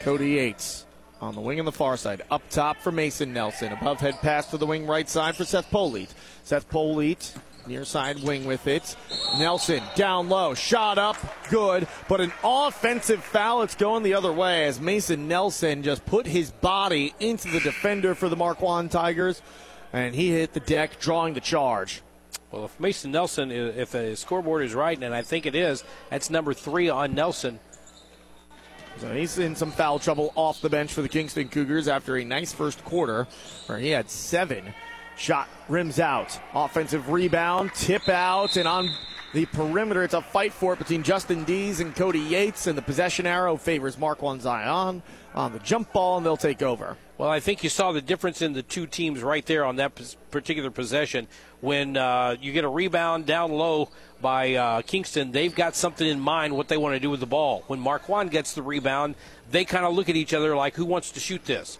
Cody 0.00 0.30
Yates 0.30 0.86
on 1.20 1.34
the 1.34 1.40
wing 1.40 1.58
on 1.58 1.66
the 1.66 1.72
far 1.72 1.96
side. 1.96 2.22
Up 2.30 2.42
top 2.50 2.78
for 2.78 2.92
Mason 2.92 3.32
Nelson. 3.32 3.72
Above 3.72 4.00
head 4.00 4.14
pass 4.20 4.46
to 4.50 4.58
the 4.58 4.66
wing 4.66 4.86
right 4.86 5.08
side 5.08 5.36
for 5.36 5.44
Seth 5.44 5.70
Polite. 5.70 6.12
Seth 6.44 6.68
Polite 6.68 7.34
near 7.68 7.84
side 7.84 8.22
wing 8.22 8.46
with 8.46 8.66
it. 8.66 8.96
Nelson 9.38 9.82
down 9.94 10.28
low, 10.28 10.54
shot 10.54 10.98
up, 10.98 11.16
good, 11.50 11.86
but 12.08 12.20
an 12.20 12.32
offensive 12.42 13.22
foul. 13.22 13.62
It's 13.62 13.74
going 13.74 14.02
the 14.02 14.14
other 14.14 14.32
way 14.32 14.64
as 14.64 14.80
Mason 14.80 15.28
Nelson 15.28 15.82
just 15.82 16.04
put 16.06 16.26
his 16.26 16.50
body 16.50 17.14
into 17.20 17.48
the 17.48 17.60
defender 17.60 18.14
for 18.14 18.28
the 18.28 18.36
Marquand 18.36 18.90
Tigers, 18.90 19.42
and 19.92 20.14
he 20.14 20.30
hit 20.30 20.54
the 20.54 20.60
deck, 20.60 20.98
drawing 20.98 21.34
the 21.34 21.40
charge. 21.40 22.02
Well, 22.50 22.64
if 22.64 22.80
Mason 22.80 23.12
Nelson, 23.12 23.50
if 23.50 23.90
the 23.90 24.16
scoreboard 24.16 24.64
is 24.64 24.74
right, 24.74 25.00
and 25.00 25.14
I 25.14 25.20
think 25.20 25.44
it 25.44 25.54
is, 25.54 25.84
that's 26.08 26.30
number 26.30 26.54
three 26.54 26.88
on 26.88 27.14
Nelson. 27.14 27.60
So 29.00 29.14
he's 29.14 29.38
in 29.38 29.54
some 29.54 29.70
foul 29.70 30.00
trouble 30.00 30.32
off 30.34 30.60
the 30.60 30.68
bench 30.68 30.92
for 30.92 31.02
the 31.02 31.08
Kingston 31.08 31.48
Cougars 31.48 31.86
after 31.86 32.16
a 32.16 32.24
nice 32.24 32.52
first 32.52 32.84
quarter 32.84 33.28
where 33.66 33.78
he 33.78 33.90
had 33.90 34.10
seven. 34.10 34.74
Shot 35.16 35.48
rims 35.68 36.00
out. 36.00 36.38
Offensive 36.52 37.08
rebound, 37.10 37.72
tip 37.74 38.08
out, 38.08 38.56
and 38.56 38.66
on 38.66 38.88
the 39.32 39.46
perimeter, 39.46 40.02
it's 40.02 40.14
a 40.14 40.22
fight 40.22 40.52
for 40.52 40.72
it 40.72 40.78
between 40.78 41.02
Justin 41.02 41.44
Dees 41.44 41.80
and 41.80 41.94
Cody 41.94 42.20
Yates, 42.20 42.66
and 42.66 42.78
the 42.78 42.82
possession 42.82 43.26
arrow 43.26 43.56
favors 43.56 43.98
Marquand 43.98 44.42
Zion 44.42 45.02
on 45.34 45.52
the 45.52 45.58
jump 45.58 45.92
ball, 45.92 46.16
and 46.16 46.24
they'll 46.24 46.36
take 46.36 46.62
over. 46.62 46.96
Well, 47.18 47.28
I 47.28 47.40
think 47.40 47.62
you 47.62 47.68
saw 47.68 47.92
the 47.92 48.00
difference 48.00 48.42
in 48.42 48.52
the 48.52 48.62
two 48.62 48.86
teams 48.86 49.22
right 49.22 49.44
there 49.44 49.64
on 49.64 49.76
that 49.76 49.92
particular 50.30 50.70
possession. 50.70 51.26
When 51.60 51.96
uh, 51.96 52.36
you 52.40 52.52
get 52.52 52.64
a 52.64 52.68
rebound 52.68 53.26
down 53.26 53.52
low 53.52 53.90
by 54.20 54.54
uh, 54.54 54.82
Kingston, 54.82 55.32
they've 55.32 55.54
got 55.54 55.74
something 55.74 56.06
in 56.06 56.20
mind 56.20 56.56
what 56.56 56.68
they 56.68 56.76
want 56.76 56.94
to 56.94 57.00
do 57.00 57.10
with 57.10 57.20
the 57.20 57.26
ball. 57.26 57.64
When 57.66 57.80
Marquand 57.80 58.30
gets 58.30 58.54
the 58.54 58.62
rebound, 58.62 59.16
they 59.50 59.64
kind 59.64 59.84
of 59.84 59.94
look 59.94 60.08
at 60.08 60.16
each 60.16 60.32
other 60.32 60.56
like, 60.56 60.74
who 60.74 60.84
wants 60.84 61.10
to 61.12 61.20
shoot 61.20 61.44
this? 61.44 61.78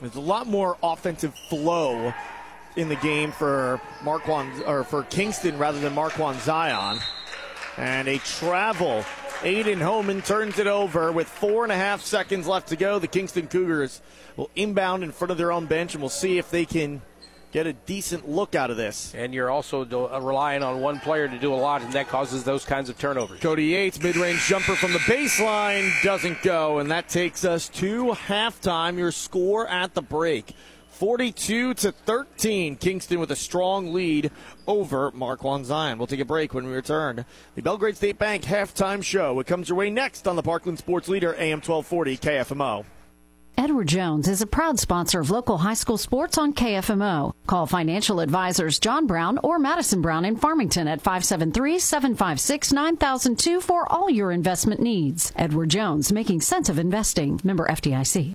There's 0.00 0.16
a 0.16 0.20
lot 0.20 0.46
more 0.46 0.76
offensive 0.82 1.34
flow 1.48 2.12
in 2.76 2.88
the 2.88 2.96
game 2.96 3.32
for 3.32 3.80
Marquand 4.02 4.62
or 4.66 4.84
for 4.84 5.02
Kingston 5.04 5.58
rather 5.58 5.78
than 5.78 5.94
Marquand 5.94 6.40
Zion. 6.40 6.98
And 7.76 8.08
a 8.08 8.18
travel. 8.18 9.04
Aiden 9.40 9.80
Holman 9.80 10.22
turns 10.22 10.58
it 10.58 10.66
over 10.66 11.10
with 11.10 11.26
four 11.26 11.64
and 11.64 11.72
a 11.72 11.76
half 11.76 12.02
seconds 12.02 12.46
left 12.46 12.68
to 12.68 12.76
go. 12.76 12.98
The 12.98 13.08
Kingston 13.08 13.48
Cougars 13.48 14.00
will 14.36 14.50
inbound 14.54 15.02
in 15.02 15.10
front 15.10 15.30
of 15.30 15.38
their 15.38 15.50
own 15.50 15.66
bench, 15.66 15.94
and 15.94 16.02
we'll 16.02 16.10
see 16.10 16.38
if 16.38 16.50
they 16.50 16.64
can 16.64 17.02
get 17.50 17.66
a 17.66 17.72
decent 17.72 18.28
look 18.28 18.54
out 18.54 18.70
of 18.70 18.76
this. 18.76 19.14
And 19.14 19.34
you're 19.34 19.50
also 19.50 19.82
uh, 19.82 20.20
relying 20.20 20.62
on 20.62 20.80
one 20.80 21.00
player 21.00 21.28
to 21.28 21.38
do 21.38 21.52
a 21.52 21.56
lot, 21.56 21.82
and 21.82 21.92
that 21.92 22.08
causes 22.08 22.44
those 22.44 22.64
kinds 22.64 22.88
of 22.88 22.98
turnovers. 22.98 23.40
Cody 23.40 23.66
Yates, 23.66 24.00
mid 24.02 24.16
range 24.16 24.40
jumper 24.46 24.74
from 24.74 24.92
the 24.92 24.98
baseline, 25.00 25.90
doesn't 26.02 26.42
go, 26.42 26.78
and 26.78 26.90
that 26.90 27.08
takes 27.08 27.44
us 27.44 27.68
to 27.68 28.12
halftime. 28.26 28.96
Your 28.96 29.12
score 29.12 29.68
at 29.68 29.94
the 29.94 30.02
break. 30.02 30.54
42 30.92 31.74
to 31.74 31.92
13. 31.92 32.76
Kingston 32.76 33.20
with 33.20 33.30
a 33.30 33.36
strong 33.36 33.92
lead 33.92 34.30
over 34.66 35.10
Marquand 35.12 35.66
Zion. 35.66 35.98
We'll 35.98 36.06
take 36.06 36.20
a 36.20 36.24
break 36.24 36.54
when 36.54 36.66
we 36.66 36.72
return. 36.72 37.26
The 37.54 37.62
Belgrade 37.62 37.96
State 37.96 38.18
Bank 38.18 38.44
halftime 38.44 39.02
show. 39.02 39.38
It 39.40 39.46
comes 39.46 39.68
your 39.68 39.78
way 39.78 39.90
next 39.90 40.28
on 40.28 40.36
the 40.36 40.42
Parkland 40.42 40.78
Sports 40.78 41.08
Leader 41.08 41.34
AM 41.34 41.60
1240 41.60 42.16
KFMO. 42.18 42.84
Edward 43.58 43.88
Jones 43.88 44.28
is 44.28 44.40
a 44.40 44.46
proud 44.46 44.80
sponsor 44.80 45.20
of 45.20 45.30
local 45.30 45.58
high 45.58 45.74
school 45.74 45.98
sports 45.98 46.38
on 46.38 46.54
KFMO. 46.54 47.34
Call 47.46 47.66
financial 47.66 48.20
advisors 48.20 48.78
John 48.78 49.06
Brown 49.06 49.38
or 49.42 49.58
Madison 49.58 50.00
Brown 50.00 50.24
in 50.24 50.36
Farmington 50.36 50.88
at 50.88 51.02
573-756-9002 51.02 53.62
for 53.62 53.92
all 53.92 54.08
your 54.08 54.32
investment 54.32 54.80
needs. 54.80 55.32
Edward 55.36 55.68
Jones, 55.68 56.10
making 56.12 56.40
sense 56.40 56.70
of 56.70 56.78
investing. 56.78 57.38
Member 57.44 57.66
FDIC. 57.68 58.34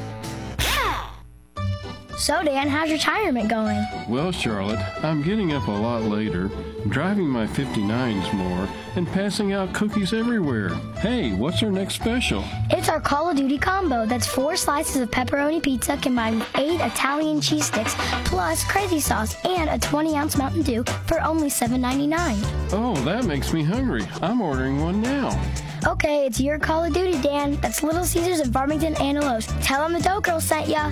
So, 2.21 2.43
Dan, 2.43 2.69
how's 2.69 2.91
retirement 2.91 3.49
going? 3.49 3.83
Well, 4.07 4.31
Charlotte, 4.31 4.77
I'm 5.03 5.23
getting 5.23 5.53
up 5.53 5.67
a 5.67 5.71
lot 5.71 6.03
later, 6.03 6.51
driving 6.87 7.27
my 7.27 7.47
59s 7.47 8.31
more, 8.35 8.69
and 8.95 9.07
passing 9.07 9.53
out 9.53 9.73
cookies 9.73 10.13
everywhere. 10.13 10.69
Hey, 10.99 11.33
what's 11.33 11.63
our 11.63 11.71
next 11.71 11.95
special? 11.95 12.43
It's 12.69 12.89
our 12.89 13.01
Call 13.01 13.31
of 13.31 13.37
Duty 13.37 13.57
combo. 13.57 14.05
That's 14.05 14.27
four 14.27 14.55
slices 14.55 14.97
of 14.97 15.09
pepperoni 15.09 15.63
pizza 15.63 15.97
combined 15.97 16.41
with 16.41 16.57
eight 16.59 16.79
Italian 16.79 17.41
cheese 17.41 17.65
sticks, 17.65 17.95
plus 18.23 18.63
crazy 18.65 18.99
sauce, 18.99 19.35
and 19.43 19.67
a 19.71 19.79
20 19.79 20.15
ounce 20.15 20.37
Mountain 20.37 20.61
Dew 20.61 20.83
for 21.07 21.19
only 21.23 21.49
$7.99. 21.49 22.37
Oh, 22.71 22.93
that 23.03 23.25
makes 23.25 23.51
me 23.51 23.63
hungry. 23.63 24.07
I'm 24.21 24.41
ordering 24.41 24.79
one 24.79 25.01
now. 25.01 25.29
Okay, 25.87 26.27
it's 26.27 26.39
your 26.39 26.59
Call 26.59 26.83
of 26.83 26.93
Duty, 26.93 27.19
Dan. 27.19 27.55
That's 27.61 27.81
Little 27.81 28.05
Caesars 28.05 28.41
in 28.41 28.53
Farmington 28.53 28.93
and. 28.97 29.17
Tell 29.63 29.81
them 29.81 29.93
the 29.93 29.99
Dough 29.99 30.21
Girl 30.21 30.39
sent 30.39 30.67
ya. 30.67 30.91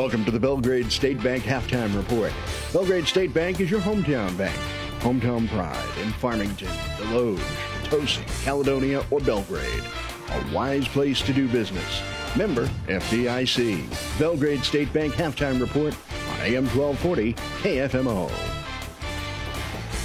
Welcome 0.00 0.24
to 0.24 0.30
the 0.30 0.40
Belgrade 0.40 0.90
State 0.90 1.22
Bank 1.22 1.44
Halftime 1.44 1.94
Report. 1.94 2.32
Belgrade 2.72 3.06
State 3.06 3.34
Bank 3.34 3.60
is 3.60 3.70
your 3.70 3.80
hometown 3.80 4.34
bank. 4.38 4.58
Hometown 5.00 5.46
pride 5.46 5.98
in 6.02 6.10
Farmington, 6.12 6.68
Desloge, 6.96 7.38
Potosi, 7.82 8.22
Caledonia, 8.42 9.04
or 9.10 9.20
Belgrade. 9.20 9.84
A 10.30 10.54
wise 10.54 10.88
place 10.88 11.20
to 11.20 11.34
do 11.34 11.46
business. 11.48 12.00
Member 12.34 12.64
FDIC. 12.86 14.18
Belgrade 14.18 14.64
State 14.64 14.90
Bank 14.94 15.12
Halftime 15.12 15.60
Report 15.60 15.94
on 16.30 16.40
AM 16.46 16.64
1240 16.68 17.34
KFMO. 17.60 18.30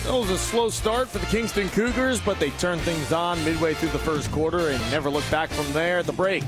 It 0.06 0.12
was 0.12 0.30
a 0.30 0.38
slow 0.38 0.68
start 0.68 1.08
for 1.08 1.20
the 1.20 1.26
Kingston 1.28 1.70
Cougars, 1.70 2.20
but 2.20 2.38
they 2.38 2.50
turned 2.52 2.82
things 2.82 3.14
on 3.14 3.42
midway 3.46 3.74
through 3.74 3.90
the 3.90 4.00
first 4.00 4.30
quarter 4.34 4.72
and 4.72 4.92
never 4.92 5.10
looked 5.10 5.32
back 5.32 5.48
from 5.50 5.72
there. 5.72 6.04
The 6.04 6.12
break. 6.12 6.44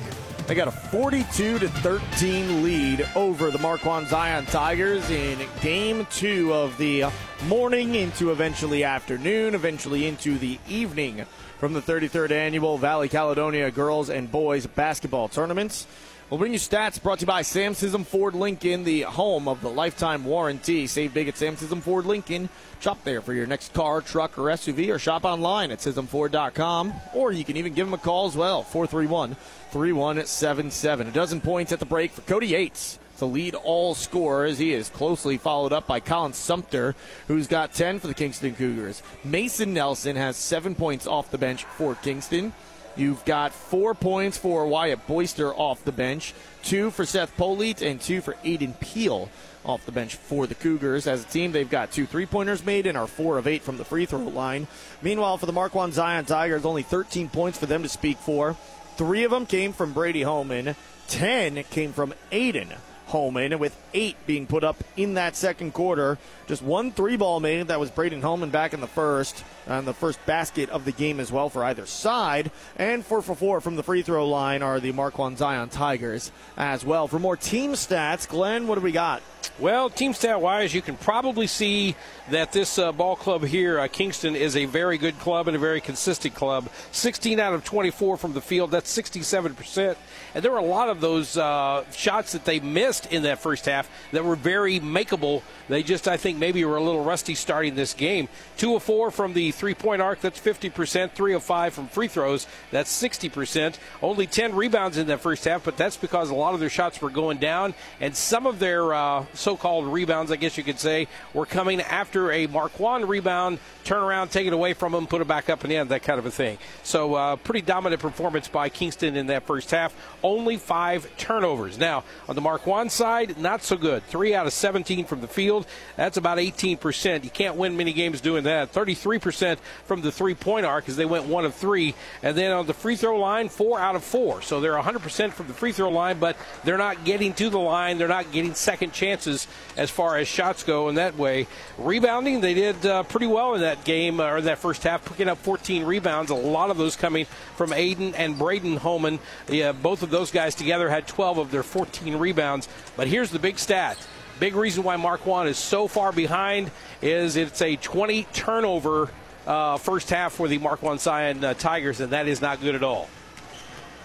They 0.47 0.55
got 0.55 0.69
a 0.69 0.71
42 0.71 1.59
to 1.59 1.67
13 1.67 2.63
lead 2.63 3.05
over 3.17 3.51
the 3.51 3.59
Marquand 3.59 4.07
Zion 4.07 4.45
Tigers 4.45 5.09
in 5.09 5.45
game 5.61 6.07
two 6.09 6.53
of 6.53 6.77
the 6.77 7.03
morning 7.47 7.95
into 7.95 8.31
eventually 8.31 8.85
afternoon, 8.85 9.55
eventually 9.55 10.07
into 10.07 10.37
the 10.37 10.57
evening 10.65 11.25
from 11.59 11.73
the 11.73 11.81
33rd 11.81 12.31
annual 12.31 12.77
Valley 12.77 13.09
Caledonia 13.09 13.71
Girls 13.71 14.09
and 14.09 14.31
Boys 14.31 14.65
Basketball 14.65 15.27
Tournaments. 15.27 15.85
We'll 16.29 16.37
bring 16.37 16.51
you 16.51 16.59
stats 16.59 17.01
brought 17.01 17.19
to 17.19 17.23
you 17.23 17.27
by 17.27 17.41
Sam 17.41 17.71
Sism 17.71 18.05
Ford 18.05 18.35
Lincoln, 18.35 18.83
the 18.83 19.03
home 19.03 19.47
of 19.47 19.61
the 19.61 19.69
lifetime 19.69 20.25
warranty. 20.25 20.85
Save 20.85 21.13
big 21.13 21.29
at 21.29 21.37
Sam 21.37 21.55
Sism 21.55 21.81
Ford 21.81 22.05
Lincoln. 22.05 22.49
Shop 22.81 23.01
there 23.05 23.21
for 23.21 23.33
your 23.33 23.47
next 23.47 23.73
car, 23.73 24.01
truck, 24.01 24.37
or 24.37 24.47
SUV, 24.47 24.93
or 24.93 24.99
shop 24.99 25.23
online 25.23 25.71
at 25.71 25.79
SismFord.com. 25.79 26.93
Or 27.13 27.31
you 27.31 27.45
can 27.45 27.55
even 27.55 27.73
give 27.73 27.87
them 27.87 27.93
a 27.93 27.97
call 27.97 28.27
as 28.27 28.35
well, 28.35 28.63
431 28.63 29.37
3177. 29.71 31.07
A 31.07 31.11
dozen 31.11 31.39
points 31.39 31.71
at 31.71 31.79
the 31.79 31.85
break 31.85 32.11
for 32.11 32.21
Cody 32.23 32.47
Yates 32.47 32.99
to 33.19 33.25
lead 33.25 33.55
all 33.55 33.95
scorer 33.95 34.43
as 34.43 34.59
he 34.59 34.73
is 34.73 34.89
closely 34.89 35.37
followed 35.37 35.71
up 35.71 35.87
by 35.87 36.01
Colin 36.01 36.33
Sumter, 36.33 36.93
who's 37.29 37.47
got 37.47 37.71
10 37.71 37.99
for 37.99 38.07
the 38.07 38.13
Kingston 38.13 38.53
Cougars. 38.53 39.01
Mason 39.23 39.73
Nelson 39.73 40.17
has 40.17 40.35
seven 40.35 40.75
points 40.75 41.07
off 41.07 41.31
the 41.31 41.37
bench 41.37 41.63
for 41.63 41.95
Kingston. 41.95 42.51
You've 42.97 43.23
got 43.25 43.53
four 43.53 43.93
points 43.93 44.39
for 44.39 44.65
Wyatt 44.65 45.05
Boyster 45.05 45.53
off 45.53 45.83
the 45.83 45.91
bench, 45.91 46.33
two 46.63 46.89
for 46.89 47.05
Seth 47.05 47.35
Polite, 47.37 47.83
and 47.83 48.01
two 48.01 48.21
for 48.21 48.33
Aiden 48.43 48.79
Peel 48.79 49.29
off 49.63 49.85
the 49.85 49.91
bench 49.91 50.15
for 50.15 50.47
the 50.47 50.55
Cougars. 50.55 51.05
As 51.05 51.23
a 51.23 51.27
team, 51.27 51.51
they've 51.51 51.69
got 51.69 51.91
two 51.91 52.07
three 52.07 52.25
pointers 52.25 52.65
made 52.65 52.87
and 52.87 52.97
are 52.97 53.05
four 53.05 53.37
of 53.37 53.45
eight 53.45 53.61
from 53.61 53.77
the 53.77 53.85
free 53.85 54.07
throw 54.07 54.19
line. 54.19 54.65
Meanwhile, 55.03 55.37
for 55.37 55.45
the 55.45 55.53
Marquand 55.53 55.93
Zion 55.93 56.25
Tigers, 56.25 56.65
only 56.65 56.81
13 56.81 57.29
points 57.29 57.59
for 57.59 57.67
them 57.67 57.83
to 57.83 57.89
speak 57.89 58.17
for. 58.17 58.55
Three 58.95 59.23
of 59.23 59.31
them 59.31 59.45
came 59.45 59.73
from 59.73 59.93
Braden 59.93 60.23
Holman, 60.23 60.75
10 61.07 61.63
came 61.65 61.93
from 61.93 62.15
Aiden 62.31 62.73
Holman, 63.07 63.57
with 63.59 63.75
eight 63.93 64.15
being 64.25 64.47
put 64.47 64.63
up 64.63 64.83
in 64.95 65.15
that 65.15 65.35
second 65.35 65.73
quarter. 65.73 66.17
Just 66.47 66.61
one 66.61 66.91
three 66.91 67.17
ball 67.17 67.39
made. 67.39 67.67
That 67.67 67.79
was 67.79 67.89
Braden 67.89 68.21
Holman 68.21 68.49
back 68.49 68.73
in 68.73 68.81
the 68.81 68.87
first, 68.87 69.43
and 69.65 69.87
the 69.87 69.93
first 69.93 70.23
basket 70.25 70.69
of 70.69 70.85
the 70.85 70.91
game 70.91 71.19
as 71.19 71.31
well 71.31 71.49
for 71.49 71.63
either 71.63 71.85
side. 71.85 72.51
And 72.75 73.05
four 73.05 73.21
for 73.21 73.35
four 73.35 73.61
from 73.61 73.75
the 73.75 73.83
free 73.83 74.01
throw 74.01 74.27
line 74.27 74.61
are 74.61 74.79
the 74.79 74.91
Marquand 74.91 75.37
Zion 75.37 75.69
Tigers 75.69 76.31
as 76.57 76.85
well. 76.85 77.07
For 77.07 77.19
more 77.19 77.37
team 77.37 77.73
stats, 77.73 78.27
Glenn, 78.27 78.67
what 78.67 78.75
do 78.75 78.81
we 78.81 78.91
got? 78.91 79.21
Well, 79.59 79.89
team 79.89 80.13
stat 80.13 80.39
wise, 80.39 80.73
you 80.73 80.83
can 80.83 80.97
probably 80.97 81.47
see 81.47 81.95
that 82.29 82.51
this 82.51 82.77
uh, 82.77 82.91
ball 82.91 83.15
club 83.15 83.43
here, 83.43 83.79
uh, 83.79 83.87
Kingston, 83.87 84.35
is 84.35 84.55
a 84.55 84.65
very 84.65 84.99
good 84.99 85.17
club 85.19 85.47
and 85.47 85.55
a 85.55 85.59
very 85.59 85.81
consistent 85.81 86.35
club. 86.35 86.69
16 86.91 87.39
out 87.39 87.53
of 87.53 87.63
24 87.63 88.17
from 88.17 88.33
the 88.33 88.41
field, 88.41 88.69
that's 88.69 88.95
67%. 88.95 89.95
And 90.35 90.43
there 90.43 90.51
were 90.51 90.57
a 90.57 90.63
lot 90.63 90.89
of 90.89 91.01
those 91.01 91.37
uh, 91.37 91.83
shots 91.91 92.33
that 92.33 92.45
they 92.45 92.59
missed 92.59 93.11
in 93.11 93.23
that 93.23 93.39
first 93.39 93.65
half 93.65 93.89
that 94.11 94.23
were 94.23 94.35
very 94.35 94.79
makeable. 94.79 95.41
They 95.67 95.83
just, 95.83 96.07
I 96.07 96.17
think, 96.17 96.37
maybe 96.37 96.63
were 96.65 96.77
a 96.77 96.83
little 96.83 97.03
rusty 97.03 97.35
starting 97.35 97.75
this 97.75 97.93
game. 97.93 98.29
Two 98.57 98.75
of 98.75 98.83
four 98.83 99.11
from 99.11 99.33
the 99.33 99.51
three 99.51 99.73
point 99.73 100.01
arc, 100.01 100.21
that's 100.21 100.39
50%. 100.39 101.11
Three 101.11 101.33
of 101.33 101.43
five 101.43 101.73
from 101.73 101.87
free 101.87 102.07
throws, 102.07 102.47
that's 102.71 103.01
60%. 103.01 103.75
Only 104.01 104.27
10 104.27 104.55
rebounds 104.55 104.97
in 104.97 105.07
that 105.07 105.21
first 105.21 105.45
half, 105.45 105.63
but 105.63 105.77
that's 105.77 105.97
because 105.97 106.29
a 106.29 106.35
lot 106.35 106.53
of 106.53 106.59
their 106.59 106.69
shots 106.69 107.01
were 107.01 107.09
going 107.09 107.37
down, 107.37 107.73
and 107.99 108.15
some 108.15 108.45
of 108.45 108.59
their 108.59 108.93
uh, 108.93 109.25
so-called 109.33 109.87
rebounds, 109.87 110.31
I 110.31 110.35
guess 110.35 110.57
you 110.57 110.63
could 110.63 110.79
say, 110.79 111.07
were 111.33 111.45
coming 111.45 111.81
after 111.81 112.31
a 112.31 112.47
Marquand 112.47 113.09
rebound, 113.09 113.59
turn 113.83 114.03
around, 114.03 114.29
take 114.29 114.47
it 114.47 114.53
away 114.53 114.73
from 114.73 114.91
them, 114.91 115.07
put 115.07 115.21
it 115.21 115.27
back 115.27 115.49
up 115.49 115.63
and 115.63 115.73
in, 115.73 115.87
that 115.89 116.03
kind 116.03 116.19
of 116.19 116.25
a 116.25 116.31
thing. 116.31 116.57
So, 116.83 117.15
uh, 117.15 117.35
pretty 117.37 117.61
dominant 117.61 118.01
performance 118.01 118.47
by 118.47 118.69
Kingston 118.69 119.15
in 119.15 119.27
that 119.27 119.43
first 119.43 119.71
half. 119.71 119.93
Only 120.23 120.57
five 120.57 121.07
turnovers. 121.17 121.77
Now, 121.77 122.03
on 122.27 122.35
the 122.35 122.41
Marquand 122.41 122.91
side, 122.91 123.37
not 123.37 123.63
so 123.63 123.77
good. 123.77 124.03
Three 124.05 124.33
out 124.33 124.47
of 124.47 124.53
17 124.53 125.05
from 125.05 125.21
the 125.21 125.27
field. 125.27 125.65
That's 125.95 126.17
about 126.17 126.37
18%. 126.37 127.23
You 127.23 127.29
can't 127.29 127.55
win 127.55 127.77
many 127.77 127.93
games 127.93 128.21
doing 128.21 128.43
that. 128.43 128.73
33% 128.73 129.57
from 129.85 130.01
the 130.01 130.11
three-point 130.11 130.65
arc 130.65 130.89
as 130.89 130.95
they 130.95 131.05
went 131.05 131.25
one 131.25 131.45
of 131.45 131.53
three. 131.53 131.95
And 132.23 132.37
then 132.37 132.51
on 132.51 132.65
the 132.65 132.73
free 132.73 132.95
throw 132.95 133.19
line, 133.19 133.49
four 133.49 133.79
out 133.79 133.95
of 133.95 134.03
four. 134.03 134.41
So 134.41 134.59
they're 134.59 134.73
100% 134.73 135.31
from 135.31 135.47
the 135.47 135.53
free 135.53 135.71
throw 135.71 135.89
line, 135.89 136.19
but 136.19 136.35
they're 136.63 136.77
not 136.77 137.03
getting 137.05 137.33
to 137.33 137.49
the 137.49 137.59
line. 137.59 137.97
They're 137.97 138.07
not 138.07 138.31
getting 138.31 138.53
second 138.53 138.93
chances 138.93 139.47
as 139.75 139.89
far 139.89 140.17
as 140.17 140.27
shots 140.27 140.63
go 140.63 140.89
in 140.89 140.95
that 140.95 141.17
way. 141.17 141.47
Rebounding, 141.77 142.41
they 142.41 142.53
did 142.53 142.85
uh, 142.85 143.03
pretty 143.03 143.27
well 143.27 143.53
in 143.53 143.61
that 143.61 143.83
game, 143.83 144.19
uh, 144.19 144.31
or 144.31 144.41
that 144.41 144.57
first 144.57 144.83
half, 144.83 145.05
picking 145.05 145.29
up 145.29 145.37
14 145.39 145.83
rebounds. 145.83 146.31
A 146.31 146.35
lot 146.35 146.69
of 146.69 146.77
those 146.77 146.95
coming 146.95 147.25
from 147.55 147.71
Aiden 147.71 148.13
and 148.17 148.37
Braden 148.37 148.77
Holman. 148.77 149.19
Yeah, 149.47 149.71
both 149.71 150.03
of 150.03 150.06
those 150.09 150.31
guys 150.31 150.55
together 150.55 150.89
had 150.89 151.07
12 151.07 151.37
of 151.37 151.51
their 151.51 151.63
14 151.63 152.17
rebounds. 152.17 152.67
But 152.95 153.07
here's 153.07 153.31
the 153.31 153.39
big 153.39 153.59
stat. 153.59 153.97
Big 154.39 154.55
reason 154.55 154.83
why 154.83 154.95
Marquand 154.97 155.49
is 155.49 155.57
so 155.57 155.87
far 155.87 156.11
behind 156.11 156.71
is 157.01 157.35
it's 157.35 157.61
a 157.61 157.75
20 157.75 158.23
turnover 158.33 159.09
uh, 159.47 159.77
first 159.77 160.09
half 160.09 160.33
for 160.33 160.47
the 160.47 160.57
Marquand 160.57 160.99
Zion 160.99 161.43
uh, 161.43 161.53
Tigers, 161.53 162.01
and 162.01 162.11
that 162.11 162.27
is 162.27 162.41
not 162.41 162.61
good 162.61 162.75
at 162.75 162.83
all. 162.83 163.09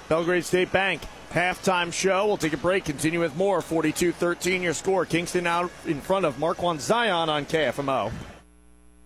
Belgrade 0.08 0.44
State 0.44 0.72
Bank 0.72 1.02
halftime 1.32 1.92
show. 1.92 2.26
We'll 2.26 2.36
take 2.36 2.52
a 2.52 2.58
break, 2.58 2.84
continue 2.84 3.20
with 3.20 3.36
more. 3.36 3.60
42 3.60 4.12
13 4.12 4.62
your 4.62 4.74
score. 4.74 5.04
Kingston 5.06 5.46
out 5.46 5.70
in 5.86 6.00
front 6.00 6.26
of 6.26 6.38
Marquand 6.38 6.80
Zion 6.80 7.28
on 7.28 7.46
KFMO. 7.46 8.12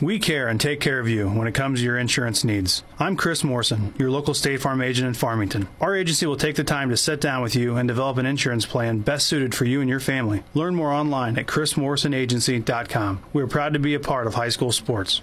We 0.00 0.20
care 0.20 0.46
and 0.46 0.60
take 0.60 0.80
care 0.80 1.00
of 1.00 1.08
you 1.08 1.28
when 1.28 1.48
it 1.48 1.54
comes 1.54 1.80
to 1.80 1.84
your 1.84 1.98
insurance 1.98 2.44
needs. 2.44 2.84
I'm 3.00 3.16
Chris 3.16 3.42
Morrison, 3.42 3.94
your 3.98 4.10
local 4.10 4.32
State 4.32 4.60
Farm 4.60 4.80
agent 4.80 5.08
in 5.08 5.14
Farmington. 5.14 5.66
Our 5.80 5.96
agency 5.96 6.24
will 6.24 6.36
take 6.36 6.54
the 6.54 6.62
time 6.62 6.90
to 6.90 6.96
sit 6.96 7.20
down 7.20 7.42
with 7.42 7.56
you 7.56 7.76
and 7.76 7.88
develop 7.88 8.16
an 8.18 8.26
insurance 8.26 8.64
plan 8.64 9.00
best 9.00 9.26
suited 9.26 9.56
for 9.56 9.64
you 9.64 9.80
and 9.80 9.90
your 9.90 9.98
family. 9.98 10.44
Learn 10.54 10.76
more 10.76 10.92
online 10.92 11.36
at 11.36 11.46
chrismorrisonagency.com. 11.46 13.24
We 13.32 13.42
are 13.42 13.48
proud 13.48 13.72
to 13.72 13.80
be 13.80 13.94
a 13.94 14.00
part 14.00 14.28
of 14.28 14.34
high 14.34 14.50
school 14.50 14.70
sports. 14.70 15.22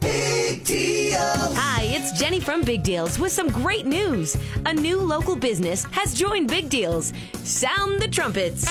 Big 0.00 0.64
deals. 0.64 1.56
Hi, 1.56 1.82
it's 1.82 2.18
Jenny 2.18 2.40
from 2.40 2.62
Big 2.62 2.82
Deals 2.82 3.18
with 3.18 3.32
some 3.32 3.48
great 3.48 3.86
news. 3.86 4.36
A 4.66 4.72
new 4.72 4.98
local 4.98 5.36
business 5.36 5.84
has 5.92 6.14
joined 6.14 6.48
Big 6.48 6.68
Deals. 6.68 7.12
Sound 7.44 8.00
the 8.00 8.08
trumpets. 8.08 8.66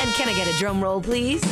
And 0.00 0.10
can 0.14 0.28
I 0.28 0.34
get 0.34 0.48
a 0.48 0.58
drum 0.58 0.82
roll, 0.82 1.00
please? 1.00 1.42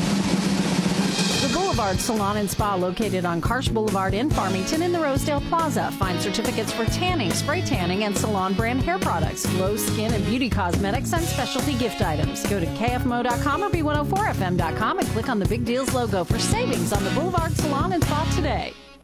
The 1.43 1.53
Boulevard 1.53 1.99
Salon 1.99 2.37
and 2.37 2.49
Spa 2.49 2.77
located 2.77 3.25
on 3.25 3.41
Karsch 3.41 3.75
Boulevard 3.75 4.15
in 4.15 4.31
Farmington 4.31 4.81
in 4.81 4.93
the 4.93 5.01
Rosedale 5.01 5.41
Plaza. 5.41 5.91
Find 5.99 6.21
certificates 6.21 6.73
for 6.73 6.85
tanning, 6.85 7.33
spray 7.33 7.63
tanning, 7.63 8.05
and 8.05 8.17
salon 8.17 8.55
brand 8.55 8.81
hair 8.81 8.97
products, 8.97 9.45
glow 9.57 9.77
skin 9.77 10.15
and 10.15 10.25
beauty 10.25 10.49
cosmetics, 10.49 11.13
and 11.13 11.25
specialty 11.25 11.75
gift 11.75 12.01
items. 12.01 12.47
Go 12.47 12.61
to 12.61 12.67
KFMO.com 12.67 13.65
or 13.65 13.71
B104FM.com 13.71 15.01
and 15.01 15.09
click 15.09 15.29
on 15.29 15.41
the 15.41 15.47
Big 15.47 15.65
Deals 15.65 15.93
logo 15.93 16.23
for 16.23 16.39
savings 16.39 16.93
on 16.93 17.03
the 17.03 17.11
Boulevard 17.11 17.51
Salon 17.57 17.93
and 17.93 18.05
Spa 18.05 18.25
today. 18.37 18.73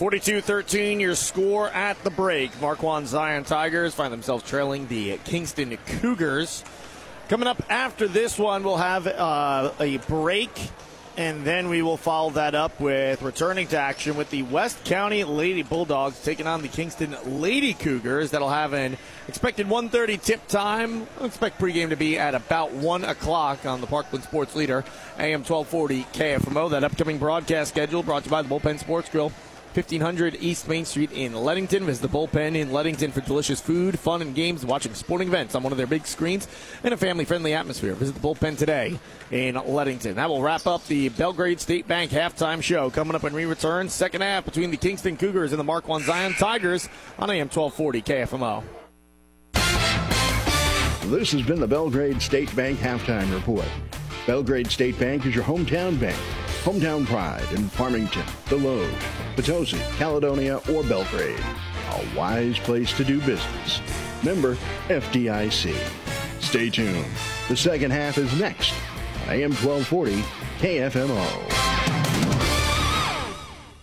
42 0.00 0.40
13, 0.40 0.98
your 0.98 1.14
score 1.14 1.68
at 1.68 2.02
the 2.04 2.10
break. 2.10 2.58
Marquand 2.58 3.06
Zion 3.06 3.44
Tigers 3.44 3.94
find 3.94 4.10
themselves 4.10 4.42
trailing 4.48 4.86
the 4.86 5.18
Kingston 5.24 5.76
Cougars. 6.00 6.64
Coming 7.28 7.46
up 7.46 7.62
after 7.68 8.08
this 8.08 8.38
one, 8.38 8.64
we'll 8.64 8.78
have 8.78 9.06
uh, 9.06 9.72
a 9.78 9.98
break, 9.98 10.48
and 11.18 11.44
then 11.44 11.68
we 11.68 11.82
will 11.82 11.98
follow 11.98 12.30
that 12.30 12.54
up 12.54 12.80
with 12.80 13.20
returning 13.20 13.66
to 13.66 13.78
action 13.78 14.16
with 14.16 14.30
the 14.30 14.42
West 14.44 14.82
County 14.86 15.22
Lady 15.22 15.62
Bulldogs 15.62 16.18
taking 16.22 16.46
on 16.46 16.62
the 16.62 16.68
Kingston 16.68 17.14
Lady 17.26 17.74
Cougars. 17.74 18.30
That'll 18.30 18.48
have 18.48 18.72
an 18.72 18.96
expected 19.28 19.66
1:30 19.66 20.16
tip 20.16 20.48
time. 20.48 21.06
Expect 21.20 21.60
pregame 21.60 21.90
to 21.90 21.96
be 21.96 22.18
at 22.18 22.34
about 22.34 22.72
one 22.72 23.04
o'clock 23.04 23.66
on 23.66 23.82
the 23.82 23.86
Parkland 23.86 24.24
Sports 24.24 24.56
Leader, 24.56 24.82
AM 25.18 25.44
1240 25.44 26.06
KFMO. 26.14 26.70
That 26.70 26.84
upcoming 26.84 27.18
broadcast 27.18 27.72
schedule 27.72 28.02
brought 28.02 28.22
to 28.22 28.28
you 28.28 28.30
by 28.30 28.40
the 28.40 28.48
Bullpen 28.48 28.78
Sports 28.78 29.10
Grill. 29.10 29.30
1500 29.74 30.36
East 30.40 30.66
Main 30.68 30.84
Street 30.84 31.12
in 31.12 31.32
Leadington. 31.32 31.84
Visit 31.84 32.02
the 32.02 32.08
bullpen 32.08 32.56
in 32.56 32.72
Leadington 32.72 33.12
for 33.12 33.20
delicious 33.20 33.60
food, 33.60 33.98
fun, 33.98 34.20
and 34.20 34.34
games, 34.34 34.66
watching 34.66 34.94
sporting 34.94 35.28
events 35.28 35.54
on 35.54 35.62
one 35.62 35.72
of 35.72 35.78
their 35.78 35.86
big 35.86 36.06
screens 36.06 36.48
in 36.82 36.92
a 36.92 36.96
family 36.96 37.24
friendly 37.24 37.54
atmosphere. 37.54 37.94
Visit 37.94 38.16
the 38.16 38.20
bullpen 38.20 38.58
today 38.58 38.98
in 39.30 39.54
Leadington. 39.54 40.16
That 40.16 40.28
will 40.28 40.42
wrap 40.42 40.66
up 40.66 40.84
the 40.86 41.08
Belgrade 41.10 41.60
State 41.60 41.86
Bank 41.86 42.10
halftime 42.10 42.62
show. 42.62 42.90
Coming 42.90 43.14
up 43.14 43.22
when 43.22 43.32
we 43.32 43.44
return, 43.44 43.88
second 43.88 44.22
half 44.22 44.44
between 44.44 44.70
the 44.70 44.76
Kingston 44.76 45.16
Cougars 45.16 45.52
and 45.52 45.60
the 45.60 45.64
Marquand 45.64 46.04
Zion 46.04 46.34
Tigers 46.34 46.88
on 47.18 47.30
AM 47.30 47.48
1240 47.48 48.02
KFMO. 48.02 48.64
This 51.10 51.32
has 51.32 51.42
been 51.42 51.60
the 51.60 51.66
Belgrade 51.66 52.20
State 52.20 52.54
Bank 52.54 52.78
halftime 52.78 53.32
report. 53.34 53.66
Belgrade 54.26 54.70
State 54.70 54.98
Bank 54.98 55.26
is 55.26 55.34
your 55.34 55.44
hometown 55.44 55.98
bank. 55.98 56.18
Hometown 56.62 57.06
pride 57.06 57.50
in 57.52 57.70
Farmington, 57.70 58.26
Desloge, 58.44 58.92
Potosi, 59.34 59.78
Caledonia, 59.96 60.60
or 60.70 60.82
Belgrade. 60.82 61.40
A 61.88 62.16
wise 62.16 62.58
place 62.58 62.92
to 62.98 63.02
do 63.02 63.18
business. 63.20 63.80
Member 64.22 64.56
FDIC. 64.88 65.74
Stay 66.40 66.68
tuned. 66.68 67.06
The 67.48 67.56
second 67.56 67.92
half 67.92 68.18
is 68.18 68.38
next 68.38 68.74
on 69.26 69.30
AM 69.30 69.52
1240 69.52 70.22
KFMO. 70.58 71.79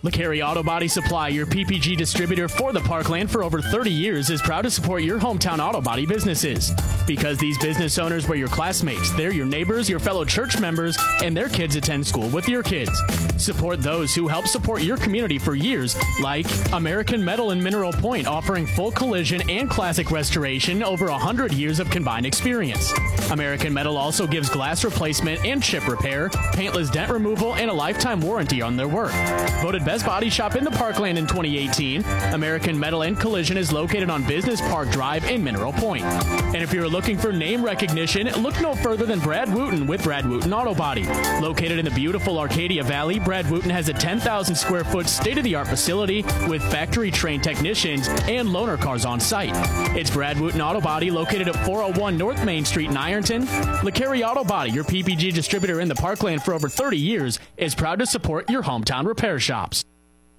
LeCarry 0.04 0.46
Auto 0.46 0.62
Body 0.62 0.86
Supply, 0.86 1.26
your 1.26 1.44
PPG 1.44 1.96
distributor 1.96 2.46
for 2.46 2.72
the 2.72 2.78
Parkland 2.78 3.28
for 3.28 3.42
over 3.42 3.60
30 3.60 3.90
years, 3.90 4.30
is 4.30 4.40
proud 4.40 4.62
to 4.62 4.70
support 4.70 5.02
your 5.02 5.18
hometown 5.18 5.58
auto 5.58 5.80
body 5.80 6.06
businesses. 6.06 6.70
Because 7.04 7.36
these 7.36 7.58
business 7.58 7.98
owners 7.98 8.28
were 8.28 8.36
your 8.36 8.46
classmates, 8.46 9.10
they're 9.16 9.32
your 9.32 9.44
neighbors, 9.44 9.88
your 9.88 9.98
fellow 9.98 10.24
church 10.24 10.60
members, 10.60 10.96
and 11.24 11.36
their 11.36 11.48
kids 11.48 11.74
attend 11.74 12.06
school 12.06 12.28
with 12.28 12.48
your 12.48 12.62
kids. 12.62 12.92
Support 13.38 13.82
those 13.82 14.14
who 14.14 14.28
help 14.28 14.46
support 14.46 14.82
your 14.82 14.98
community 14.98 15.36
for 15.36 15.56
years, 15.56 15.96
like 16.20 16.46
American 16.72 17.24
Metal 17.24 17.50
and 17.50 17.62
Mineral 17.62 17.92
Point, 17.92 18.28
offering 18.28 18.66
full 18.66 18.92
collision 18.92 19.50
and 19.50 19.68
classic 19.68 20.12
restoration 20.12 20.80
over 20.84 21.06
100 21.06 21.52
years 21.52 21.80
of 21.80 21.90
combined 21.90 22.26
experience. 22.26 22.92
American 23.32 23.74
Metal 23.74 23.96
also 23.96 24.28
gives 24.28 24.48
glass 24.48 24.84
replacement 24.84 25.44
and 25.44 25.60
chip 25.60 25.88
repair, 25.88 26.28
paintless 26.52 26.88
dent 26.88 27.10
removal, 27.10 27.56
and 27.56 27.68
a 27.68 27.74
lifetime 27.74 28.20
warranty 28.20 28.62
on 28.62 28.76
their 28.76 28.88
work. 28.88 29.12
Voted 29.60 29.84
Best 29.88 30.04
Body 30.04 30.28
Shop 30.28 30.54
in 30.54 30.64
the 30.64 30.70
Parkland 30.70 31.16
in 31.16 31.26
2018. 31.26 32.04
American 32.34 32.78
Metal 32.78 33.00
and 33.04 33.18
Collision 33.18 33.56
is 33.56 33.72
located 33.72 34.10
on 34.10 34.22
Business 34.22 34.60
Park 34.60 34.90
Drive 34.90 35.24
in 35.30 35.42
Mineral 35.42 35.72
Point. 35.72 36.04
And 36.04 36.56
if 36.56 36.74
you're 36.74 36.86
looking 36.86 37.16
for 37.16 37.32
name 37.32 37.64
recognition, 37.64 38.26
look 38.42 38.60
no 38.60 38.74
further 38.74 39.06
than 39.06 39.18
Brad 39.18 39.50
Wooten 39.50 39.86
with 39.86 40.04
Brad 40.04 40.28
Wooten 40.28 40.52
Auto 40.52 40.74
Body. 40.74 41.06
Located 41.40 41.78
in 41.78 41.86
the 41.86 41.90
beautiful 41.92 42.38
Arcadia 42.38 42.84
Valley, 42.84 43.18
Brad 43.18 43.50
Wooten 43.50 43.70
has 43.70 43.88
a 43.88 43.94
10,000 43.94 44.54
square 44.54 44.84
foot 44.84 45.08
state 45.08 45.38
of 45.38 45.44
the 45.44 45.54
art 45.54 45.68
facility 45.68 46.22
with 46.48 46.62
factory 46.70 47.10
trained 47.10 47.42
technicians 47.42 48.08
and 48.08 48.50
loaner 48.50 48.78
cars 48.78 49.06
on 49.06 49.18
site. 49.18 49.54
It's 49.96 50.10
Brad 50.10 50.38
Wooten 50.38 50.60
Auto 50.60 50.82
Body 50.82 51.10
located 51.10 51.48
at 51.48 51.56
401 51.64 52.18
North 52.18 52.44
Main 52.44 52.66
Street 52.66 52.90
in 52.90 52.96
Ironton. 52.98 53.46
LeCarry 53.46 54.22
Auto 54.22 54.44
Body, 54.44 54.70
your 54.70 54.84
PPG 54.84 55.32
distributor 55.32 55.80
in 55.80 55.88
the 55.88 55.94
Parkland 55.94 56.42
for 56.42 56.52
over 56.52 56.68
30 56.68 56.98
years, 56.98 57.40
is 57.56 57.74
proud 57.74 58.00
to 58.00 58.06
support 58.06 58.50
your 58.50 58.62
hometown 58.62 59.06
repair 59.06 59.40
shops. 59.40 59.77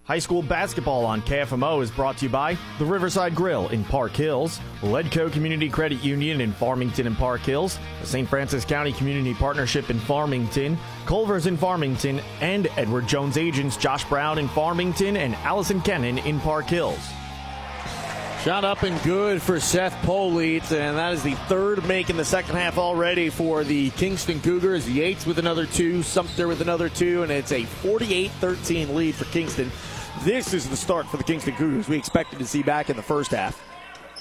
High 0.10 0.18
school 0.18 0.42
basketball 0.42 1.06
on 1.06 1.22
KFMO 1.22 1.84
is 1.84 1.92
brought 1.92 2.18
to 2.18 2.26
you 2.26 2.32
by 2.32 2.58
the 2.80 2.86
Riverside 2.86 3.36
Grill 3.36 3.68
in 3.68 3.84
Park 3.84 4.14
Hills, 4.14 4.60
Ledco 4.82 5.32
Community 5.32 5.70
Credit 5.70 6.04
Union 6.04 6.42
in 6.42 6.52
Farmington 6.52 7.06
and 7.06 7.16
Park 7.16 7.42
Hills, 7.42 7.78
the 8.02 8.08
St. 8.08 8.28
Francis 8.28 8.66
County 8.66 8.92
Community 8.92 9.36
Partnership 9.36 9.92
in 9.92 10.00
Farmington, 10.00 10.80
Culver's 11.06 11.46
in 11.46 11.58
Farmington, 11.58 12.22
and 12.42 12.68
Edward 12.76 13.08
Jones 13.08 13.38
agents 13.38 13.78
Josh 13.78 14.04
Brown 14.06 14.40
in 14.40 14.48
Farmington 14.48 15.16
and 15.16 15.36
Allison 15.44 15.80
Kennan 15.80 16.18
in 16.18 16.40
Park 16.40 16.66
Hills. 16.66 17.08
Shot 18.44 18.66
up 18.66 18.82
and 18.82 19.00
good 19.04 19.40
for 19.44 19.60
Seth 19.60 19.94
Polite, 20.04 20.72
and 20.72 20.98
that 20.98 21.14
is 21.14 21.22
the 21.22 21.36
third 21.36 21.86
make 21.86 22.10
in 22.10 22.18
the 22.18 22.26
second 22.26 22.56
half 22.56 22.80
already 22.80 23.30
for 23.30 23.64
the 23.64 23.92
Kingston 23.92 24.40
Cougars. 24.42 24.90
Yates 24.90 25.28
with 25.28 25.38
another 25.38 25.68
two, 25.68 26.02
Sumter 26.02 26.48
with 26.48 26.62
another 26.62 26.90
two, 26.90 27.22
and 27.22 27.32
it's 27.32 27.52
a 27.52 27.66
48 27.66 28.32
13 28.32 28.96
lead 28.96 29.14
for 29.14 29.26
Kingston. 29.26 29.70
This 30.24 30.54
is 30.54 30.68
the 30.68 30.76
start 30.76 31.08
for 31.08 31.16
the 31.16 31.24
Kingston 31.24 31.56
Cougars 31.56 31.88
we 31.88 31.98
expected 31.98 32.40
to 32.40 32.46
see 32.46 32.62
back 32.62 32.90
in 32.90 32.98
the 32.98 33.04
first 33.04 33.32
half. 33.32 33.64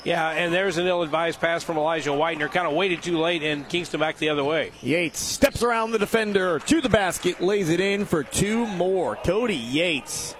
Yeah, 0.05 0.31
and 0.31 0.55
there's 0.55 0.79
an 0.79 0.87
ill-advised 0.87 1.41
pass 1.41 1.65
from 1.65 1.77
Elijah 1.77 2.11
Whitener. 2.11 2.49
Kind 2.51 2.69
of 2.69 2.75
waited 2.75 3.03
too 3.03 3.19
late, 3.19 3.43
and 3.43 3.69
Kingston 3.69 3.99
back 3.99 4.17
the 4.17 4.29
other 4.29 4.45
way. 4.45 4.71
Yates 4.81 5.19
steps 5.19 5.65
around 5.65 5.91
the 5.91 5.99
defender 5.99 6.61
to 6.61 6.81
the 6.81 6.89
basket, 6.89 7.41
lays 7.41 7.69
it 7.69 7.81
in 7.81 8.05
for 8.05 8.23
two 8.23 8.65
more. 8.67 9.17
Cody 9.17 9.57
Yates 9.57 10.37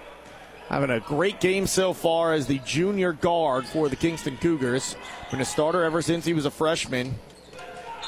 having 0.69 0.91
a 0.91 1.01
great 1.01 1.41
game 1.41 1.67
so 1.67 1.91
far 1.91 2.31
as 2.31 2.47
the 2.47 2.59
junior 2.59 3.11
guard 3.11 3.65
for 3.65 3.89
the 3.89 3.97
Kingston 3.97 4.37
Cougars. 4.37 4.95
Been 5.29 5.41
a 5.41 5.45
starter 5.45 5.83
ever 5.83 6.01
since 6.01 6.23
he 6.23 6.33
was 6.33 6.45
a 6.45 6.51
freshman. 6.51 7.15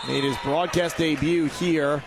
Made 0.07 0.23
his 0.23 0.37
broadcast 0.37 0.95
debut 0.95 1.47
here 1.47 2.01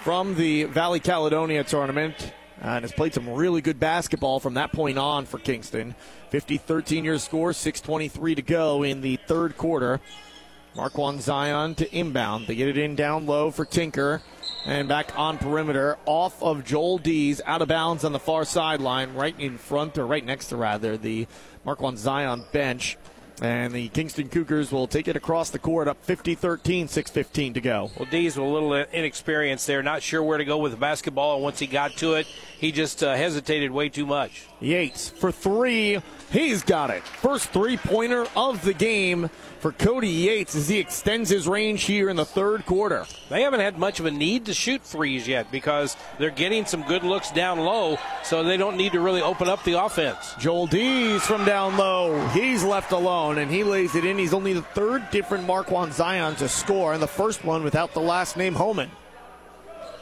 from 0.00 0.36
the 0.36 0.64
Valley 0.64 1.00
Caledonia 1.00 1.64
tournament 1.64 2.32
Uh, 2.62 2.68
and 2.68 2.84
has 2.84 2.92
played 2.92 3.12
some 3.12 3.28
really 3.28 3.60
good 3.60 3.78
basketball 3.78 4.40
from 4.40 4.54
that 4.54 4.72
point 4.72 4.98
on 4.98 5.26
for 5.26 5.38
Kingston. 5.38 5.94
50 6.30 6.56
13 6.58 7.04
year 7.04 7.18
score, 7.18 7.50
6.23 7.52 8.36
to 8.36 8.42
go 8.42 8.82
in 8.82 9.00
the 9.02 9.16
third 9.26 9.56
quarter. 9.56 10.00
Marquand 10.76 11.22
Zion 11.22 11.74
to 11.76 11.90
inbound. 11.94 12.46
They 12.46 12.54
get 12.54 12.68
it 12.68 12.76
in 12.76 12.94
down 12.94 13.26
low 13.26 13.50
for 13.50 13.64
Tinker. 13.64 14.22
And 14.66 14.88
back 14.88 15.18
on 15.18 15.38
perimeter, 15.38 15.96
off 16.06 16.42
of 16.42 16.64
Joel 16.64 16.98
Dees, 16.98 17.40
out 17.46 17.62
of 17.62 17.68
bounds 17.68 18.04
on 18.04 18.12
the 18.12 18.18
far 18.18 18.44
sideline, 18.44 19.14
right 19.14 19.38
in 19.38 19.58
front, 19.58 19.96
or 19.96 20.06
right 20.06 20.24
next 20.24 20.48
to 20.48 20.56
rather, 20.56 20.96
the 20.96 21.26
Marquand 21.64 21.98
Zion 21.98 22.44
bench. 22.52 22.98
And 23.42 23.74
the 23.74 23.88
Kingston 23.88 24.28
Cougars 24.28 24.72
will 24.72 24.86
take 24.86 25.08
it 25.08 25.16
across 25.16 25.50
the 25.50 25.58
court 25.58 25.88
up 25.88 26.02
50 26.04 26.34
13, 26.34 26.88
6.15 26.88 27.54
to 27.54 27.60
go. 27.60 27.90
Well, 27.98 28.08
Dees 28.10 28.36
a 28.36 28.42
little 28.42 28.72
inexperienced 28.72 29.66
there, 29.66 29.82
not 29.82 30.02
sure 30.02 30.22
where 30.22 30.38
to 30.38 30.44
go 30.44 30.58
with 30.58 30.72
the 30.72 30.78
basketball. 30.78 31.34
And 31.34 31.42
once 31.42 31.58
he 31.58 31.66
got 31.66 31.92
to 31.98 32.14
it, 32.14 32.26
he 32.58 32.72
just 32.72 33.02
uh, 33.02 33.14
hesitated 33.14 33.70
way 33.70 33.90
too 33.90 34.06
much. 34.06 34.46
Yates 34.60 35.10
for 35.10 35.30
three. 35.30 36.00
He's 36.30 36.62
got 36.62 36.90
it. 36.90 37.02
First 37.02 37.50
three 37.50 37.76
pointer 37.76 38.26
of 38.34 38.62
the 38.64 38.72
game 38.72 39.28
for 39.66 39.72
Cody 39.72 40.06
Yates 40.06 40.54
as 40.54 40.68
he 40.68 40.78
extends 40.78 41.28
his 41.28 41.48
range 41.48 41.82
here 41.82 42.08
in 42.08 42.14
the 42.14 42.24
third 42.24 42.64
quarter. 42.66 43.04
They 43.28 43.42
haven't 43.42 43.58
had 43.58 43.80
much 43.80 43.98
of 43.98 44.06
a 44.06 44.12
need 44.12 44.44
to 44.44 44.54
shoot 44.54 44.80
threes 44.80 45.26
yet 45.26 45.50
because 45.50 45.96
they're 46.20 46.30
getting 46.30 46.64
some 46.66 46.84
good 46.84 47.02
looks 47.02 47.32
down 47.32 47.58
low, 47.58 47.98
so 48.22 48.44
they 48.44 48.56
don't 48.56 48.76
need 48.76 48.92
to 48.92 49.00
really 49.00 49.22
open 49.22 49.48
up 49.48 49.64
the 49.64 49.82
offense. 49.82 50.36
Joel 50.38 50.68
Dees 50.68 51.26
from 51.26 51.44
down 51.44 51.76
low. 51.76 52.24
He's 52.28 52.62
left 52.62 52.92
alone 52.92 53.38
and 53.38 53.50
he 53.50 53.64
lays 53.64 53.96
it 53.96 54.04
in. 54.04 54.18
He's 54.18 54.32
only 54.32 54.52
the 54.52 54.62
third 54.62 55.10
different 55.10 55.48
Marquand 55.48 55.92
Zion 55.92 56.36
to 56.36 56.48
score, 56.48 56.92
and 56.92 57.02
the 57.02 57.08
first 57.08 57.44
one 57.44 57.64
without 57.64 57.92
the 57.92 58.00
last 58.00 58.36
name 58.36 58.54
Holman. 58.54 58.92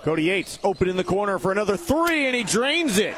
Cody 0.02 0.24
Yates 0.24 0.58
open 0.62 0.90
in 0.90 0.98
the 0.98 1.04
corner 1.04 1.38
for 1.38 1.52
another 1.52 1.78
three, 1.78 2.26
and 2.26 2.36
he 2.36 2.42
drains 2.42 2.98
it. 2.98 3.16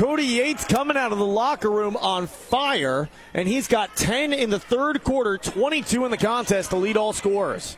Cody 0.00 0.24
Yates 0.24 0.64
coming 0.64 0.96
out 0.96 1.12
of 1.12 1.18
the 1.18 1.26
locker 1.26 1.68
room 1.68 1.94
on 1.98 2.26
fire, 2.26 3.10
and 3.34 3.46
he's 3.46 3.68
got 3.68 3.94
10 3.96 4.32
in 4.32 4.48
the 4.48 4.58
third 4.58 5.04
quarter, 5.04 5.36
22 5.36 6.06
in 6.06 6.10
the 6.10 6.16
contest 6.16 6.70
to 6.70 6.76
lead 6.76 6.96
all 6.96 7.12
scorers. 7.12 7.76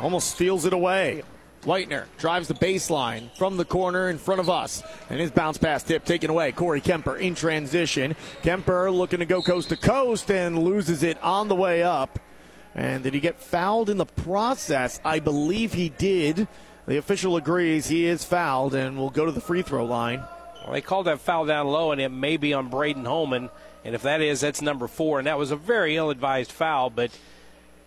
Almost 0.00 0.30
steals 0.30 0.64
it 0.64 0.72
away. 0.72 1.22
Leitner 1.64 2.06
drives 2.16 2.48
the 2.48 2.54
baseline 2.54 3.28
from 3.36 3.58
the 3.58 3.64
corner 3.66 4.08
in 4.08 4.16
front 4.16 4.40
of 4.40 4.48
us. 4.48 4.82
And 5.10 5.20
his 5.20 5.30
bounce 5.30 5.58
pass 5.58 5.82
tip 5.82 6.06
taken 6.06 6.30
away. 6.30 6.50
Corey 6.52 6.80
Kemper 6.80 7.18
in 7.18 7.34
transition. 7.34 8.16
Kemper 8.42 8.90
looking 8.90 9.18
to 9.18 9.26
go 9.26 9.42
coast 9.42 9.68
to 9.68 9.76
coast 9.76 10.30
and 10.30 10.58
loses 10.58 11.02
it 11.02 11.22
on 11.22 11.48
the 11.48 11.54
way 11.54 11.82
up. 11.82 12.18
And 12.74 13.02
did 13.02 13.12
he 13.12 13.20
get 13.20 13.38
fouled 13.38 13.90
in 13.90 13.98
the 13.98 14.06
process? 14.06 14.98
I 15.04 15.18
believe 15.18 15.74
he 15.74 15.90
did. 15.90 16.48
The 16.88 16.96
official 16.96 17.36
agrees 17.36 17.88
he 17.88 18.06
is 18.06 18.24
fouled 18.24 18.74
and 18.74 18.96
will 18.96 19.10
go 19.10 19.26
to 19.26 19.30
the 19.30 19.42
free 19.42 19.60
throw 19.60 19.84
line. 19.84 20.20
Well, 20.64 20.72
they 20.72 20.80
called 20.80 21.06
that 21.06 21.20
foul 21.20 21.44
down 21.44 21.68
low, 21.68 21.92
and 21.92 22.00
it 22.00 22.08
may 22.08 22.38
be 22.38 22.54
on 22.54 22.70
Braden 22.70 23.04
Holman. 23.04 23.50
And 23.84 23.94
if 23.94 24.00
that 24.02 24.22
is, 24.22 24.40
that's 24.40 24.62
number 24.62 24.88
four. 24.88 25.18
And 25.18 25.26
that 25.26 25.36
was 25.36 25.50
a 25.50 25.56
very 25.56 25.96
ill 25.96 26.08
advised 26.08 26.50
foul, 26.50 26.88
but 26.88 27.10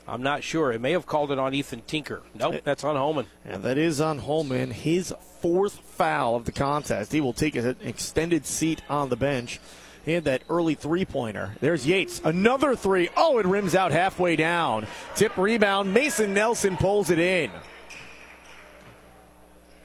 I'm 0.08 0.22
not 0.22 0.44
sure. 0.44 0.72
It 0.72 0.82
may 0.82 0.92
have 0.92 1.08
called 1.08 1.32
it 1.32 1.40
on 1.40 1.56
Ethan 1.56 1.82
Tinker. 1.88 2.22
Nope, 2.36 2.62
that's 2.64 2.84
on 2.84 2.96
Holman. 2.96 3.26
And 3.44 3.64
that 3.64 3.80
is 3.80 4.00
on 4.00 4.20
Holman. 4.20 4.70
His 4.70 5.12
fourth 5.40 5.80
foul 5.80 6.36
of 6.36 6.46
the 6.46 6.52
contest. 6.52 7.12
He 7.12 7.22
will 7.22 7.34
take 7.34 7.56
an 7.56 7.78
extended 7.82 8.46
seat 8.46 8.84
on 8.88 9.10
the 9.10 9.16
bench. 9.16 9.60
He 10.06 10.12
had 10.12 10.26
that 10.26 10.44
early 10.48 10.76
three 10.76 11.06
pointer. 11.06 11.56
There's 11.60 11.88
Yates. 11.88 12.22
Another 12.24 12.76
three. 12.76 13.10
Oh, 13.18 13.40
it 13.40 13.48
rims 13.48 13.74
out 13.74 13.92
halfway 13.92 14.36
down. 14.36 14.86
Tip 15.16 15.36
rebound. 15.38 15.92
Mason 15.92 16.36
Nelson 16.36 16.78
pulls 16.78 17.10
it 17.10 17.18
in 17.18 17.50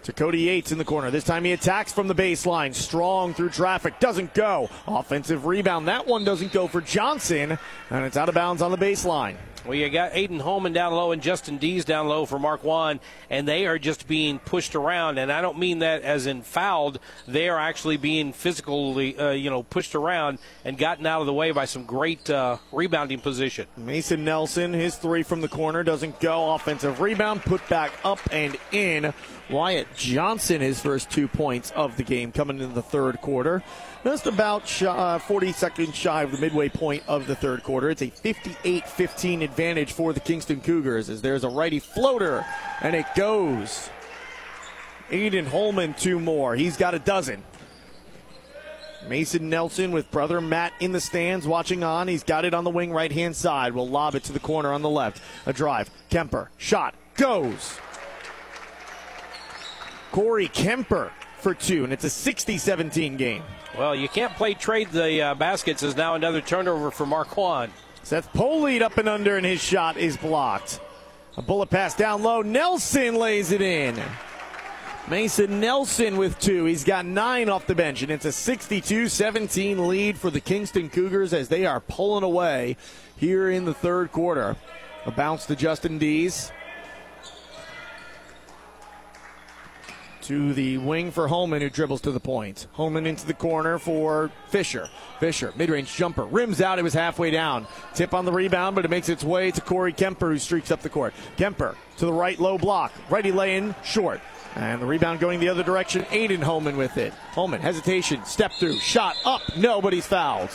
to 0.07 0.13
Cody 0.13 0.41
Yates 0.41 0.73
in 0.73 0.79
the 0.79 0.85
corner. 0.85 1.11
This 1.11 1.25
time 1.25 1.45
he 1.45 1.53
attacks 1.53 1.93
from 1.93 2.09
the 2.09 2.15
baseline. 2.15 2.75
Strong 2.75 3.35
through 3.35 3.51
traffic. 3.51 3.99
Doesn't 3.99 4.35
go. 4.35 4.71
Offensive 4.87 5.47
rebound. 5.47 5.89
That 5.89 6.07
one 6.07 6.25
doesn't 6.25 6.53
go 6.53 6.69
for 6.69 6.81
Johnson. 6.81 7.59
And 7.91 8.05
it's 8.05 8.17
out 8.17 8.29
of 8.29 8.35
bounds 8.35 8.63
on 8.63 8.71
the 8.71 8.79
baseline. 8.79 9.37
Well, 9.67 9.75
you 9.75 9.91
got 9.91 10.13
Aiden 10.13 10.41
Holman 10.41 10.73
down 10.73 10.93
low 10.93 11.11
and 11.11 11.21
Justin 11.21 11.59
Dees 11.59 11.85
down 11.85 12.07
low 12.07 12.25
for 12.25 12.39
Marquand, 12.39 13.01
and 13.29 13.49
they 13.49 13.67
are 13.67 13.81
just 13.81 14.07
being 14.07 14.39
pushed 14.39 14.77
around. 14.77 15.19
And 15.19 15.33
I 15.33 15.41
don't 15.41 15.59
mean 15.59 15.81
that 15.81 16.03
as 16.03 16.27
in 16.27 16.43
fouled. 16.43 17.01
They 17.27 17.49
are 17.49 17.59
actually 17.59 17.97
being 17.97 18.33
physically, 18.33 19.19
uh, 19.19 19.31
you 19.33 19.51
know, 19.51 19.65
pushed 19.65 19.97
around 19.97 20.39
and 20.65 20.79
gotten 20.79 21.05
out 21.05 21.21
of 21.21 21.27
the 21.27 21.33
way 21.33 21.51
by 21.51 21.65
some 21.65 21.85
great 21.85 22.31
uh, 22.31 22.59
rebounding 22.71 23.19
position. 23.19 23.67
Mason 23.77 24.25
Nelson, 24.25 24.73
his 24.73 24.95
three 24.95 25.25
from 25.25 25.41
the 25.41 25.49
corner 25.49 25.83
doesn't 25.83 26.21
go. 26.21 26.55
Offensive 26.55 27.01
rebound, 27.01 27.43
put 27.43 27.69
back 27.69 27.91
up 28.05 28.21
and 28.31 28.57
in. 28.71 29.13
Wyatt 29.49 29.87
Johnson, 29.97 30.61
his 30.61 30.81
first 30.81 31.11
two 31.11 31.29
points 31.29 31.71
of 31.73 31.97
the 31.97 32.03
game 32.03 32.33
coming 32.33 32.61
in 32.61 32.75
the 32.75 32.83
third 32.83 33.21
quarter. 33.21 33.63
Just 34.03 34.27
about 34.27 34.83
uh, 34.83 35.19
40 35.19 35.53
seconds 35.53 35.95
shy 35.95 36.23
of 36.23 36.33
the 36.33 36.39
midway 36.39 36.69
point 36.69 37.05
of 37.07 37.27
the 37.27 37.37
third 37.37 37.63
quarter. 37.63 37.91
It's 37.91 38.03
a 38.03 38.11
58 38.11 38.89
15 38.89 39.43
advantage 39.43 39.93
for 39.93 40.13
the 40.13 40.21
Kingston 40.21 40.61
Cougars 40.61 41.09
as 41.09 41.23
there's 41.23 41.45
a 41.45 41.49
righty 41.49 41.79
floater 41.79 42.45
and 42.81 42.97
it 42.97 43.07
goes. 43.15 43.89
Aiden 45.11 45.47
Holman, 45.47 45.95
two 45.95 46.19
more. 46.19 46.57
He's 46.57 46.77
got 46.77 46.95
a 46.95 46.99
dozen. 46.99 47.45
Mason 49.09 49.49
Nelson 49.49 49.93
with 49.93 50.11
brother 50.11 50.41
Matt 50.41 50.73
in 50.81 50.91
the 50.91 51.01
stands 51.01 51.47
watching 51.47 51.85
on. 51.85 52.09
He's 52.09 52.25
got 52.25 52.45
it 52.45 52.55
on 52.55 52.65
the 52.65 52.71
wing 52.71 52.93
right 52.93 53.13
hand 53.13 53.37
side. 53.37 53.73
Will 53.73 53.87
lob 53.87 54.17
it 54.17 54.25
to 54.25 54.33
the 54.33 54.41
corner 54.41 54.73
on 54.73 54.83
the 54.83 54.91
left. 54.91 55.23
A 55.47 55.53
drive. 55.53 55.89
Kemper. 56.11 56.51
Shot. 56.57 56.97
Goes. 57.15 57.79
Corey 60.17 60.49
Kemper 60.49 61.13
for 61.41 61.53
two, 61.53 61.85
and 61.85 61.93
it's 61.93 62.05
a 62.05 62.09
60 62.09 62.57
17 62.57 63.19
game. 63.19 63.43
Well, 63.77 63.95
you 63.95 64.09
can't 64.09 64.33
play 64.33 64.55
trade 64.55 64.89
the 64.89 65.21
uh, 65.21 65.35
baskets 65.35 65.83
as 65.83 65.95
now 65.95 66.15
another 66.15 66.41
turnover 66.41 66.91
for 66.91 67.05
Marquand. 67.05 67.71
Seth 68.03 68.33
Polite 68.33 68.81
up 68.81 68.97
and 68.97 69.11
under, 69.11 69.37
and 69.37 69.45
his 69.45 69.61
shot 69.61 69.99
is 69.99 70.17
blocked. 70.17 70.81
A 71.37 71.43
bullet 71.43 71.69
pass 71.69 71.95
down 71.95 72.23
low. 72.23 72.41
Nelson 72.41 73.17
lays 73.17 73.53
it 73.53 73.61
in. 73.61 74.03
Mason 75.07 75.61
Nelson 75.61 76.17
with 76.17 76.39
two. 76.41 76.65
He's 76.65 76.83
got 76.83 77.05
nine 77.05 77.51
off 77.51 77.67
the 77.67 77.75
bench, 77.75 78.01
and 78.01 78.11
it's 78.11 78.25
a 78.25 78.33
62 78.33 79.11
17 79.11 79.87
lead 79.87 80.17
for 80.17 80.31
the 80.31 80.41
Kingston 80.41 80.89
Cougars 80.89 81.35
as 81.35 81.51
they 81.51 81.67
are 81.67 81.81
pulling 81.81 82.25
away 82.25 82.79
here 83.19 83.51
in 83.51 83.67
the 83.67 83.75
third 83.75 84.13
quarter. 84.13 84.57
A 85.05 85.11
bounce 85.11 85.45
to 85.45 85.55
Justin 85.55 85.99
Dees. 85.99 86.53
To 90.27 90.53
the 90.55 90.79
wing 90.79 91.13
for 91.13 91.29
Holman, 91.29 91.63
who 91.63 91.71
dribbles 91.71 92.01
to 92.03 92.11
the 92.11 92.19
point. 92.21 92.67
Holman 92.73 93.07
into 93.07 93.27
the 93.27 93.35
corner 93.35 93.79
for 93.79 94.31
Fisher. 94.49 94.89
Fisher, 95.21 95.53
mid 95.57 95.71
range 95.71 95.95
jumper, 95.95 96.25
rims 96.25 96.61
out. 96.61 96.81
It 96.81 96.83
was 96.83 96.95
halfway 96.95 97.31
down. 97.31 97.67
Tip 97.95 98.13
on 98.13 98.25
the 98.25 98.33
rebound, 98.33 98.75
but 98.75 98.85
it 98.85 98.91
makes 98.91 99.09
its 99.09 99.23
way 99.23 99.53
to 99.53 99.61
Corey 99.61 99.93
Kemper, 99.93 100.31
who 100.31 100.39
streaks 100.39 100.73
up 100.73 100.83
the 100.83 100.89
court. 100.89 101.15
Kemper 101.37 101.77
to 101.99 102.07
the 102.07 102.13
right, 102.13 102.39
low 102.41 102.59
block. 102.59 102.93
Righty 103.09 103.31
lay 103.31 103.57
in, 103.57 103.75
short. 103.85 104.21
And 104.57 104.83
the 104.83 104.87
rebound 104.87 105.21
going 105.21 105.39
the 105.39 105.49
other 105.49 105.63
direction. 105.63 106.03
Aiden 106.05 106.43
Holman 106.43 106.77
with 106.77 106.97
it. 106.97 107.13
Holman, 107.33 107.61
hesitation, 107.61 108.25
step 108.25 108.53
through, 108.55 108.79
shot 108.79 109.17
up. 109.25 109.43
Nobody's 109.57 110.07
fouled. 110.07 110.51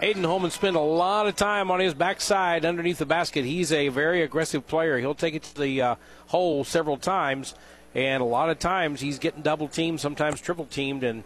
Aiden 0.00 0.24
Holman 0.24 0.50
spent 0.50 0.74
a 0.74 0.80
lot 0.80 1.28
of 1.28 1.36
time 1.36 1.70
on 1.70 1.78
his 1.78 1.94
backside 1.94 2.64
underneath 2.64 2.98
the 2.98 3.06
basket. 3.06 3.44
He's 3.44 3.70
a 3.70 3.88
very 3.88 4.22
aggressive 4.22 4.66
player. 4.66 4.98
He'll 4.98 5.14
take 5.14 5.34
it 5.34 5.44
to 5.44 5.60
the 5.60 5.82
uh, 5.82 5.94
hole 6.26 6.64
several 6.64 6.96
times, 6.96 7.54
and 7.94 8.20
a 8.20 8.26
lot 8.26 8.50
of 8.50 8.58
times 8.58 9.00
he's 9.00 9.20
getting 9.20 9.42
double 9.42 9.68
teamed, 9.68 10.00
sometimes 10.00 10.40
triple 10.40 10.66
teamed, 10.66 11.04
and 11.04 11.22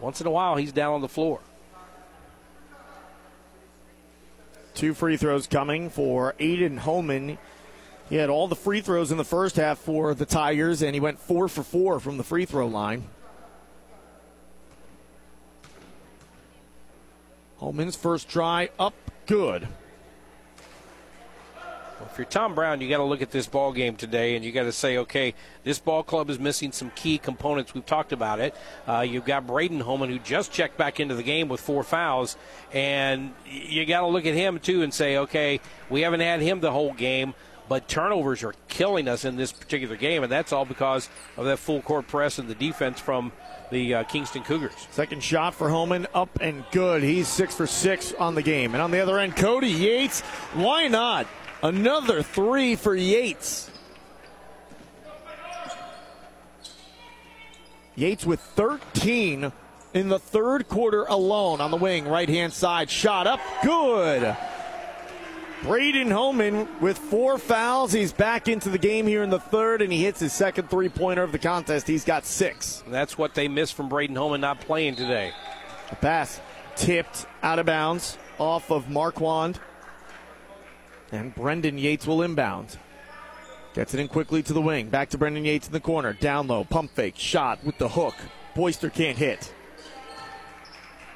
once 0.00 0.22
in 0.22 0.26
a 0.26 0.30
while 0.30 0.56
he's 0.56 0.72
down 0.72 0.94
on 0.94 1.00
the 1.02 1.08
floor. 1.08 1.40
Two 4.74 4.94
free 4.94 5.18
throws 5.18 5.46
coming 5.46 5.90
for 5.90 6.34
Aiden 6.40 6.78
Holman. 6.78 7.36
He 8.08 8.16
had 8.16 8.30
all 8.30 8.48
the 8.48 8.56
free 8.56 8.80
throws 8.80 9.12
in 9.12 9.18
the 9.18 9.24
first 9.24 9.56
half 9.56 9.78
for 9.78 10.14
the 10.14 10.24
Tigers, 10.24 10.80
and 10.80 10.94
he 10.94 11.00
went 11.00 11.18
four 11.18 11.46
for 11.46 11.62
four 11.62 12.00
from 12.00 12.16
the 12.16 12.24
free 12.24 12.46
throw 12.46 12.68
line. 12.68 13.04
Holman's 17.58 17.96
first 17.96 18.28
try 18.28 18.70
up 18.78 18.94
good. 19.26 19.68
Well, 21.98 22.08
if 22.12 22.16
you're 22.16 22.26
Tom 22.26 22.54
Brown, 22.54 22.80
you 22.80 22.88
got 22.88 22.98
to 22.98 23.04
look 23.04 23.22
at 23.22 23.32
this 23.32 23.48
ball 23.48 23.72
game 23.72 23.96
today, 23.96 24.36
and 24.36 24.44
you 24.44 24.52
got 24.52 24.62
to 24.62 24.72
say, 24.72 24.98
okay, 24.98 25.34
this 25.64 25.80
ball 25.80 26.04
club 26.04 26.30
is 26.30 26.38
missing 26.38 26.70
some 26.70 26.92
key 26.94 27.18
components. 27.18 27.74
We've 27.74 27.84
talked 27.84 28.12
about 28.12 28.38
it. 28.38 28.54
Uh, 28.86 29.00
you've 29.00 29.24
got 29.24 29.48
Braden 29.48 29.80
Holman, 29.80 30.08
who 30.08 30.20
just 30.20 30.52
checked 30.52 30.78
back 30.78 31.00
into 31.00 31.16
the 31.16 31.24
game 31.24 31.48
with 31.48 31.60
four 31.60 31.82
fouls, 31.82 32.36
and 32.72 33.34
you 33.44 33.84
got 33.84 34.02
to 34.02 34.06
look 34.06 34.26
at 34.26 34.34
him 34.34 34.60
too 34.60 34.82
and 34.82 34.94
say, 34.94 35.16
okay, 35.16 35.60
we 35.90 36.02
haven't 36.02 36.20
had 36.20 36.40
him 36.40 36.60
the 36.60 36.70
whole 36.70 36.92
game 36.94 37.34
but 37.68 37.86
turnovers 37.86 38.42
are 38.42 38.54
killing 38.68 39.08
us 39.08 39.24
in 39.24 39.36
this 39.36 39.52
particular 39.52 39.96
game, 39.96 40.22
and 40.22 40.32
that's 40.32 40.52
all 40.52 40.64
because 40.64 41.08
of 41.36 41.44
that 41.44 41.58
full 41.58 41.82
court 41.82 42.08
press 42.08 42.38
and 42.38 42.48
the 42.48 42.54
defense 42.54 42.98
from 42.98 43.30
the 43.70 43.94
uh, 43.94 44.04
Kingston 44.04 44.42
Cougars. 44.42 44.72
Second 44.90 45.22
shot 45.22 45.54
for 45.54 45.68
Holman, 45.68 46.06
up 46.14 46.40
and 46.40 46.64
good. 46.70 47.02
He's 47.02 47.28
six 47.28 47.54
for 47.54 47.66
six 47.66 48.12
on 48.14 48.34
the 48.34 48.42
game. 48.42 48.74
And 48.74 48.82
on 48.82 48.90
the 48.90 49.00
other 49.00 49.18
end, 49.18 49.36
Cody 49.36 49.68
Yates. 49.68 50.20
Why 50.54 50.88
not? 50.88 51.26
Another 51.62 52.22
three 52.22 52.76
for 52.76 52.94
Yates. 52.94 53.70
Yates 57.96 58.24
with 58.24 58.40
13 58.40 59.52
in 59.94 60.08
the 60.08 60.18
third 60.18 60.68
quarter 60.68 61.04
alone 61.04 61.60
on 61.60 61.70
the 61.70 61.76
wing, 61.76 62.06
right 62.06 62.28
hand 62.28 62.52
side. 62.52 62.88
Shot 62.88 63.26
up, 63.26 63.40
good. 63.64 64.36
Braden 65.62 66.10
Holman 66.10 66.68
with 66.80 66.96
four 66.96 67.36
fouls. 67.36 67.92
He's 67.92 68.12
back 68.12 68.46
into 68.46 68.68
the 68.68 68.78
game 68.78 69.06
here 69.06 69.24
in 69.24 69.30
the 69.30 69.40
third, 69.40 69.82
and 69.82 69.92
he 69.92 70.04
hits 70.04 70.20
his 70.20 70.32
second 70.32 70.70
three 70.70 70.88
pointer 70.88 71.22
of 71.22 71.32
the 71.32 71.38
contest. 71.38 71.88
He's 71.88 72.04
got 72.04 72.24
six. 72.24 72.84
That's 72.86 73.18
what 73.18 73.34
they 73.34 73.48
missed 73.48 73.74
from 73.74 73.88
Braden 73.88 74.14
Holman 74.14 74.40
not 74.40 74.60
playing 74.60 74.94
today. 74.94 75.32
A 75.90 75.96
pass 75.96 76.40
tipped 76.76 77.26
out 77.42 77.58
of 77.58 77.66
bounds 77.66 78.18
off 78.38 78.70
of 78.70 78.88
Marquand. 78.88 79.58
And 81.10 81.34
Brendan 81.34 81.76
Yates 81.76 82.06
will 82.06 82.22
inbound. 82.22 82.78
Gets 83.74 83.94
it 83.94 84.00
in 84.00 84.08
quickly 84.08 84.42
to 84.44 84.52
the 84.52 84.60
wing. 84.60 84.88
Back 84.88 85.10
to 85.10 85.18
Brendan 85.18 85.44
Yates 85.44 85.66
in 85.66 85.72
the 85.72 85.80
corner. 85.80 86.12
Down 86.12 86.46
low. 86.46 86.64
Pump 86.64 86.92
fake. 86.92 87.14
Shot 87.16 87.64
with 87.64 87.78
the 87.78 87.88
hook. 87.88 88.14
Boyster 88.54 88.90
can't 88.90 89.18
hit. 89.18 89.52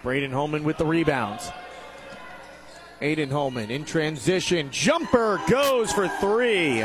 Braden 0.03 0.33
Holman 0.33 0.65
with 0.65 0.79
the 0.79 0.87
rebounds. 0.87 1.51
Aiden 3.03 3.33
Holman 3.33 3.73
in 3.73 3.85
transition. 3.85 4.71
Jumper 4.71 5.41
goes 5.49 5.93
for 5.93 6.07
three. 6.07 6.85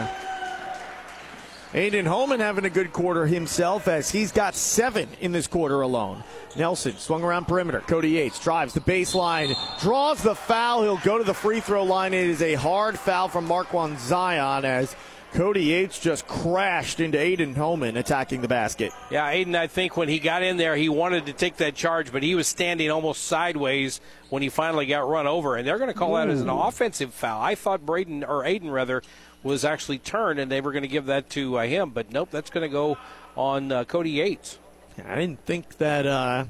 Aiden 1.73 2.07
Holman 2.07 2.39
having 2.39 2.65
a 2.65 2.71
good 2.71 2.91
quarter 2.91 3.27
himself 3.27 3.87
as 3.87 4.09
he's 4.09 4.31
got 4.31 4.55
seven 4.55 5.07
in 5.21 5.31
this 5.31 5.45
quarter 5.45 5.81
alone. 5.81 6.23
Nelson 6.55 6.97
swung 6.97 7.23
around 7.23 7.45
perimeter. 7.45 7.81
Cody 7.81 8.09
Yates 8.09 8.39
drives 8.39 8.73
the 8.73 8.79
baseline, 8.79 9.55
draws 9.79 10.23
the 10.23 10.33
foul. 10.33 10.81
He'll 10.81 10.97
go 10.97 11.19
to 11.19 11.23
the 11.23 11.35
free 11.35 11.59
throw 11.59 11.83
line. 11.83 12.15
It 12.15 12.27
is 12.27 12.41
a 12.41 12.55
hard 12.55 12.97
foul 12.97 13.27
from 13.27 13.45
Marquand 13.45 13.99
Zion 13.99 14.65
as 14.65 14.95
Cody 15.33 15.65
Yates 15.65 15.99
just 15.99 16.27
crashed 16.27 16.99
into 16.99 17.17
Aiden 17.17 17.55
Holman 17.55 17.97
attacking 17.97 18.41
the 18.41 18.47
basket. 18.47 18.91
Yeah, 19.11 19.31
Aiden, 19.31 19.55
I 19.55 19.67
think 19.67 19.97
when 19.97 20.09
he 20.09 20.19
got 20.19 20.41
in 20.41 20.57
there, 20.57 20.75
he 20.75 20.89
wanted 20.89 21.25
to 21.27 21.33
take 21.33 21.57
that 21.57 21.75
charge, 21.75 22.11
but 22.11 22.23
he 22.23 22.33
was 22.33 22.47
standing 22.47 22.89
almost 22.89 23.23
sideways 23.25 24.01
when 24.29 24.41
he 24.41 24.49
finally 24.49 24.85
got 24.85 25.07
run 25.07 25.27
over. 25.27 25.55
And 25.55 25.67
they're 25.67 25.77
going 25.77 25.91
to 25.91 25.97
call 25.97 26.15
Ooh. 26.15 26.17
that 26.17 26.29
as 26.29 26.41
an 26.41 26.49
offensive 26.49 27.13
foul. 27.13 27.41
I 27.41 27.55
thought 27.55 27.85
Braden, 27.85 28.23
or 28.23 28.43
Aiden 28.43 28.71
rather, 28.71 29.03
was 29.43 29.63
actually 29.63 29.99
turned, 29.99 30.39
and 30.39 30.51
they 30.51 30.61
were 30.61 30.71
going 30.71 30.83
to 30.83 30.87
give 30.87 31.05
that 31.05 31.29
to 31.31 31.59
uh, 31.59 31.65
him. 31.65 31.91
But 31.91 32.11
nope, 32.11 32.29
that's 32.31 32.49
going 32.49 32.67
to 32.67 32.73
go 32.73 32.97
on 33.35 33.71
uh, 33.71 33.83
Cody 33.83 34.11
Yates. 34.11 34.57
I 35.05 35.15
didn't 35.15 35.45
think 35.45 35.77
that 35.77 36.07
uh, 36.07 36.45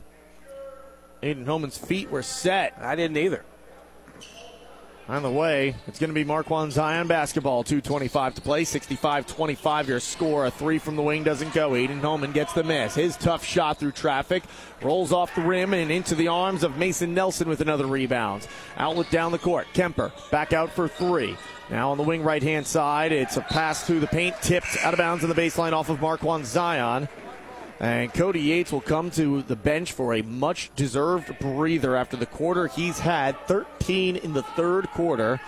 Aiden 1.21 1.45
Holman's 1.45 1.77
feet 1.77 2.09
were 2.09 2.23
set. 2.23 2.77
I 2.79 2.95
didn't 2.95 3.17
either. 3.17 3.43
On 5.09 5.23
the 5.23 5.31
way, 5.31 5.73
it's 5.87 5.99
going 5.99 6.09
to 6.09 6.13
be 6.13 6.25
Marquand 6.25 6.73
Zion 6.73 7.07
basketball. 7.07 7.63
2.25 7.63 8.33
to 8.35 8.41
play, 8.41 8.65
65 8.65 9.25
25 9.25 9.87
your 9.87 10.01
score. 10.01 10.45
A 10.45 10.51
three 10.51 10.79
from 10.79 10.97
the 10.97 11.01
wing 11.01 11.23
doesn't 11.23 11.53
go. 11.53 11.71
Aiden 11.71 12.01
Holman 12.01 12.33
gets 12.33 12.51
the 12.51 12.63
miss. 12.63 12.95
His 12.95 13.15
tough 13.15 13.45
shot 13.45 13.77
through 13.77 13.93
traffic 13.93 14.43
rolls 14.81 15.13
off 15.13 15.33
the 15.33 15.41
rim 15.41 15.73
and 15.73 15.91
into 15.91 16.13
the 16.13 16.27
arms 16.27 16.61
of 16.61 16.77
Mason 16.77 17.13
Nelson 17.13 17.47
with 17.47 17.61
another 17.61 17.85
rebound. 17.85 18.49
Outlet 18.75 19.09
down 19.09 19.31
the 19.31 19.37
court. 19.37 19.67
Kemper 19.73 20.11
back 20.29 20.51
out 20.51 20.71
for 20.71 20.89
three. 20.89 21.37
Now 21.69 21.91
on 21.91 21.97
the 21.97 22.03
wing 22.03 22.21
right 22.21 22.43
hand 22.43 22.67
side, 22.67 23.13
it's 23.13 23.37
a 23.37 23.41
pass 23.41 23.85
through 23.85 24.01
the 24.01 24.07
paint, 24.07 24.35
tipped 24.41 24.77
out 24.83 24.93
of 24.93 24.97
bounds 24.97 25.23
on 25.23 25.29
the 25.29 25.35
baseline 25.35 25.71
off 25.71 25.89
of 25.89 26.01
Marquand 26.01 26.45
Zion. 26.45 27.07
And 27.79 28.11
Cody 28.11 28.41
Yates 28.41 28.71
will 28.71 28.81
come 28.81 29.11
to 29.11 29.43
the 29.43 29.55
bench 29.55 29.91
for 29.91 30.15
a 30.15 30.23
much 30.23 30.71
deserved 30.75 31.37
breather 31.39 31.95
after 31.95 32.17
the 32.17 32.25
quarter 32.25 32.67
he's 32.67 32.99
had 32.99 33.37
13 33.47 34.15
in 34.15 34.33
the 34.33 34.41
third 34.41 34.89
quarter, 34.89 35.39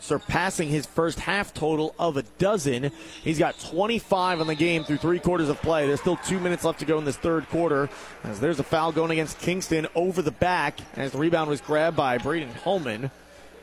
surpassing 0.00 0.68
his 0.68 0.86
first 0.86 1.20
half 1.20 1.52
total 1.52 1.94
of 1.98 2.16
a 2.16 2.22
dozen. 2.38 2.92
He's 3.22 3.38
got 3.38 3.58
25 3.58 4.40
on 4.40 4.46
the 4.46 4.54
game 4.54 4.84
through 4.84 4.96
three 4.96 5.18
quarters 5.18 5.50
of 5.50 5.60
play. 5.60 5.86
There's 5.86 6.00
still 6.00 6.16
two 6.16 6.40
minutes 6.40 6.64
left 6.64 6.78
to 6.78 6.86
go 6.86 6.96
in 6.96 7.04
this 7.04 7.18
third 7.18 7.46
quarter. 7.50 7.90
As 8.24 8.40
there's 8.40 8.58
a 8.58 8.64
foul 8.64 8.90
going 8.90 9.10
against 9.10 9.38
Kingston 9.38 9.86
over 9.94 10.22
the 10.22 10.30
back 10.30 10.78
as 10.94 11.12
the 11.12 11.18
rebound 11.18 11.50
was 11.50 11.60
grabbed 11.60 11.96
by 11.96 12.16
Braden 12.16 12.54
Holman. 12.64 13.10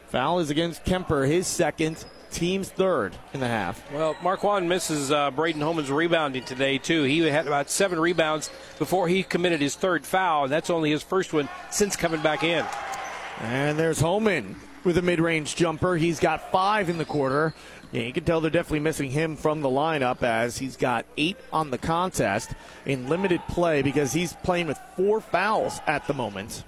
Foul 0.09 0.37
is 0.37 0.51
against 0.51 0.85
Kemper, 0.85 1.25
his 1.25 1.47
second 1.47 2.05
team's 2.33 2.69
third 2.69 3.15
in 3.33 3.39
the 3.39 3.47
half. 3.47 3.89
Well, 3.91 4.15
Marquand 4.21 4.67
misses 4.67 5.11
uh, 5.11 5.31
Braden 5.31 5.61
Holman's 5.61 5.91
rebounding 5.91 6.43
today, 6.43 6.77
too. 6.77 7.03
He 7.03 7.19
had 7.19 7.47
about 7.47 7.69
seven 7.69 7.99
rebounds 7.99 8.49
before 8.79 9.07
he 9.07 9.23
committed 9.23 9.61
his 9.61 9.75
third 9.75 10.05
foul, 10.05 10.43
and 10.43 10.51
that's 10.51 10.69
only 10.69 10.91
his 10.91 11.03
first 11.03 11.31
one 11.31 11.47
since 11.71 11.95
coming 11.95 12.21
back 12.21 12.43
in. 12.43 12.65
And 13.39 13.77
there's 13.79 13.99
Holman 13.99 14.55
with 14.83 14.97
a 14.97 15.01
mid 15.01 15.19
range 15.19 15.55
jumper. 15.55 15.95
He's 15.95 16.19
got 16.19 16.51
five 16.51 16.89
in 16.89 16.97
the 16.97 17.05
quarter. 17.05 17.53
Yeah, 17.91 18.01
you 18.01 18.13
can 18.13 18.23
tell 18.23 18.41
they're 18.41 18.49
definitely 18.49 18.79
missing 18.79 19.11
him 19.11 19.35
from 19.35 19.61
the 19.61 19.69
lineup 19.69 20.23
as 20.23 20.57
he's 20.57 20.75
got 20.75 21.05
eight 21.15 21.37
on 21.51 21.69
the 21.69 21.77
contest 21.77 22.51
in 22.87 23.07
limited 23.07 23.41
play 23.47 23.83
because 23.83 24.13
he's 24.13 24.33
playing 24.33 24.65
with 24.65 24.79
four 24.95 25.21
fouls 25.21 25.79
at 25.85 26.07
the 26.07 26.13
moment. 26.13 26.63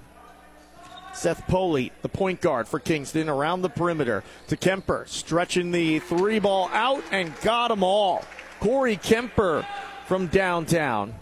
Seth 1.16 1.46
Polite, 1.46 1.92
the 2.02 2.08
point 2.08 2.42
guard 2.42 2.68
for 2.68 2.78
Kingston, 2.78 3.28
around 3.28 3.62
the 3.62 3.70
perimeter 3.70 4.22
to 4.48 4.56
Kemper, 4.56 5.04
stretching 5.08 5.72
the 5.72 5.98
three 6.00 6.38
ball 6.38 6.68
out 6.74 7.02
and 7.10 7.32
got 7.40 7.68
them 7.68 7.82
all. 7.82 8.22
Corey 8.60 8.96
Kemper 8.96 9.66
from 10.06 10.26
downtown. 10.26 11.14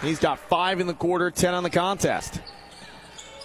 He's 0.00 0.20
got 0.20 0.38
five 0.38 0.80
in 0.80 0.86
the 0.86 0.94
quarter, 0.94 1.30
10 1.30 1.54
on 1.54 1.62
the 1.64 1.70
contest. 1.70 2.40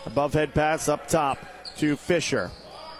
Above 0.06 0.34
head 0.34 0.54
pass 0.54 0.88
up 0.88 1.08
top 1.08 1.40
to 1.78 1.96
Fisher. 1.96 2.52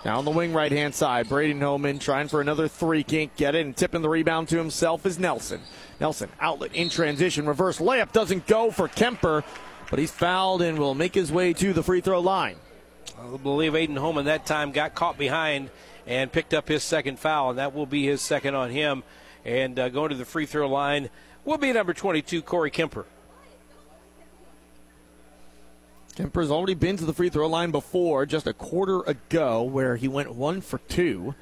Now 0.04 0.18
on 0.18 0.26
the 0.26 0.32
wing 0.32 0.54
right 0.54 0.72
hand 0.72 0.94
side, 0.94 1.30
Braden 1.30 1.62
Holman 1.62 2.00
trying 2.00 2.28
for 2.28 2.42
another 2.42 2.68
three, 2.68 3.04
can't 3.04 3.34
get 3.36 3.56
it, 3.56 3.66
and 3.66 3.78
tipping 3.78 4.02
the 4.02 4.10
rebound 4.10 4.50
to 4.50 4.58
himself 4.58 5.06
is 5.06 5.20
Nelson. 5.20 5.62
Nelson 6.00 6.30
outlet 6.40 6.74
in 6.74 6.90
transition, 6.90 7.46
reverse 7.46 7.80
layup 7.80 8.12
doesn't 8.12 8.48
go 8.48 8.72
for 8.72 8.88
Kemper 8.88 9.44
but 9.90 10.00
he's 10.00 10.12
fouled 10.12 10.62
and 10.62 10.78
will 10.78 10.96
make 10.96 11.14
his 11.14 11.32
way 11.32 11.54
to 11.54 11.74
the 11.74 11.84
free 11.84 12.02
throw 12.02 12.20
line. 12.20 12.58
I 13.20 13.38
believe 13.38 13.74
Aiden 13.74 13.98
Holman 13.98 14.26
that 14.26 14.46
time 14.46 14.72
got 14.72 14.96
caught 14.96 15.18
behind 15.18 15.70
and 16.08 16.32
picked 16.32 16.54
up 16.54 16.68
his 16.68 16.84
second 16.84 17.20
foul, 17.20 17.52
and 17.52 17.60
that 17.60 17.74
will 17.74 17.86
be 17.86 18.06
his 18.06 18.22
second 18.22 18.56
on 18.56 18.70
him. 18.70 19.04
And 19.44 19.78
uh, 19.78 19.90
going 19.90 20.10
to 20.10 20.16
the 20.16 20.26
free 20.26 20.46
throw 20.46 20.68
line 20.68 21.10
will 21.44 21.58
be 21.58 21.72
number 21.72 21.94
22, 21.94 22.42
Corey 22.42 22.72
Kemper. 22.72 23.06
Kemper's 26.16 26.50
already 26.50 26.76
been 26.76 26.96
to 26.98 27.06
the 27.06 27.14
free 27.14 27.30
throw 27.30 27.48
line 27.48 27.72
before, 27.72 28.26
just 28.26 28.48
a 28.48 28.54
quarter 28.54 29.02
ago, 29.02 29.64
where 29.64 29.98
he 29.98 30.08
went 30.08 30.34
one 30.34 30.62
for 30.62 30.78
two. 30.88 31.36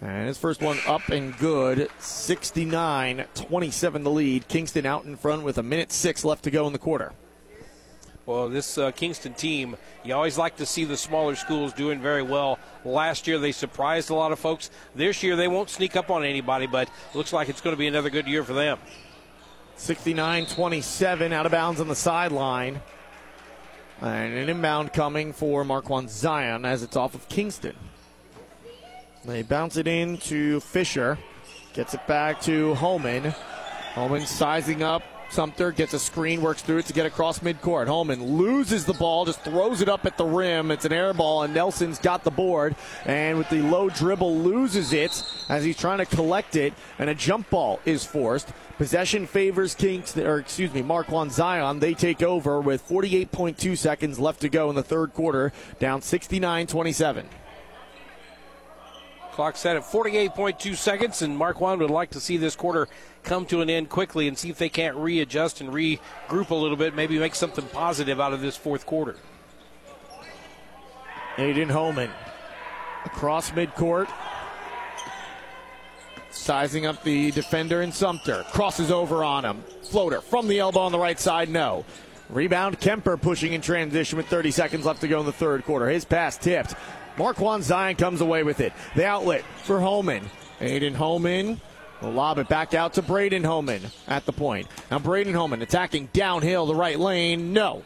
And 0.00 0.26
his 0.26 0.36
first 0.36 0.60
one 0.60 0.78
up 0.86 1.08
and 1.08 1.36
good. 1.38 1.88
69 1.98 3.24
27 3.34 4.02
the 4.02 4.10
lead. 4.10 4.48
Kingston 4.48 4.84
out 4.84 5.04
in 5.04 5.16
front 5.16 5.44
with 5.44 5.58
a 5.58 5.62
minute 5.62 5.92
six 5.92 6.24
left 6.24 6.44
to 6.44 6.50
go 6.50 6.66
in 6.66 6.72
the 6.72 6.78
quarter. 6.78 7.12
Well, 8.26 8.48
this 8.48 8.78
uh, 8.78 8.90
Kingston 8.92 9.34
team, 9.34 9.76
you 10.02 10.14
always 10.14 10.38
like 10.38 10.56
to 10.56 10.64
see 10.64 10.86
the 10.86 10.96
smaller 10.96 11.34
schools 11.34 11.74
doing 11.74 12.00
very 12.00 12.22
well. 12.22 12.58
Last 12.82 13.26
year 13.26 13.38
they 13.38 13.52
surprised 13.52 14.08
a 14.08 14.14
lot 14.14 14.32
of 14.32 14.38
folks. 14.38 14.70
This 14.94 15.22
year 15.22 15.36
they 15.36 15.48
won't 15.48 15.68
sneak 15.68 15.94
up 15.94 16.10
on 16.10 16.24
anybody, 16.24 16.66
but 16.66 16.88
looks 17.12 17.34
like 17.34 17.50
it's 17.50 17.60
going 17.60 17.76
to 17.76 17.78
be 17.78 17.86
another 17.86 18.08
good 18.08 18.26
year 18.26 18.42
for 18.42 18.54
them. 18.54 18.78
69 19.76 20.46
27 20.46 21.32
out 21.32 21.46
of 21.46 21.52
bounds 21.52 21.80
on 21.80 21.88
the 21.88 21.94
sideline. 21.94 22.80
And 24.00 24.34
an 24.34 24.48
inbound 24.48 24.92
coming 24.92 25.32
for 25.32 25.64
Marquand 25.64 26.10
Zion 26.10 26.64
as 26.64 26.82
it's 26.82 26.96
off 26.96 27.14
of 27.14 27.28
Kingston. 27.28 27.76
They 29.24 29.42
bounce 29.42 29.76
it 29.76 29.86
in 29.86 30.16
to 30.18 30.60
Fisher. 30.60 31.18
Gets 31.74 31.94
it 31.94 32.06
back 32.06 32.40
to 32.42 32.74
Holman. 32.74 33.34
Holman 33.94 34.26
sizing 34.26 34.82
up 34.82 35.02
Sumter 35.34 35.72
gets 35.72 35.92
a 35.94 35.98
screen, 35.98 36.42
works 36.42 36.62
through 36.62 36.78
it 36.78 36.86
to 36.86 36.92
get 36.92 37.06
across 37.06 37.40
midcourt. 37.40 37.88
Holman 37.88 38.38
loses 38.38 38.84
the 38.84 38.92
ball, 38.92 39.24
just 39.24 39.40
throws 39.40 39.80
it 39.80 39.88
up 39.88 40.06
at 40.06 40.16
the 40.16 40.24
rim. 40.24 40.70
It's 40.70 40.84
an 40.84 40.92
air 40.92 41.12
ball, 41.12 41.42
and 41.42 41.52
Nelson's 41.52 41.98
got 41.98 42.22
the 42.22 42.30
board. 42.30 42.76
And 43.04 43.36
with 43.36 43.48
the 43.48 43.60
low 43.60 43.88
dribble, 43.88 44.38
loses 44.38 44.92
it 44.92 45.24
as 45.48 45.64
he's 45.64 45.76
trying 45.76 45.98
to 45.98 46.06
collect 46.06 46.54
it, 46.54 46.72
and 47.00 47.10
a 47.10 47.16
jump 47.16 47.50
ball 47.50 47.80
is 47.84 48.04
forced. 48.04 48.52
Possession 48.78 49.26
favors 49.26 49.74
Kings, 49.74 50.16
or 50.16 50.38
excuse 50.38 50.72
me, 50.72 50.82
Marquand 50.82 51.32
Zion. 51.32 51.80
They 51.80 51.94
take 51.94 52.22
over 52.22 52.60
with 52.60 52.88
48.2 52.88 53.76
seconds 53.76 54.20
left 54.20 54.40
to 54.42 54.48
go 54.48 54.70
in 54.70 54.76
the 54.76 54.84
third 54.84 55.14
quarter, 55.14 55.52
down 55.80 56.00
69 56.00 56.68
27. 56.68 57.28
Clock 59.34 59.56
set 59.56 59.74
at 59.74 59.82
48.2 59.82 60.76
seconds, 60.76 61.20
and 61.20 61.36
Marquand 61.36 61.80
would 61.80 61.90
like 61.90 62.10
to 62.10 62.20
see 62.20 62.36
this 62.36 62.54
quarter 62.54 62.86
come 63.24 63.44
to 63.46 63.62
an 63.62 63.68
end 63.68 63.88
quickly 63.88 64.28
and 64.28 64.38
see 64.38 64.48
if 64.48 64.58
they 64.58 64.68
can't 64.68 64.96
readjust 64.96 65.60
and 65.60 65.70
regroup 65.70 66.50
a 66.50 66.54
little 66.54 66.76
bit, 66.76 66.94
maybe 66.94 67.18
make 67.18 67.34
something 67.34 67.66
positive 67.66 68.20
out 68.20 68.32
of 68.32 68.40
this 68.40 68.56
fourth 68.56 68.86
quarter. 68.86 69.16
Aiden 71.34 71.68
Holman 71.68 72.10
across 73.04 73.50
midcourt. 73.50 74.08
Sizing 76.30 76.86
up 76.86 77.02
the 77.02 77.32
defender 77.32 77.82
in 77.82 77.90
Sumter. 77.90 78.44
Crosses 78.52 78.92
over 78.92 79.24
on 79.24 79.44
him. 79.44 79.64
Floater 79.82 80.20
from 80.20 80.46
the 80.46 80.60
elbow 80.60 80.80
on 80.80 80.92
the 80.92 80.98
right 80.98 81.18
side, 81.18 81.48
no. 81.48 81.84
Rebound 82.30 82.78
Kemper 82.78 83.16
pushing 83.16 83.52
in 83.52 83.60
transition 83.60 84.16
with 84.16 84.28
30 84.28 84.52
seconds 84.52 84.86
left 84.86 85.00
to 85.00 85.08
go 85.08 85.18
in 85.18 85.26
the 85.26 85.32
third 85.32 85.64
quarter. 85.64 85.88
His 85.88 86.04
pass 86.04 86.38
tipped. 86.38 86.74
Marquand 87.16 87.62
Zion 87.62 87.96
comes 87.96 88.20
away 88.20 88.42
with 88.42 88.60
it. 88.60 88.72
The 88.96 89.06
outlet 89.06 89.44
for 89.62 89.80
Holman. 89.80 90.28
Aiden 90.60 90.94
Holman 90.94 91.60
will 92.00 92.12
lob 92.12 92.38
it 92.38 92.48
back 92.48 92.74
out 92.74 92.94
to 92.94 93.02
Braden 93.02 93.44
Holman 93.44 93.82
at 94.08 94.26
the 94.26 94.32
point. 94.32 94.66
Now 94.90 94.98
Braden 94.98 95.34
Holman 95.34 95.62
attacking 95.62 96.08
downhill 96.12 96.66
the 96.66 96.74
right 96.74 96.98
lane. 96.98 97.52
No. 97.52 97.82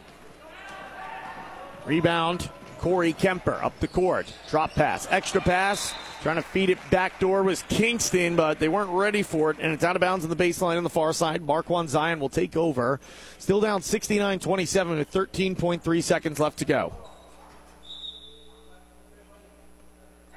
Rebound 1.85 2.49
Corey 2.79 3.13
Kemper 3.13 3.61
up 3.61 3.77
the 3.79 3.87
court. 3.87 4.33
Drop 4.49 4.73
pass. 4.73 5.07
Extra 5.11 5.41
pass. 5.41 5.93
Trying 6.21 6.37
to 6.37 6.41
feed 6.41 6.69
it 6.69 6.77
back 6.89 7.19
door 7.19 7.43
was 7.43 7.63
Kingston, 7.63 8.35
but 8.35 8.59
they 8.59 8.67
weren't 8.67 8.89
ready 8.89 9.23
for 9.23 9.51
it, 9.51 9.57
and 9.61 9.71
it's 9.71 9.85
out 9.85 9.95
of 9.95 10.01
bounds 10.01 10.25
on 10.25 10.29
the 10.29 10.35
baseline 10.35 10.77
on 10.77 10.83
the 10.83 10.89
far 10.89 11.13
side. 11.13 11.41
Marquand 11.41 11.89
Zion 11.89 12.19
will 12.19 12.29
take 12.29 12.57
over. 12.57 12.99
Still 13.37 13.61
down 13.61 13.81
69 13.81 14.39
27 14.39 14.97
with 14.97 15.11
13.3 15.11 16.03
seconds 16.03 16.39
left 16.39 16.59
to 16.59 16.65
go. 16.65 16.93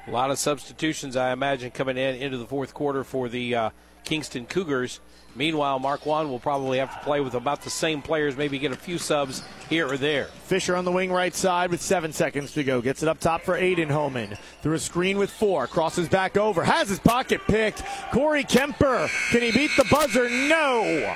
A 0.09 0.11
lot 0.11 0.32
of 0.32 0.38
substitutions, 0.38 1.16
I 1.16 1.32
imagine, 1.32 1.70
coming 1.70 1.96
in 1.96 2.16
into 2.16 2.36
the 2.36 2.46
fourth 2.46 2.74
quarter 2.74 3.05
for 3.05 3.28
the 3.28 3.55
uh, 3.55 3.70
Kingston 4.05 4.46
Cougars. 4.46 5.00
Meanwhile, 5.36 5.78
Marquand 5.78 6.28
will 6.28 6.40
probably 6.40 6.78
have 6.78 6.92
to 6.92 7.05
play 7.05 7.20
with 7.20 7.34
about 7.34 7.62
the 7.62 7.70
same 7.70 8.03
players, 8.03 8.36
maybe 8.36 8.59
get 8.59 8.72
a 8.72 8.76
few 8.76 8.98
subs 8.98 9.42
here 9.70 9.86
or 9.88 9.96
there. 9.96 10.24
Fisher 10.24 10.74
on 10.76 10.84
the 10.84 10.92
wing 10.92 11.12
right 11.12 11.34
side 11.34 11.70
with 11.70 11.80
seven 11.80 12.12
seconds 12.12 12.53
to 12.55 12.64
go. 12.64 12.82
Gets 12.82 13.03
it 13.03 13.09
up 13.09 13.20
top 13.20 13.42
for 13.42 13.55
Aiden 13.55 13.90
Holman. 13.90 14.36
Through 14.61 14.74
a 14.74 14.78
screen 14.80 15.18
with 15.18 15.30
four. 15.30 15.68
Crosses 15.68 16.09
back 16.09 16.36
over. 16.36 16.64
Has 16.64 16.88
his 16.88 16.98
pocket 16.98 17.40
picked. 17.46 17.82
Corey 18.12 18.44
Kemper. 18.44 19.09
Can 19.30 19.40
he 19.40 19.53
beat 19.53 19.70
the 19.76 19.86
buzzer? 19.90 20.28
No. 20.28 21.14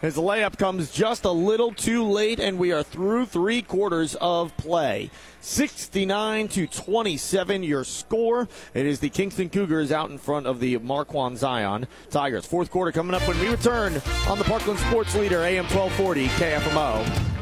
His 0.00 0.16
layup 0.16 0.56
comes 0.56 0.90
just 0.90 1.26
a 1.26 1.30
little 1.30 1.72
too 1.72 2.04
late, 2.04 2.40
and 2.40 2.58
we 2.58 2.72
are 2.72 2.82
through 2.82 3.26
three 3.26 3.60
quarters 3.60 4.14
of 4.14 4.56
play. 4.56 5.10
69 5.40 6.48
to 6.48 6.66
27, 6.66 7.62
your 7.62 7.84
score. 7.84 8.48
It 8.74 8.86
is 8.86 9.00
the 9.00 9.08
Kingston 9.08 9.48
Cougars 9.48 9.90
out 9.92 10.10
in 10.10 10.18
front 10.18 10.46
of 10.46 10.60
the 10.60 10.78
Marquand 10.78 11.38
Zion 11.38 11.86
Tigers. 12.10 12.46
Fourth 12.46 12.70
quarter 12.70 12.92
coming 12.92 13.14
up 13.14 13.26
when 13.26 13.38
we 13.40 13.48
return 13.48 14.00
on 14.28 14.38
the 14.38 14.44
Parkland 14.44 14.78
Sports 14.80 15.14
Leader, 15.14 15.42
AM 15.42 15.64
1240, 15.64 16.26
KFMO. 16.28 17.36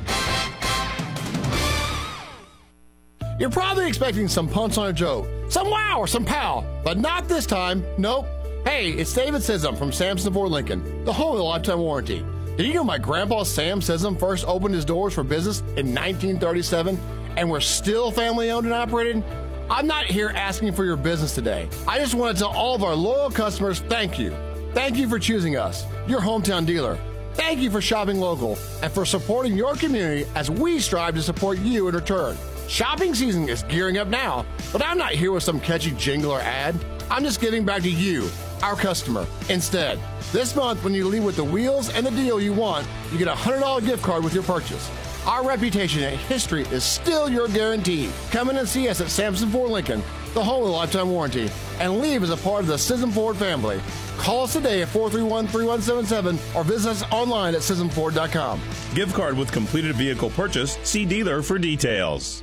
You're 3.38 3.50
probably 3.50 3.86
expecting 3.86 4.26
some 4.26 4.48
punch 4.48 4.78
on 4.78 4.88
a 4.88 4.92
joke, 4.92 5.28
some 5.48 5.70
wow 5.70 5.96
or 5.98 6.08
some 6.08 6.24
pow, 6.24 6.64
but 6.82 6.98
not 6.98 7.28
this 7.28 7.46
time. 7.46 7.84
Nope. 7.96 8.26
Hey, 8.64 8.90
it's 8.90 9.12
David 9.14 9.42
Sism 9.42 9.78
from 9.78 9.92
Sam 9.92 10.16
Sism 10.16 10.34
Ford 10.34 10.50
Lincoln, 10.50 11.04
the 11.04 11.12
home 11.12 11.32
of 11.32 11.38
the 11.38 11.44
lifetime 11.44 11.78
warranty. 11.78 12.24
Did 12.56 12.66
you 12.66 12.74
know 12.74 12.82
my 12.82 12.98
grandpa 12.98 13.44
Sam 13.44 13.78
Sism 13.78 14.18
first 14.18 14.44
opened 14.48 14.74
his 14.74 14.84
doors 14.84 15.14
for 15.14 15.22
business 15.22 15.60
in 15.60 15.94
1937 15.94 16.98
and 17.36 17.50
we're 17.50 17.60
still 17.60 18.10
family 18.10 18.50
owned 18.50 18.66
and 18.66 18.74
operated? 18.74 19.22
I'm 19.70 19.86
not 19.86 20.06
here 20.06 20.30
asking 20.30 20.72
for 20.72 20.84
your 20.84 20.96
business 20.96 21.34
today. 21.34 21.68
I 21.86 21.98
just 21.98 22.14
want 22.14 22.36
to 22.36 22.42
tell 22.42 22.52
all 22.52 22.74
of 22.74 22.82
our 22.82 22.94
loyal 22.94 23.30
customers 23.30 23.80
thank 23.80 24.18
you. 24.18 24.34
Thank 24.72 24.96
you 24.96 25.08
for 25.08 25.18
choosing 25.18 25.56
us, 25.56 25.84
your 26.06 26.20
hometown 26.20 26.64
dealer. 26.64 26.98
Thank 27.34 27.60
you 27.60 27.70
for 27.70 27.80
shopping 27.80 28.18
local 28.18 28.58
and 28.82 28.92
for 28.92 29.04
supporting 29.04 29.56
your 29.56 29.74
community 29.74 30.26
as 30.34 30.50
we 30.50 30.80
strive 30.80 31.14
to 31.14 31.22
support 31.22 31.58
you 31.58 31.88
in 31.88 31.94
return. 31.94 32.36
Shopping 32.66 33.14
season 33.14 33.48
is 33.48 33.62
gearing 33.64 33.98
up 33.98 34.08
now, 34.08 34.44
but 34.72 34.84
I'm 34.84 34.98
not 34.98 35.12
here 35.12 35.32
with 35.32 35.42
some 35.42 35.60
catchy 35.60 35.92
jingle 35.92 36.32
or 36.32 36.40
ad. 36.40 36.74
I'm 37.10 37.24
just 37.24 37.40
giving 37.40 37.64
back 37.64 37.82
to 37.82 37.90
you, 37.90 38.28
our 38.62 38.74
customer, 38.74 39.26
instead. 39.48 39.98
This 40.32 40.54
month, 40.56 40.84
when 40.84 40.92
you 40.92 41.06
leave 41.06 41.24
with 41.24 41.36
the 41.36 41.44
wheels 41.44 41.88
and 41.94 42.04
the 42.04 42.10
deal 42.10 42.40
you 42.40 42.52
want, 42.52 42.86
you 43.10 43.18
get 43.18 43.28
a 43.28 43.32
$100 43.32 43.86
gift 43.86 44.02
card 44.02 44.24
with 44.24 44.34
your 44.34 44.42
purchase. 44.42 44.90
Our 45.28 45.46
reputation 45.46 46.02
and 46.04 46.16
history 46.16 46.62
is 46.72 46.82
still 46.84 47.28
your 47.28 47.48
guarantee. 47.48 48.08
Come 48.30 48.48
in 48.48 48.56
and 48.56 48.66
see 48.66 48.88
us 48.88 49.02
at 49.02 49.10
Sam 49.10 49.34
Sism 49.34 49.52
Ford 49.52 49.70
Lincoln, 49.70 50.02
the 50.32 50.42
home 50.42 50.62
of 50.62 50.68
the 50.68 50.74
lifetime 50.74 51.10
warranty, 51.10 51.50
and 51.78 52.00
leave 52.00 52.22
as 52.22 52.30
a 52.30 52.36
part 52.38 52.62
of 52.62 52.66
the 52.66 52.76
Sism 52.76 53.12
Ford 53.12 53.36
family. 53.36 53.78
Call 54.16 54.44
us 54.44 54.54
today 54.54 54.80
at 54.80 54.88
431-3177 54.88 56.56
or 56.56 56.64
visit 56.64 56.90
us 56.92 57.02
online 57.12 57.54
at 57.54 57.60
SismFord.com. 57.60 58.58
Gift 58.94 59.14
card 59.14 59.36
with 59.36 59.52
completed 59.52 59.96
vehicle 59.96 60.30
purchase. 60.30 60.78
See 60.82 61.04
dealer 61.04 61.42
for 61.42 61.58
details. 61.58 62.42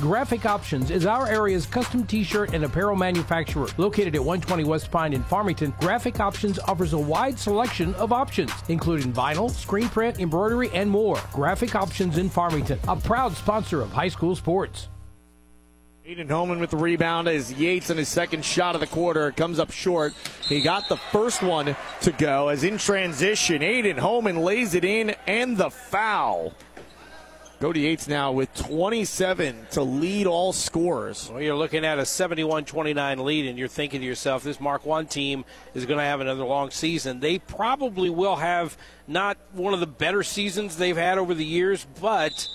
Graphic 0.00 0.44
Options 0.44 0.90
is 0.90 1.06
our 1.06 1.26
area's 1.26 1.64
custom 1.64 2.06
t-shirt 2.06 2.52
and 2.52 2.64
apparel 2.64 2.96
manufacturer. 2.96 3.66
Located 3.78 4.14
at 4.14 4.22
120 4.22 4.64
West 4.64 4.90
Pine 4.90 5.14
in 5.14 5.22
Farmington, 5.22 5.72
Graphic 5.80 6.20
Options 6.20 6.58
offers 6.58 6.92
a 6.92 6.98
wide 6.98 7.38
selection 7.38 7.94
of 7.94 8.12
options, 8.12 8.52
including 8.68 9.10
vinyl, 9.10 9.50
screen 9.50 9.88
print, 9.88 10.20
embroidery, 10.20 10.68
and 10.74 10.90
more. 10.90 11.18
Graphic 11.32 11.74
Options 11.74 12.18
in 12.18 12.28
Farmington, 12.28 12.78
a 12.86 12.96
proud 12.96 13.34
sponsor 13.34 13.80
of 13.80 13.90
high 13.90 14.08
school 14.08 14.36
sports. 14.36 14.88
Aiden 16.06 16.30
Holman 16.30 16.60
with 16.60 16.70
the 16.70 16.76
rebound 16.76 17.26
as 17.26 17.52
Yates 17.54 17.90
on 17.90 17.96
his 17.96 18.08
second 18.08 18.44
shot 18.44 18.74
of 18.74 18.82
the 18.82 18.86
quarter 18.86 19.32
comes 19.32 19.58
up 19.58 19.70
short. 19.70 20.12
He 20.46 20.60
got 20.60 20.90
the 20.90 20.98
first 20.98 21.42
one 21.42 21.74
to 22.02 22.12
go 22.12 22.48
as 22.48 22.64
in 22.64 22.76
transition, 22.76 23.62
Aiden 23.62 23.98
Holman 23.98 24.36
lays 24.36 24.74
it 24.74 24.84
in 24.84 25.16
and 25.26 25.56
the 25.56 25.70
foul. 25.70 26.52
Cody 27.58 27.80
Yates 27.80 28.06
now 28.06 28.32
with 28.32 28.52
27 28.54 29.68
to 29.70 29.82
lead 29.82 30.26
all 30.26 30.52
scorers. 30.52 31.30
Well, 31.32 31.40
you're 31.40 31.56
looking 31.56 31.86
at 31.86 31.98
a 31.98 32.04
71 32.04 32.66
29 32.66 33.24
lead, 33.24 33.46
and 33.46 33.58
you're 33.58 33.66
thinking 33.66 34.00
to 34.02 34.06
yourself, 34.06 34.42
this 34.42 34.60
Marquand 34.60 35.08
team 35.08 35.42
is 35.72 35.86
going 35.86 35.98
to 35.98 36.04
have 36.04 36.20
another 36.20 36.44
long 36.44 36.70
season. 36.70 37.20
They 37.20 37.38
probably 37.38 38.10
will 38.10 38.36
have 38.36 38.76
not 39.08 39.38
one 39.52 39.72
of 39.72 39.80
the 39.80 39.86
better 39.86 40.22
seasons 40.22 40.76
they've 40.76 40.98
had 40.98 41.16
over 41.16 41.32
the 41.32 41.46
years, 41.46 41.86
but 41.98 42.46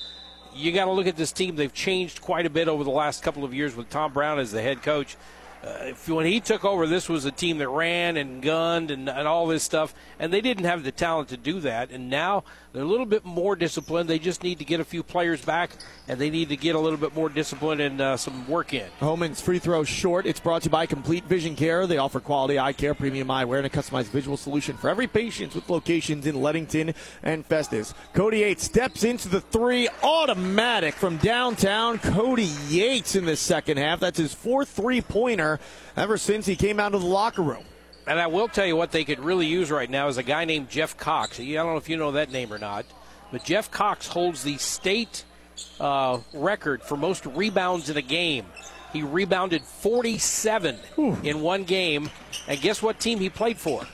you 0.54 0.72
got 0.72 0.86
to 0.86 0.92
look 0.92 1.08
at 1.08 1.18
this 1.18 1.32
team. 1.32 1.56
They've 1.56 1.74
changed 1.74 2.22
quite 2.22 2.46
a 2.46 2.52
bit 2.52 2.68
over 2.68 2.84
the 2.84 2.92
last 2.92 3.24
couple 3.24 3.44
of 3.44 3.56
years 3.56 3.76
with 3.76 3.90
Tom 3.90 4.14
Brown 4.14 4.38
as 4.38 4.52
the 4.52 4.62
head 4.62 4.84
coach. 4.84 5.18
Uh, 5.64 5.92
when 6.08 6.26
he 6.26 6.40
took 6.40 6.66
over, 6.66 6.88
this 6.88 7.08
was 7.08 7.26
a 7.26 7.32
team 7.32 7.60
that 7.60 7.70
ran 7.70 8.18
and 8.18 8.42
gunned 8.42 8.90
and, 8.90 9.08
and 9.08 9.28
all 9.28 9.46
this 9.46 9.62
stuff, 9.62 9.94
and 10.18 10.34
they 10.34 10.42
didn't 10.42 10.66
have 10.66 10.84
the 10.84 10.92
talent 10.92 11.30
to 11.30 11.38
do 11.38 11.60
that. 11.60 11.92
And 11.92 12.10
now 12.10 12.44
they're 12.74 12.82
a 12.82 12.86
little 12.86 13.06
bit 13.06 13.24
more 13.24 13.56
disciplined. 13.56 14.10
They 14.10 14.18
just 14.18 14.44
need 14.44 14.58
to 14.60 14.66
get 14.66 14.80
a 14.80 14.84
few 14.84 15.04
players 15.04 15.44
back, 15.46 15.72
and 16.08 16.20
they 16.20 16.32
need 16.32 16.50
to 16.50 16.58
get 16.58 16.76
a 16.76 16.80
little 16.80 16.98
bit 16.98 17.14
more 17.14 17.30
discipline 17.30 17.80
and 17.80 18.02
uh, 18.02 18.18
some 18.18 18.48
work 18.48 18.74
in. 18.74 18.90
Holman's 19.00 19.40
free 19.40 19.60
throw 19.60 19.84
short. 19.84 20.26
It's 20.26 20.40
brought 20.40 20.64
to 20.64 20.66
you 20.66 20.72
by 20.72 20.88
Complete 20.88 21.26
Vision 21.26 21.56
Care. 21.56 21.86
They 21.86 21.98
offer 21.98 22.20
quality 22.20 22.58
eye 22.58 22.74
care, 22.74 22.96
premium 22.96 23.28
eyewear, 23.28 23.58
and 23.58 23.68
a 23.68 23.70
customized 23.70 24.10
visual 24.10 24.38
solution 24.38 24.78
for 24.78 24.90
every 24.90 25.08
patient 25.08 25.54
with 25.54 25.70
locations 25.70 26.26
in 26.26 26.42
Leadington 26.42 26.96
and 27.22 27.46
Festus. 27.46 27.94
Cody 28.14 28.40
Yates 28.40 28.64
steps 28.64 29.04
into 29.04 29.30
the 29.30 29.42
three, 29.42 29.88
automatic 30.02 30.96
from 30.96 31.18
downtown. 31.18 32.00
Cody 32.00 32.50
Yates 32.68 33.16
in 33.16 33.26
the 33.26 33.36
second 33.36 33.78
half. 33.78 34.00
That's 34.00 34.18
his 34.18 34.34
fourth 34.34 34.70
three 34.70 35.02
pointer 35.02 35.51
ever 35.96 36.18
since 36.18 36.46
he 36.46 36.56
came 36.56 36.80
out 36.80 36.94
of 36.94 37.02
the 37.02 37.08
locker 37.08 37.42
room. 37.42 37.64
And 38.08 38.20
I 38.20 38.28
will 38.28 38.48
tell 38.48 38.66
you 38.66 38.76
what 38.76 38.92
they 38.92 39.04
could 39.04 39.20
really 39.20 39.46
use 39.46 39.70
right 39.70 39.90
now 39.90 40.08
is 40.08 40.18
a 40.18 40.24
guy 40.24 40.46
named 40.46 40.70
Jeff 40.70 40.98
Cox. 40.98 41.40
I 41.40 41.44
don't 41.44 41.68
know 41.68 41.78
if 41.78 41.88
you 41.90 41.98
know 41.98 42.12
that 42.14 42.32
name 42.32 42.52
or 42.52 42.58
not, 42.58 42.86
but 43.32 43.44
Jeff 43.44 43.70
Cox 43.70 44.08
holds 44.08 44.44
the 44.44 44.58
state 44.58 45.24
uh, 45.80 46.20
record 46.34 46.82
for 46.82 46.98
most 46.98 47.26
rebounds 47.26 47.90
in 47.90 47.98
a 47.98 48.02
game. 48.02 48.46
He 48.92 49.04
rebounded 49.04 49.64
47 49.64 50.78
Whew. 50.96 51.18
in 51.24 51.42
one 51.42 51.64
game. 51.64 52.10
And 52.48 52.60
guess 52.60 52.82
what 52.82 53.00
team 53.00 53.20
he 53.20 53.30
played 53.30 53.58
for? 53.58 53.86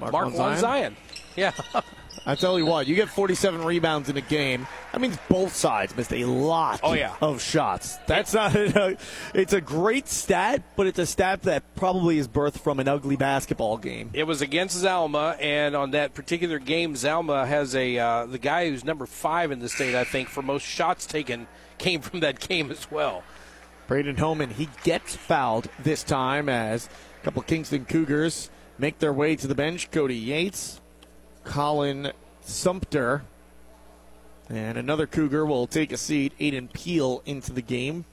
Mark, 0.00 0.12
Mark 0.12 0.34
Zion? 0.34 0.58
Zion. 0.58 0.96
Yeah. 1.36 1.52
I 2.26 2.34
tell 2.34 2.58
you 2.58 2.66
what, 2.66 2.86
you 2.86 2.94
get 2.94 3.08
47 3.08 3.64
rebounds 3.64 4.08
in 4.08 4.16
a 4.16 4.20
game. 4.20 4.66
That 4.92 5.00
means 5.00 5.18
both 5.28 5.54
sides 5.54 5.96
missed 5.96 6.12
a 6.12 6.24
lot 6.24 6.80
oh, 6.82 6.92
yeah. 6.92 7.14
of 7.22 7.40
shots. 7.40 7.96
That's 8.06 8.34
not 8.34 8.54
a, 8.54 8.98
it's 9.34 9.52
a 9.52 9.60
great 9.60 10.06
stat, 10.06 10.62
but 10.76 10.86
it's 10.86 10.98
a 10.98 11.06
stat 11.06 11.42
that 11.42 11.74
probably 11.76 12.18
is 12.18 12.28
birthed 12.28 12.60
from 12.60 12.78
an 12.78 12.88
ugly 12.88 13.16
basketball 13.16 13.78
game. 13.78 14.10
It 14.12 14.24
was 14.24 14.42
against 14.42 14.76
Zalma, 14.76 15.40
and 15.40 15.74
on 15.74 15.92
that 15.92 16.14
particular 16.14 16.58
game, 16.58 16.94
Zalma 16.94 17.46
has 17.46 17.74
a 17.74 17.98
uh, 17.98 18.26
the 18.26 18.38
guy 18.38 18.68
who's 18.68 18.84
number 18.84 19.06
five 19.06 19.50
in 19.50 19.60
the 19.60 19.68
state, 19.68 19.94
I 19.94 20.04
think, 20.04 20.28
for 20.28 20.42
most 20.42 20.66
shots 20.66 21.06
taken 21.06 21.46
came 21.78 22.02
from 22.02 22.20
that 22.20 22.40
game 22.40 22.70
as 22.70 22.90
well. 22.90 23.22
Braden 23.86 24.18
Holman, 24.18 24.50
he 24.50 24.68
gets 24.84 25.16
fouled 25.16 25.68
this 25.82 26.04
time 26.04 26.48
as 26.48 26.88
a 27.20 27.24
couple 27.24 27.42
Kingston 27.42 27.86
Cougars 27.86 28.50
make 28.78 28.98
their 28.98 29.12
way 29.12 29.36
to 29.36 29.46
the 29.46 29.54
bench. 29.54 29.90
Cody 29.90 30.16
Yates, 30.16 30.79
Colin 31.50 32.12
Sumter, 32.42 33.24
and 34.48 34.78
another 34.78 35.08
Cougar 35.08 35.44
will 35.44 35.66
take 35.66 35.90
a 35.90 35.96
seat. 35.96 36.32
Aiden 36.38 36.72
Peel 36.72 37.22
into 37.26 37.52
the 37.52 37.60
game. 37.60 38.04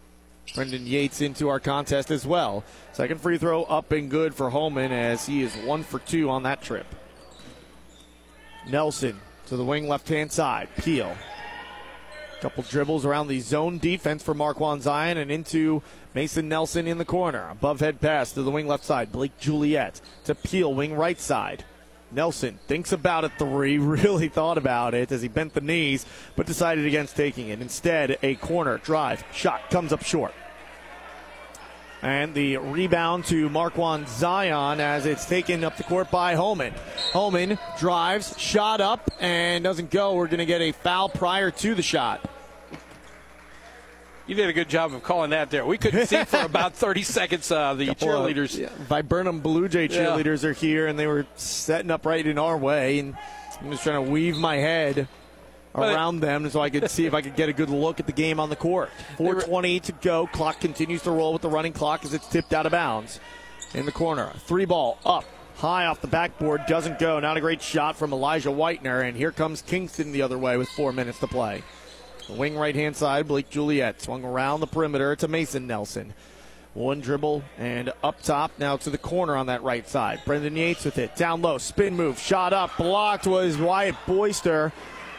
Brendan 0.55 0.87
Yates 0.87 1.21
into 1.21 1.47
our 1.47 1.59
contest 1.59 2.09
as 2.09 2.25
well. 2.25 2.63
Second 2.93 3.21
free 3.21 3.37
throw 3.37 3.63
up 3.65 3.91
and 3.91 4.09
good 4.09 4.33
for 4.33 4.49
Holman 4.49 4.91
as 4.91 5.27
he 5.27 5.43
is 5.43 5.55
one 5.57 5.83
for 5.83 5.99
two 5.99 6.31
on 6.31 6.41
that 6.43 6.63
trip. 6.63 6.87
Nelson 8.67 9.19
to 9.45 9.55
the 9.55 9.63
wing 9.63 9.87
left 9.87 10.09
hand 10.09 10.31
side. 10.31 10.67
Peel. 10.77 11.15
Couple 12.41 12.63
dribbles 12.63 13.05
around 13.05 13.27
the 13.27 13.39
zone 13.39 13.77
defense 13.77 14.23
for 14.23 14.33
Marquand 14.33 14.81
Zion 14.81 15.17
and 15.17 15.29
into 15.29 15.83
Mason 16.15 16.49
Nelson 16.49 16.87
in 16.87 16.97
the 16.97 17.05
corner. 17.05 17.49
Above 17.51 17.81
head 17.81 18.01
pass 18.01 18.31
to 18.31 18.41
the 18.41 18.51
wing 18.51 18.67
left 18.67 18.83
side. 18.83 19.11
Blake 19.11 19.37
Juliet 19.37 20.01
to 20.23 20.33
Peel, 20.33 20.73
wing 20.73 20.95
right 20.95 21.19
side. 21.19 21.65
Nelson 22.11 22.59
thinks 22.67 22.91
about 22.91 23.25
a 23.25 23.29
three, 23.29 23.77
really 23.77 24.29
thought 24.29 24.57
about 24.57 24.93
it 24.93 25.11
as 25.11 25.21
he 25.21 25.27
bent 25.27 25.53
the 25.53 25.61
knees, 25.61 26.05
but 26.35 26.45
decided 26.45 26.85
against 26.85 27.15
taking 27.15 27.49
it. 27.49 27.61
Instead, 27.61 28.17
a 28.23 28.35
corner 28.35 28.77
drive 28.79 29.23
shot 29.33 29.69
comes 29.69 29.91
up 29.91 30.03
short. 30.03 30.33
And 32.01 32.35
the 32.35 32.57
rebound 32.57 33.25
to 33.25 33.49
Marquand 33.49 34.07
Zion 34.07 34.79
as 34.79 35.07
it's 35.07 35.25
taken 35.25 35.63
up 35.63 35.77
the 35.77 35.83
court 35.83 36.11
by 36.11 36.35
Holman. 36.35 36.73
Holman 37.11 37.57
drives, 37.79 38.37
shot 38.37 38.81
up, 38.81 39.09
and 39.19 39.63
doesn't 39.63 39.89
go. 39.89 40.13
We're 40.13 40.27
going 40.27 40.37
to 40.37 40.45
get 40.45 40.61
a 40.61 40.73
foul 40.73 41.09
prior 41.09 41.49
to 41.49 41.73
the 41.73 41.81
shot. 41.81 42.26
You 44.27 44.35
did 44.35 44.49
a 44.49 44.53
good 44.53 44.67
job 44.67 44.93
of 44.93 45.03
calling 45.03 45.29
that 45.29 45.49
there. 45.49 45.65
We 45.65 45.77
couldn't 45.77 46.07
see 46.07 46.23
for 46.25 46.41
about 46.45 46.73
30 46.73 47.03
seconds. 47.03 47.49
Uh, 47.49 47.73
the 47.73 47.87
cheerleaders. 47.87 48.55
Of, 48.55 48.59
yeah, 48.59 48.69
Viburnum 48.87 49.39
Blue 49.39 49.69
Jay 49.69 49.87
cheerleaders 49.87 50.43
yeah. 50.43 50.49
are 50.49 50.53
here, 50.53 50.87
and 50.87 50.99
they 50.99 51.07
were 51.07 51.25
setting 51.35 51.89
up 51.89 52.05
right 52.05 52.25
in 52.25 52.37
our 52.37 52.57
way. 52.57 52.99
And 52.99 53.15
I'm 53.61 53.71
just 53.71 53.83
trying 53.83 54.03
to 54.03 54.11
weave 54.11 54.35
my 54.35 54.57
head 54.57 55.07
around 55.73 56.19
them 56.19 56.49
so 56.49 56.59
I 56.59 56.69
could 56.69 56.89
see 56.89 57.05
if 57.05 57.13
I 57.13 57.21
could 57.21 57.35
get 57.35 57.47
a 57.47 57.53
good 57.53 57.69
look 57.69 57.99
at 57.99 58.05
the 58.05 58.11
game 58.11 58.39
on 58.39 58.49
the 58.49 58.55
court. 58.55 58.89
4.20 59.17 59.81
to 59.83 59.91
go. 59.93 60.27
Clock 60.27 60.59
continues 60.59 61.03
to 61.03 61.11
roll 61.11 61.33
with 61.33 61.41
the 61.41 61.49
running 61.49 61.73
clock 61.73 62.03
as 62.03 62.13
it's 62.13 62.27
tipped 62.27 62.53
out 62.53 62.65
of 62.65 62.73
bounds 62.73 63.21
in 63.73 63.85
the 63.85 63.91
corner. 63.91 64.31
Three 64.39 64.65
ball 64.65 64.99
up. 65.05 65.23
High 65.55 65.87
off 65.87 66.01
the 66.01 66.07
backboard, 66.07 66.67
doesn't 66.67 66.99
go. 66.99 67.19
Not 67.19 67.35
a 67.35 67.41
great 67.41 67.63
shot 67.63 67.95
from 67.95 68.13
Elijah 68.13 68.49
Whitener, 68.49 69.07
and 69.07 69.17
here 69.17 69.31
comes 69.31 69.63
Kingston 69.63 70.11
the 70.11 70.21
other 70.21 70.37
way 70.37 70.55
with 70.55 70.69
four 70.69 70.93
minutes 70.93 71.17
to 71.19 71.27
play. 71.27 71.63
Wing 72.29 72.57
right 72.57 72.75
hand 72.75 72.95
side, 72.95 73.27
Blake 73.27 73.49
Juliet 73.49 74.01
swung 74.01 74.23
around 74.23 74.59
the 74.59 74.67
perimeter 74.67 75.15
to 75.15 75.27
Mason 75.27 75.67
Nelson. 75.67 76.13
One 76.73 76.99
dribble 76.99 77.43
and 77.57 77.91
up 78.03 78.21
top 78.21 78.51
now 78.59 78.77
to 78.77 78.89
the 78.89 78.97
corner 78.97 79.35
on 79.35 79.47
that 79.47 79.63
right 79.63 79.87
side. 79.87 80.21
Brendan 80.25 80.55
Yates 80.55 80.85
with 80.85 80.97
it. 80.97 81.15
Down 81.15 81.41
low, 81.41 81.57
spin 81.57 81.95
move, 81.95 82.19
shot 82.19 82.53
up, 82.53 82.77
blocked 82.77 83.25
was 83.25 83.57
Wyatt 83.57 83.95
Boyster. 84.05 84.71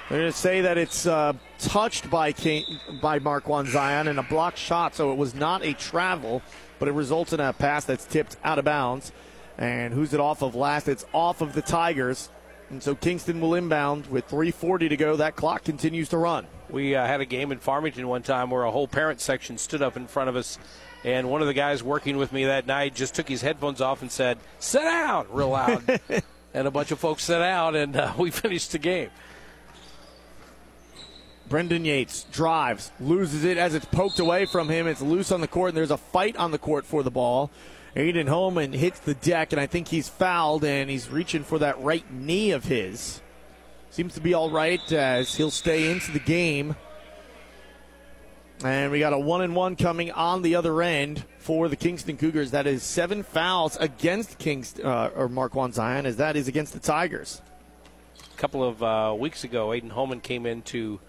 They're 0.08 0.18
going 0.20 0.32
to 0.32 0.38
say 0.38 0.62
that 0.62 0.78
it's 0.78 1.06
uh, 1.06 1.32
touched 1.58 2.08
by 2.08 2.32
King, 2.32 2.64
by 3.02 3.18
Marquand 3.18 3.68
Zion 3.68 4.08
and 4.08 4.18
a 4.18 4.22
blocked 4.22 4.58
shot, 4.58 4.94
so 4.94 5.10
it 5.12 5.16
was 5.16 5.34
not 5.34 5.64
a 5.64 5.74
travel, 5.74 6.42
but 6.78 6.88
it 6.88 6.92
results 6.92 7.32
in 7.32 7.40
a 7.40 7.52
pass 7.52 7.84
that's 7.84 8.06
tipped 8.06 8.36
out 8.44 8.58
of 8.58 8.64
bounds. 8.64 9.12
And 9.58 9.92
who's 9.92 10.14
it 10.14 10.20
off 10.20 10.42
of 10.42 10.54
last? 10.54 10.88
It's 10.88 11.04
off 11.12 11.40
of 11.40 11.52
the 11.52 11.62
Tigers. 11.62 12.30
And 12.70 12.82
so 12.82 12.94
Kingston 12.94 13.40
will 13.40 13.54
inbound 13.54 14.06
with 14.08 14.28
3.40 14.28 14.90
to 14.90 14.96
go. 14.96 15.16
That 15.16 15.36
clock 15.36 15.64
continues 15.64 16.10
to 16.10 16.18
run. 16.18 16.46
We 16.68 16.94
uh, 16.94 17.06
had 17.06 17.20
a 17.20 17.24
game 17.24 17.50
in 17.50 17.58
Farmington 17.58 18.06
one 18.08 18.22
time 18.22 18.50
where 18.50 18.64
a 18.64 18.70
whole 18.70 18.86
parent 18.86 19.20
section 19.20 19.56
stood 19.56 19.80
up 19.80 19.96
in 19.96 20.06
front 20.06 20.28
of 20.28 20.36
us, 20.36 20.58
and 21.02 21.30
one 21.30 21.40
of 21.40 21.46
the 21.46 21.54
guys 21.54 21.82
working 21.82 22.18
with 22.18 22.30
me 22.30 22.44
that 22.44 22.66
night 22.66 22.94
just 22.94 23.14
took 23.14 23.26
his 23.28 23.40
headphones 23.40 23.80
off 23.80 24.02
and 24.02 24.12
said, 24.12 24.38
Sit 24.58 24.82
down, 24.82 25.26
real 25.30 25.48
loud. 25.50 26.00
and 26.54 26.68
a 26.68 26.70
bunch 26.70 26.90
of 26.90 26.98
folks 26.98 27.24
sat 27.24 27.38
down, 27.38 27.74
and 27.74 27.96
uh, 27.96 28.12
we 28.18 28.30
finished 28.30 28.72
the 28.72 28.78
game. 28.78 29.10
Brendan 31.48 31.86
Yates 31.86 32.24
drives, 32.24 32.92
loses 33.00 33.44
it 33.44 33.56
as 33.56 33.74
it's 33.74 33.86
poked 33.86 34.18
away 34.18 34.44
from 34.44 34.68
him. 34.68 34.86
It's 34.86 35.00
loose 35.00 35.32
on 35.32 35.40
the 35.40 35.48
court, 35.48 35.70
and 35.70 35.76
there's 35.78 35.90
a 35.90 35.96
fight 35.96 36.36
on 36.36 36.50
the 36.50 36.58
court 36.58 36.84
for 36.84 37.02
the 37.02 37.10
ball. 37.10 37.50
Aiden 37.96 38.28
Holman 38.28 38.72
hits 38.72 39.00
the 39.00 39.14
deck, 39.14 39.52
and 39.52 39.60
I 39.60 39.66
think 39.66 39.88
he's 39.88 40.08
fouled, 40.08 40.64
and 40.64 40.90
he's 40.90 41.08
reaching 41.08 41.42
for 41.42 41.58
that 41.58 41.80
right 41.80 42.04
knee 42.12 42.50
of 42.50 42.64
his. 42.64 43.20
Seems 43.90 44.14
to 44.14 44.20
be 44.20 44.34
all 44.34 44.50
right 44.50 44.92
as 44.92 45.34
he'll 45.34 45.50
stay 45.50 45.90
into 45.90 46.12
the 46.12 46.18
game. 46.18 46.76
And 48.64 48.90
we 48.90 48.98
got 48.98 49.12
a 49.12 49.18
one 49.18 49.40
and 49.40 49.54
one 49.54 49.76
coming 49.76 50.10
on 50.10 50.42
the 50.42 50.56
other 50.56 50.82
end 50.82 51.24
for 51.38 51.68
the 51.68 51.76
Kingston 51.76 52.16
Cougars. 52.16 52.50
That 52.50 52.66
is 52.66 52.82
seven 52.82 53.22
fouls 53.22 53.76
against 53.76 54.38
Kingston 54.38 54.84
uh, 54.84 55.10
or 55.14 55.28
Marquand 55.28 55.74
Zion, 55.74 56.06
as 56.06 56.16
that 56.16 56.36
is 56.36 56.48
against 56.48 56.72
the 56.72 56.80
Tigers. 56.80 57.40
A 58.34 58.36
couple 58.36 58.62
of 58.62 58.82
uh, 58.82 59.16
weeks 59.18 59.44
ago, 59.44 59.68
Aiden 59.68 59.90
Holman 59.90 60.20
came 60.20 60.44
into 60.44 61.00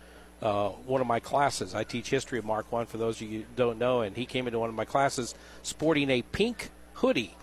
uh, 0.42 0.70
one 0.70 1.02
of 1.02 1.08
my 1.08 1.20
classes. 1.20 1.76
I 1.76 1.84
teach 1.84 2.10
history 2.10 2.40
of 2.40 2.46
Marquand 2.46 2.88
for 2.88 2.98
those 2.98 3.22
of 3.22 3.30
you 3.30 3.40
who 3.40 3.46
don't 3.56 3.78
know, 3.78 4.02
and 4.02 4.16
he 4.16 4.26
came 4.26 4.48
into 4.48 4.60
one 4.60 4.70
of 4.70 4.76
my 4.76 4.86
classes 4.86 5.36
sporting 5.64 6.10
a 6.10 6.22
pink 6.22 6.70
hoodie. 6.94 7.36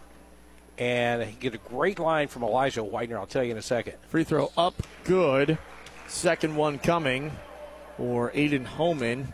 And 0.78 1.22
he 1.22 1.32
get 1.36 1.54
a 1.54 1.58
great 1.58 1.98
line 1.98 2.28
from 2.28 2.42
Elijah 2.42 2.82
Whitener. 2.82 3.16
I'll 3.16 3.26
tell 3.26 3.42
you 3.42 3.50
in 3.52 3.56
a 3.56 3.62
second. 3.62 3.94
Free 4.08 4.24
throw 4.24 4.52
up, 4.58 4.74
good. 5.04 5.56
Second 6.06 6.56
one 6.56 6.78
coming 6.78 7.32
for 7.96 8.30
Aiden 8.32 8.66
Holman. 8.66 9.32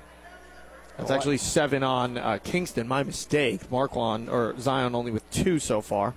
That's 0.97 1.11
actually 1.11 1.39
seven 1.39 1.83
on 1.83 2.17
uh, 2.17 2.39
Kingston. 2.43 2.87
My 2.87 3.03
mistake. 3.03 3.71
Marquand 3.71 4.29
or 4.29 4.55
Zion 4.61 4.95
only 4.95 5.11
with 5.11 5.29
two 5.31 5.59
so 5.59 5.81
far. 5.81 6.15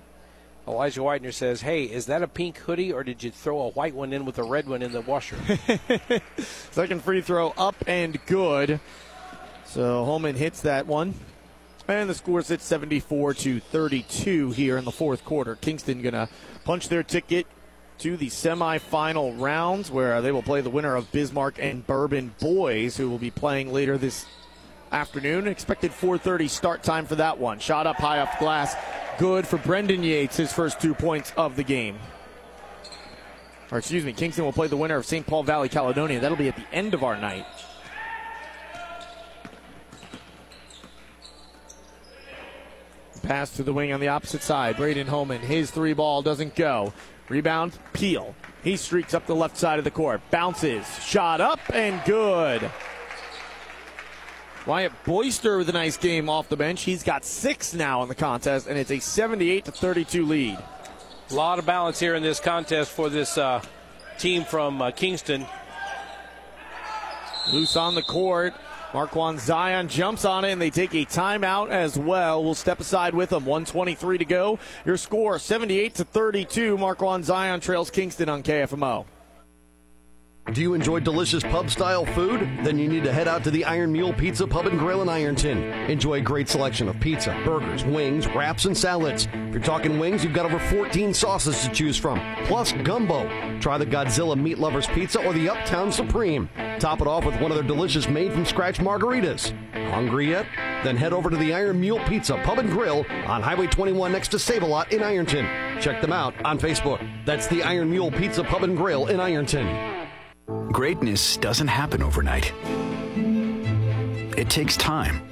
Elijah 0.68 1.00
Whitener 1.00 1.32
says, 1.32 1.62
"Hey, 1.62 1.84
is 1.84 2.06
that 2.06 2.22
a 2.22 2.28
pink 2.28 2.58
hoodie, 2.58 2.92
or 2.92 3.04
did 3.04 3.22
you 3.22 3.30
throw 3.30 3.60
a 3.60 3.68
white 3.70 3.94
one 3.94 4.12
in 4.12 4.24
with 4.24 4.38
a 4.38 4.42
red 4.42 4.68
one 4.68 4.82
in 4.82 4.92
the 4.92 5.00
washer?" 5.00 5.36
Second 6.76 7.02
free 7.02 7.22
throw 7.22 7.54
up 7.56 7.74
and 7.86 8.18
good. 8.26 8.80
So 9.64 10.04
Holman 10.04 10.36
hits 10.36 10.60
that 10.60 10.86
one. 10.86 11.14
And 11.88 12.06
the 12.06 12.12
score 12.12 12.42
sits 12.42 12.66
74 12.66 13.32
to 13.32 13.60
32 13.60 14.50
here 14.50 14.76
in 14.76 14.84
the 14.84 14.92
fourth 14.92 15.24
quarter. 15.24 15.56
Kingston 15.56 16.02
to 16.02 16.28
punch 16.66 16.90
their 16.90 17.02
ticket 17.02 17.46
to 18.00 18.18
the 18.18 18.26
semifinal 18.26 19.40
rounds 19.40 19.90
where 19.90 20.20
they 20.20 20.30
will 20.30 20.42
play 20.42 20.60
the 20.60 20.68
winner 20.68 20.94
of 20.94 21.10
Bismarck 21.12 21.58
and 21.58 21.86
Bourbon 21.86 22.34
Boys 22.40 22.98
who 22.98 23.08
will 23.08 23.16
be 23.16 23.30
playing 23.30 23.72
later 23.72 23.96
this 23.96 24.26
afternoon. 24.92 25.48
Expected 25.48 25.92
4:30 25.92 26.46
start 26.46 26.82
time 26.82 27.06
for 27.06 27.14
that 27.14 27.38
one. 27.38 27.58
Shot 27.58 27.86
up 27.86 27.96
high 27.96 28.20
off 28.20 28.38
glass. 28.38 28.76
Good 29.18 29.46
for 29.46 29.56
Brendan 29.56 30.02
Yates, 30.02 30.36
his 30.36 30.52
first 30.52 30.78
two 30.78 30.92
points 30.92 31.32
of 31.38 31.56
the 31.56 31.64
game. 31.64 31.96
Or 33.70 33.78
excuse 33.78 34.04
me, 34.04 34.12
Kingston 34.12 34.44
will 34.44 34.52
play 34.52 34.68
the 34.68 34.76
winner 34.76 34.96
of 34.96 35.04
St. 35.04 35.26
Paul 35.26 35.42
Valley 35.42 35.68
Caledonia. 35.68 36.20
That'll 36.20 36.36
be 36.36 36.48
at 36.48 36.56
the 36.56 36.66
end 36.72 36.94
of 36.94 37.02
our 37.02 37.16
night. 37.16 37.46
Pass 43.22 43.50
to 43.56 43.64
the 43.64 43.72
wing 43.72 43.92
on 43.92 43.98
the 43.98 44.08
opposite 44.08 44.42
side. 44.42 44.76
Braden 44.76 45.08
Holman, 45.08 45.40
his 45.40 45.72
three 45.72 45.94
ball 45.94 46.22
doesn't 46.22 46.54
go. 46.54 46.92
Rebound, 47.28 47.76
Peel. 47.92 48.36
He 48.62 48.76
streaks 48.76 49.14
up 49.14 49.26
the 49.26 49.34
left 49.34 49.56
side 49.56 49.78
of 49.78 49.84
the 49.84 49.90
court. 49.90 50.20
Bounces. 50.30 50.86
Shot 51.04 51.40
up 51.40 51.58
and 51.74 52.00
good. 52.04 52.70
Wyatt 54.64 54.92
Boyster 55.04 55.58
with 55.58 55.68
a 55.68 55.72
nice 55.72 55.96
game 55.96 56.28
off 56.28 56.48
the 56.48 56.56
bench. 56.56 56.82
He's 56.82 57.02
got 57.02 57.24
six 57.24 57.74
now 57.74 58.02
in 58.02 58.08
the 58.08 58.14
contest, 58.14 58.66
and 58.66 58.78
it's 58.78 58.90
a 58.90 58.98
78 58.98 59.64
to 59.64 59.72
32 59.72 60.24
lead. 60.24 60.58
A 61.28 61.34
lot 61.34 61.58
of 61.58 61.66
balance 61.66 61.98
here 61.98 62.14
in 62.14 62.22
this 62.22 62.38
contest 62.38 62.92
for 62.92 63.08
this 63.08 63.36
uh, 63.36 63.60
team 64.16 64.44
from 64.44 64.80
uh, 64.80 64.92
Kingston. 64.92 65.44
Loose 67.52 67.76
on 67.76 67.96
the 67.96 68.02
court. 68.02 68.54
Marquand 68.94 69.40
Zion 69.40 69.88
jumps 69.88 70.24
on 70.24 70.44
it, 70.44 70.52
and 70.52 70.62
they 70.62 70.70
take 70.70 70.94
a 70.94 71.04
timeout 71.04 71.70
as 71.70 71.98
well. 71.98 72.44
We'll 72.44 72.54
step 72.54 72.78
aside 72.78 73.12
with 73.12 73.30
them. 73.30 73.44
123 73.44 74.18
to 74.18 74.24
go. 74.24 74.58
Your 74.84 74.96
score 74.96 75.40
78 75.40 75.96
to 75.96 76.04
32. 76.04 76.78
Marquand 76.78 77.24
Zion 77.24 77.58
trails 77.58 77.90
Kingston 77.90 78.28
on 78.28 78.44
KFMO. 78.44 79.04
Do 80.52 80.62
you 80.62 80.74
enjoy 80.74 81.00
delicious 81.00 81.42
pub 81.42 81.70
style 81.70 82.06
food? 82.06 82.48
Then 82.62 82.78
you 82.78 82.88
need 82.88 83.02
to 83.02 83.12
head 83.12 83.26
out 83.26 83.42
to 83.44 83.50
the 83.50 83.64
Iron 83.64 83.90
Mule 83.90 84.12
Pizza 84.12 84.46
Pub 84.46 84.66
and 84.66 84.78
Grill 84.78 85.02
in 85.02 85.08
Ironton. 85.08 85.58
Enjoy 85.90 86.14
a 86.14 86.20
great 86.20 86.48
selection 86.48 86.88
of 86.88 87.00
pizza, 87.00 87.36
burgers, 87.44 87.84
wings, 87.84 88.28
wraps, 88.28 88.64
and 88.64 88.76
salads. 88.76 89.26
If 89.32 89.54
you're 89.54 89.62
talking 89.62 89.98
wings, 89.98 90.22
you've 90.22 90.32
got 90.32 90.46
over 90.46 90.60
14 90.60 91.12
sauces 91.12 91.60
to 91.62 91.70
choose 91.70 91.96
from, 91.96 92.20
plus 92.44 92.70
gumbo. 92.84 93.28
Try 93.58 93.76
the 93.76 93.86
Godzilla 93.86 94.40
Meat 94.40 94.58
Lovers 94.58 94.86
Pizza 94.86 95.20
or 95.26 95.32
the 95.32 95.48
Uptown 95.48 95.90
Supreme. 95.90 96.48
Top 96.78 97.00
it 97.00 97.08
off 97.08 97.24
with 97.24 97.40
one 97.40 97.50
of 97.50 97.56
their 97.56 97.66
delicious 97.66 98.08
made 98.08 98.32
from 98.32 98.46
scratch 98.46 98.78
margaritas. 98.78 99.52
Hungry 99.90 100.28
yet? 100.28 100.46
Then 100.84 100.96
head 100.96 101.12
over 101.12 101.28
to 101.28 101.36
the 101.36 101.54
Iron 101.54 101.80
Mule 101.80 102.00
Pizza 102.06 102.40
Pub 102.44 102.60
and 102.60 102.70
Grill 102.70 103.04
on 103.26 103.42
Highway 103.42 103.66
21 103.66 104.12
next 104.12 104.28
to 104.28 104.38
Save 104.38 104.62
a 104.62 104.66
Lot 104.66 104.92
in 104.92 105.02
Ironton. 105.02 105.44
Check 105.80 106.00
them 106.00 106.12
out 106.12 106.34
on 106.44 106.56
Facebook. 106.56 107.04
That's 107.24 107.48
the 107.48 107.64
Iron 107.64 107.90
Mule 107.90 108.12
Pizza 108.12 108.44
Pub 108.44 108.62
and 108.62 108.76
Grill 108.76 109.06
in 109.06 109.18
Ironton. 109.18 109.95
Greatness 110.76 111.38
doesn't 111.38 111.68
happen 111.68 112.02
overnight. 112.02 112.52
It 114.36 114.50
takes 114.50 114.76
time, 114.76 115.22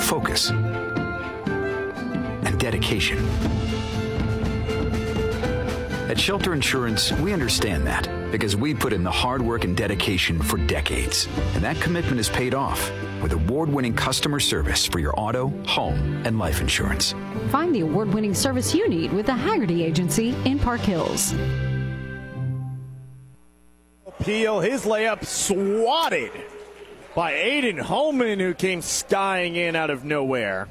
focus, 0.00 0.50
and 0.50 2.58
dedication. 2.58 3.24
At 6.10 6.18
Shelter 6.18 6.54
Insurance, 6.54 7.12
we 7.12 7.32
understand 7.32 7.86
that 7.86 8.08
because 8.32 8.56
we 8.56 8.74
put 8.74 8.92
in 8.92 9.04
the 9.04 9.12
hard 9.12 9.40
work 9.40 9.62
and 9.62 9.76
dedication 9.76 10.42
for 10.42 10.56
decades. 10.66 11.28
And 11.54 11.62
that 11.62 11.76
commitment 11.76 12.18
is 12.18 12.28
paid 12.28 12.54
off 12.54 12.90
with 13.22 13.30
award 13.30 13.68
winning 13.68 13.94
customer 13.94 14.40
service 14.40 14.86
for 14.86 14.98
your 14.98 15.14
auto, 15.16 15.50
home, 15.66 16.20
and 16.24 16.36
life 16.36 16.60
insurance. 16.60 17.14
Find 17.50 17.72
the 17.72 17.82
award 17.82 18.12
winning 18.12 18.34
service 18.34 18.74
you 18.74 18.88
need 18.88 19.12
with 19.12 19.26
the 19.26 19.36
Haggerty 19.36 19.84
Agency 19.84 20.34
in 20.44 20.58
Park 20.58 20.80
Hills. 20.80 21.32
Peel, 24.20 24.60
his 24.60 24.84
layup 24.84 25.24
swatted 25.24 26.30
by 27.14 27.32
Aiden 27.32 27.80
Holman, 27.80 28.38
who 28.38 28.54
came 28.54 28.82
skying 28.82 29.56
in 29.56 29.74
out 29.76 29.90
of 29.90 30.04
nowhere. 30.04 30.68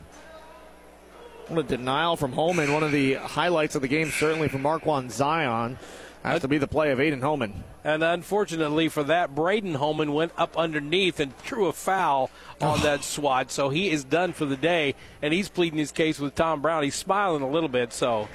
What 1.47 1.59
a 1.59 1.63
denial 1.63 2.15
from 2.15 2.31
Holman. 2.31 2.71
One 2.71 2.83
of 2.83 2.91
the 2.91 3.15
highlights 3.15 3.75
of 3.75 3.81
the 3.81 3.87
game, 3.89 4.09
certainly 4.09 4.47
from 4.47 4.61
Marquand 4.61 5.11
Zion. 5.11 5.77
Has 6.23 6.41
to 6.41 6.47
be 6.47 6.59
the 6.59 6.67
play 6.67 6.91
of 6.91 6.99
Aiden 6.99 7.21
Holman. 7.21 7.63
And 7.83 8.03
unfortunately 8.03 8.89
for 8.89 9.03
that, 9.05 9.33
Braden 9.33 9.73
Holman 9.73 10.13
went 10.13 10.31
up 10.37 10.55
underneath 10.55 11.19
and 11.19 11.35
threw 11.39 11.65
a 11.65 11.73
foul 11.73 12.29
on 12.61 12.79
Oh. 12.79 12.81
that 12.83 13.03
swat. 13.03 13.51
So 13.51 13.69
he 13.69 13.89
is 13.89 14.03
done 14.03 14.31
for 14.31 14.45
the 14.45 14.55
day, 14.55 14.93
and 15.21 15.33
he's 15.33 15.49
pleading 15.49 15.79
his 15.79 15.91
case 15.91 16.19
with 16.19 16.35
Tom 16.35 16.61
Brown. 16.61 16.83
He's 16.83 16.95
smiling 16.95 17.41
a 17.41 17.49
little 17.49 17.69
bit. 17.69 17.91
So 17.91 18.29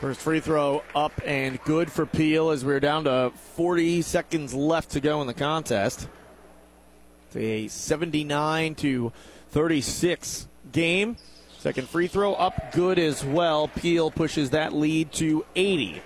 First 0.00 0.20
free 0.20 0.40
throw 0.40 0.82
up 0.94 1.12
and 1.26 1.62
good 1.64 1.92
for 1.92 2.06
Peel 2.06 2.48
as 2.48 2.64
we're 2.64 2.80
down 2.80 3.04
to 3.04 3.32
40 3.54 4.00
seconds 4.00 4.54
left 4.54 4.92
to 4.92 5.00
go 5.00 5.20
in 5.20 5.26
the 5.26 5.34
contest. 5.34 6.08
It's 7.26 7.36
a 7.36 7.68
79 7.68 8.76
to 8.76 9.12
36 9.50 10.48
game. 10.72 11.18
Second 11.58 11.86
free 11.86 12.06
throw 12.06 12.32
up 12.32 12.72
good 12.72 12.98
as 12.98 13.22
well. 13.22 13.68
Peel 13.68 14.10
pushes 14.10 14.48
that 14.50 14.72
lead 14.72 15.12
to 15.12 15.44
80. 15.54 16.00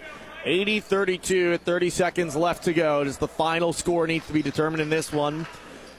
80 0.44 0.80
32 0.80 1.52
at 1.52 1.60
30 1.60 1.90
seconds 1.90 2.34
left 2.34 2.64
to 2.64 2.72
go. 2.72 3.04
Just 3.04 3.20
the 3.20 3.28
final 3.28 3.72
score 3.72 4.08
needs 4.08 4.26
to 4.26 4.32
be 4.32 4.42
determined 4.42 4.82
in 4.82 4.90
this 4.90 5.12
one. 5.12 5.46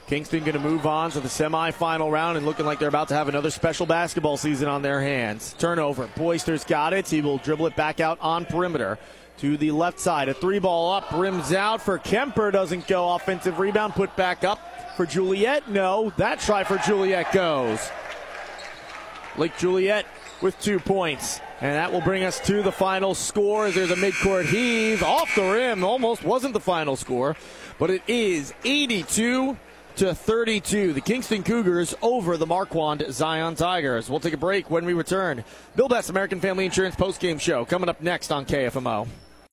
Kingston 0.06 0.40
going 0.40 0.52
to 0.52 0.60
move 0.60 0.86
on 0.86 1.10
to 1.10 1.20
the 1.20 1.28
semifinal 1.28 2.12
round 2.12 2.36
and 2.36 2.46
looking 2.46 2.64
like 2.64 2.78
they're 2.78 2.88
about 2.88 3.08
to 3.08 3.14
have 3.14 3.28
another 3.28 3.50
special 3.50 3.86
basketball 3.86 4.36
season 4.36 4.68
on 4.68 4.80
their 4.80 5.00
hands. 5.00 5.56
Turnover. 5.58 6.08
Boyster's 6.16 6.64
got 6.64 6.92
it. 6.92 7.08
He 7.08 7.20
will 7.20 7.38
dribble 7.38 7.66
it 7.66 7.74
back 7.74 7.98
out 7.98 8.18
on 8.20 8.44
perimeter 8.44 8.98
to 9.38 9.56
the 9.56 9.72
left 9.72 9.98
side. 9.98 10.28
A 10.28 10.34
three 10.34 10.60
ball 10.60 10.92
up, 10.92 11.10
rims 11.10 11.52
out 11.52 11.82
for 11.82 11.98
Kemper. 11.98 12.52
Doesn't 12.52 12.86
go. 12.86 13.14
Offensive 13.14 13.58
rebound 13.58 13.94
put 13.94 14.14
back 14.14 14.44
up 14.44 14.60
for 14.96 15.06
Juliet. 15.06 15.68
No, 15.68 16.12
that 16.18 16.38
try 16.38 16.62
for 16.62 16.78
Juliet 16.78 17.32
goes. 17.32 17.90
Lake 19.36 19.58
Juliet 19.58 20.06
with 20.40 20.58
two 20.60 20.78
points. 20.78 21.40
And 21.60 21.74
that 21.74 21.90
will 21.90 22.02
bring 22.02 22.22
us 22.22 22.38
to 22.40 22.62
the 22.62 22.70
final 22.70 23.14
score 23.14 23.70
there's 23.70 23.90
a 23.90 23.96
midcourt 23.96 24.44
heave 24.44 25.02
off 25.02 25.34
the 25.34 25.42
rim. 25.42 25.82
Almost 25.82 26.22
wasn't 26.22 26.52
the 26.52 26.60
final 26.60 26.96
score, 26.96 27.34
but 27.78 27.90
it 27.90 28.02
is 28.06 28.52
82 28.64 29.56
to 29.96 30.14
32. 30.14 30.92
The 30.92 31.00
Kingston 31.00 31.42
Cougars 31.42 31.94
over 32.02 32.36
the 32.36 32.46
Marquand 32.46 33.04
Zion 33.10 33.54
Tigers. 33.54 34.08
We'll 34.08 34.20
take 34.20 34.34
a 34.34 34.38
break 34.38 34.70
when 34.70 34.84
we 34.84 34.92
return. 34.92 35.44
Bill 35.74 35.88
Best 35.88 36.10
American 36.10 36.40
Family 36.40 36.64
Insurance 36.64 36.94
postgame 36.94 37.40
show 37.40 37.64
coming 37.64 37.88
up 37.88 38.00
next 38.00 38.30
on 38.30 38.46
KFMO. 38.46 39.08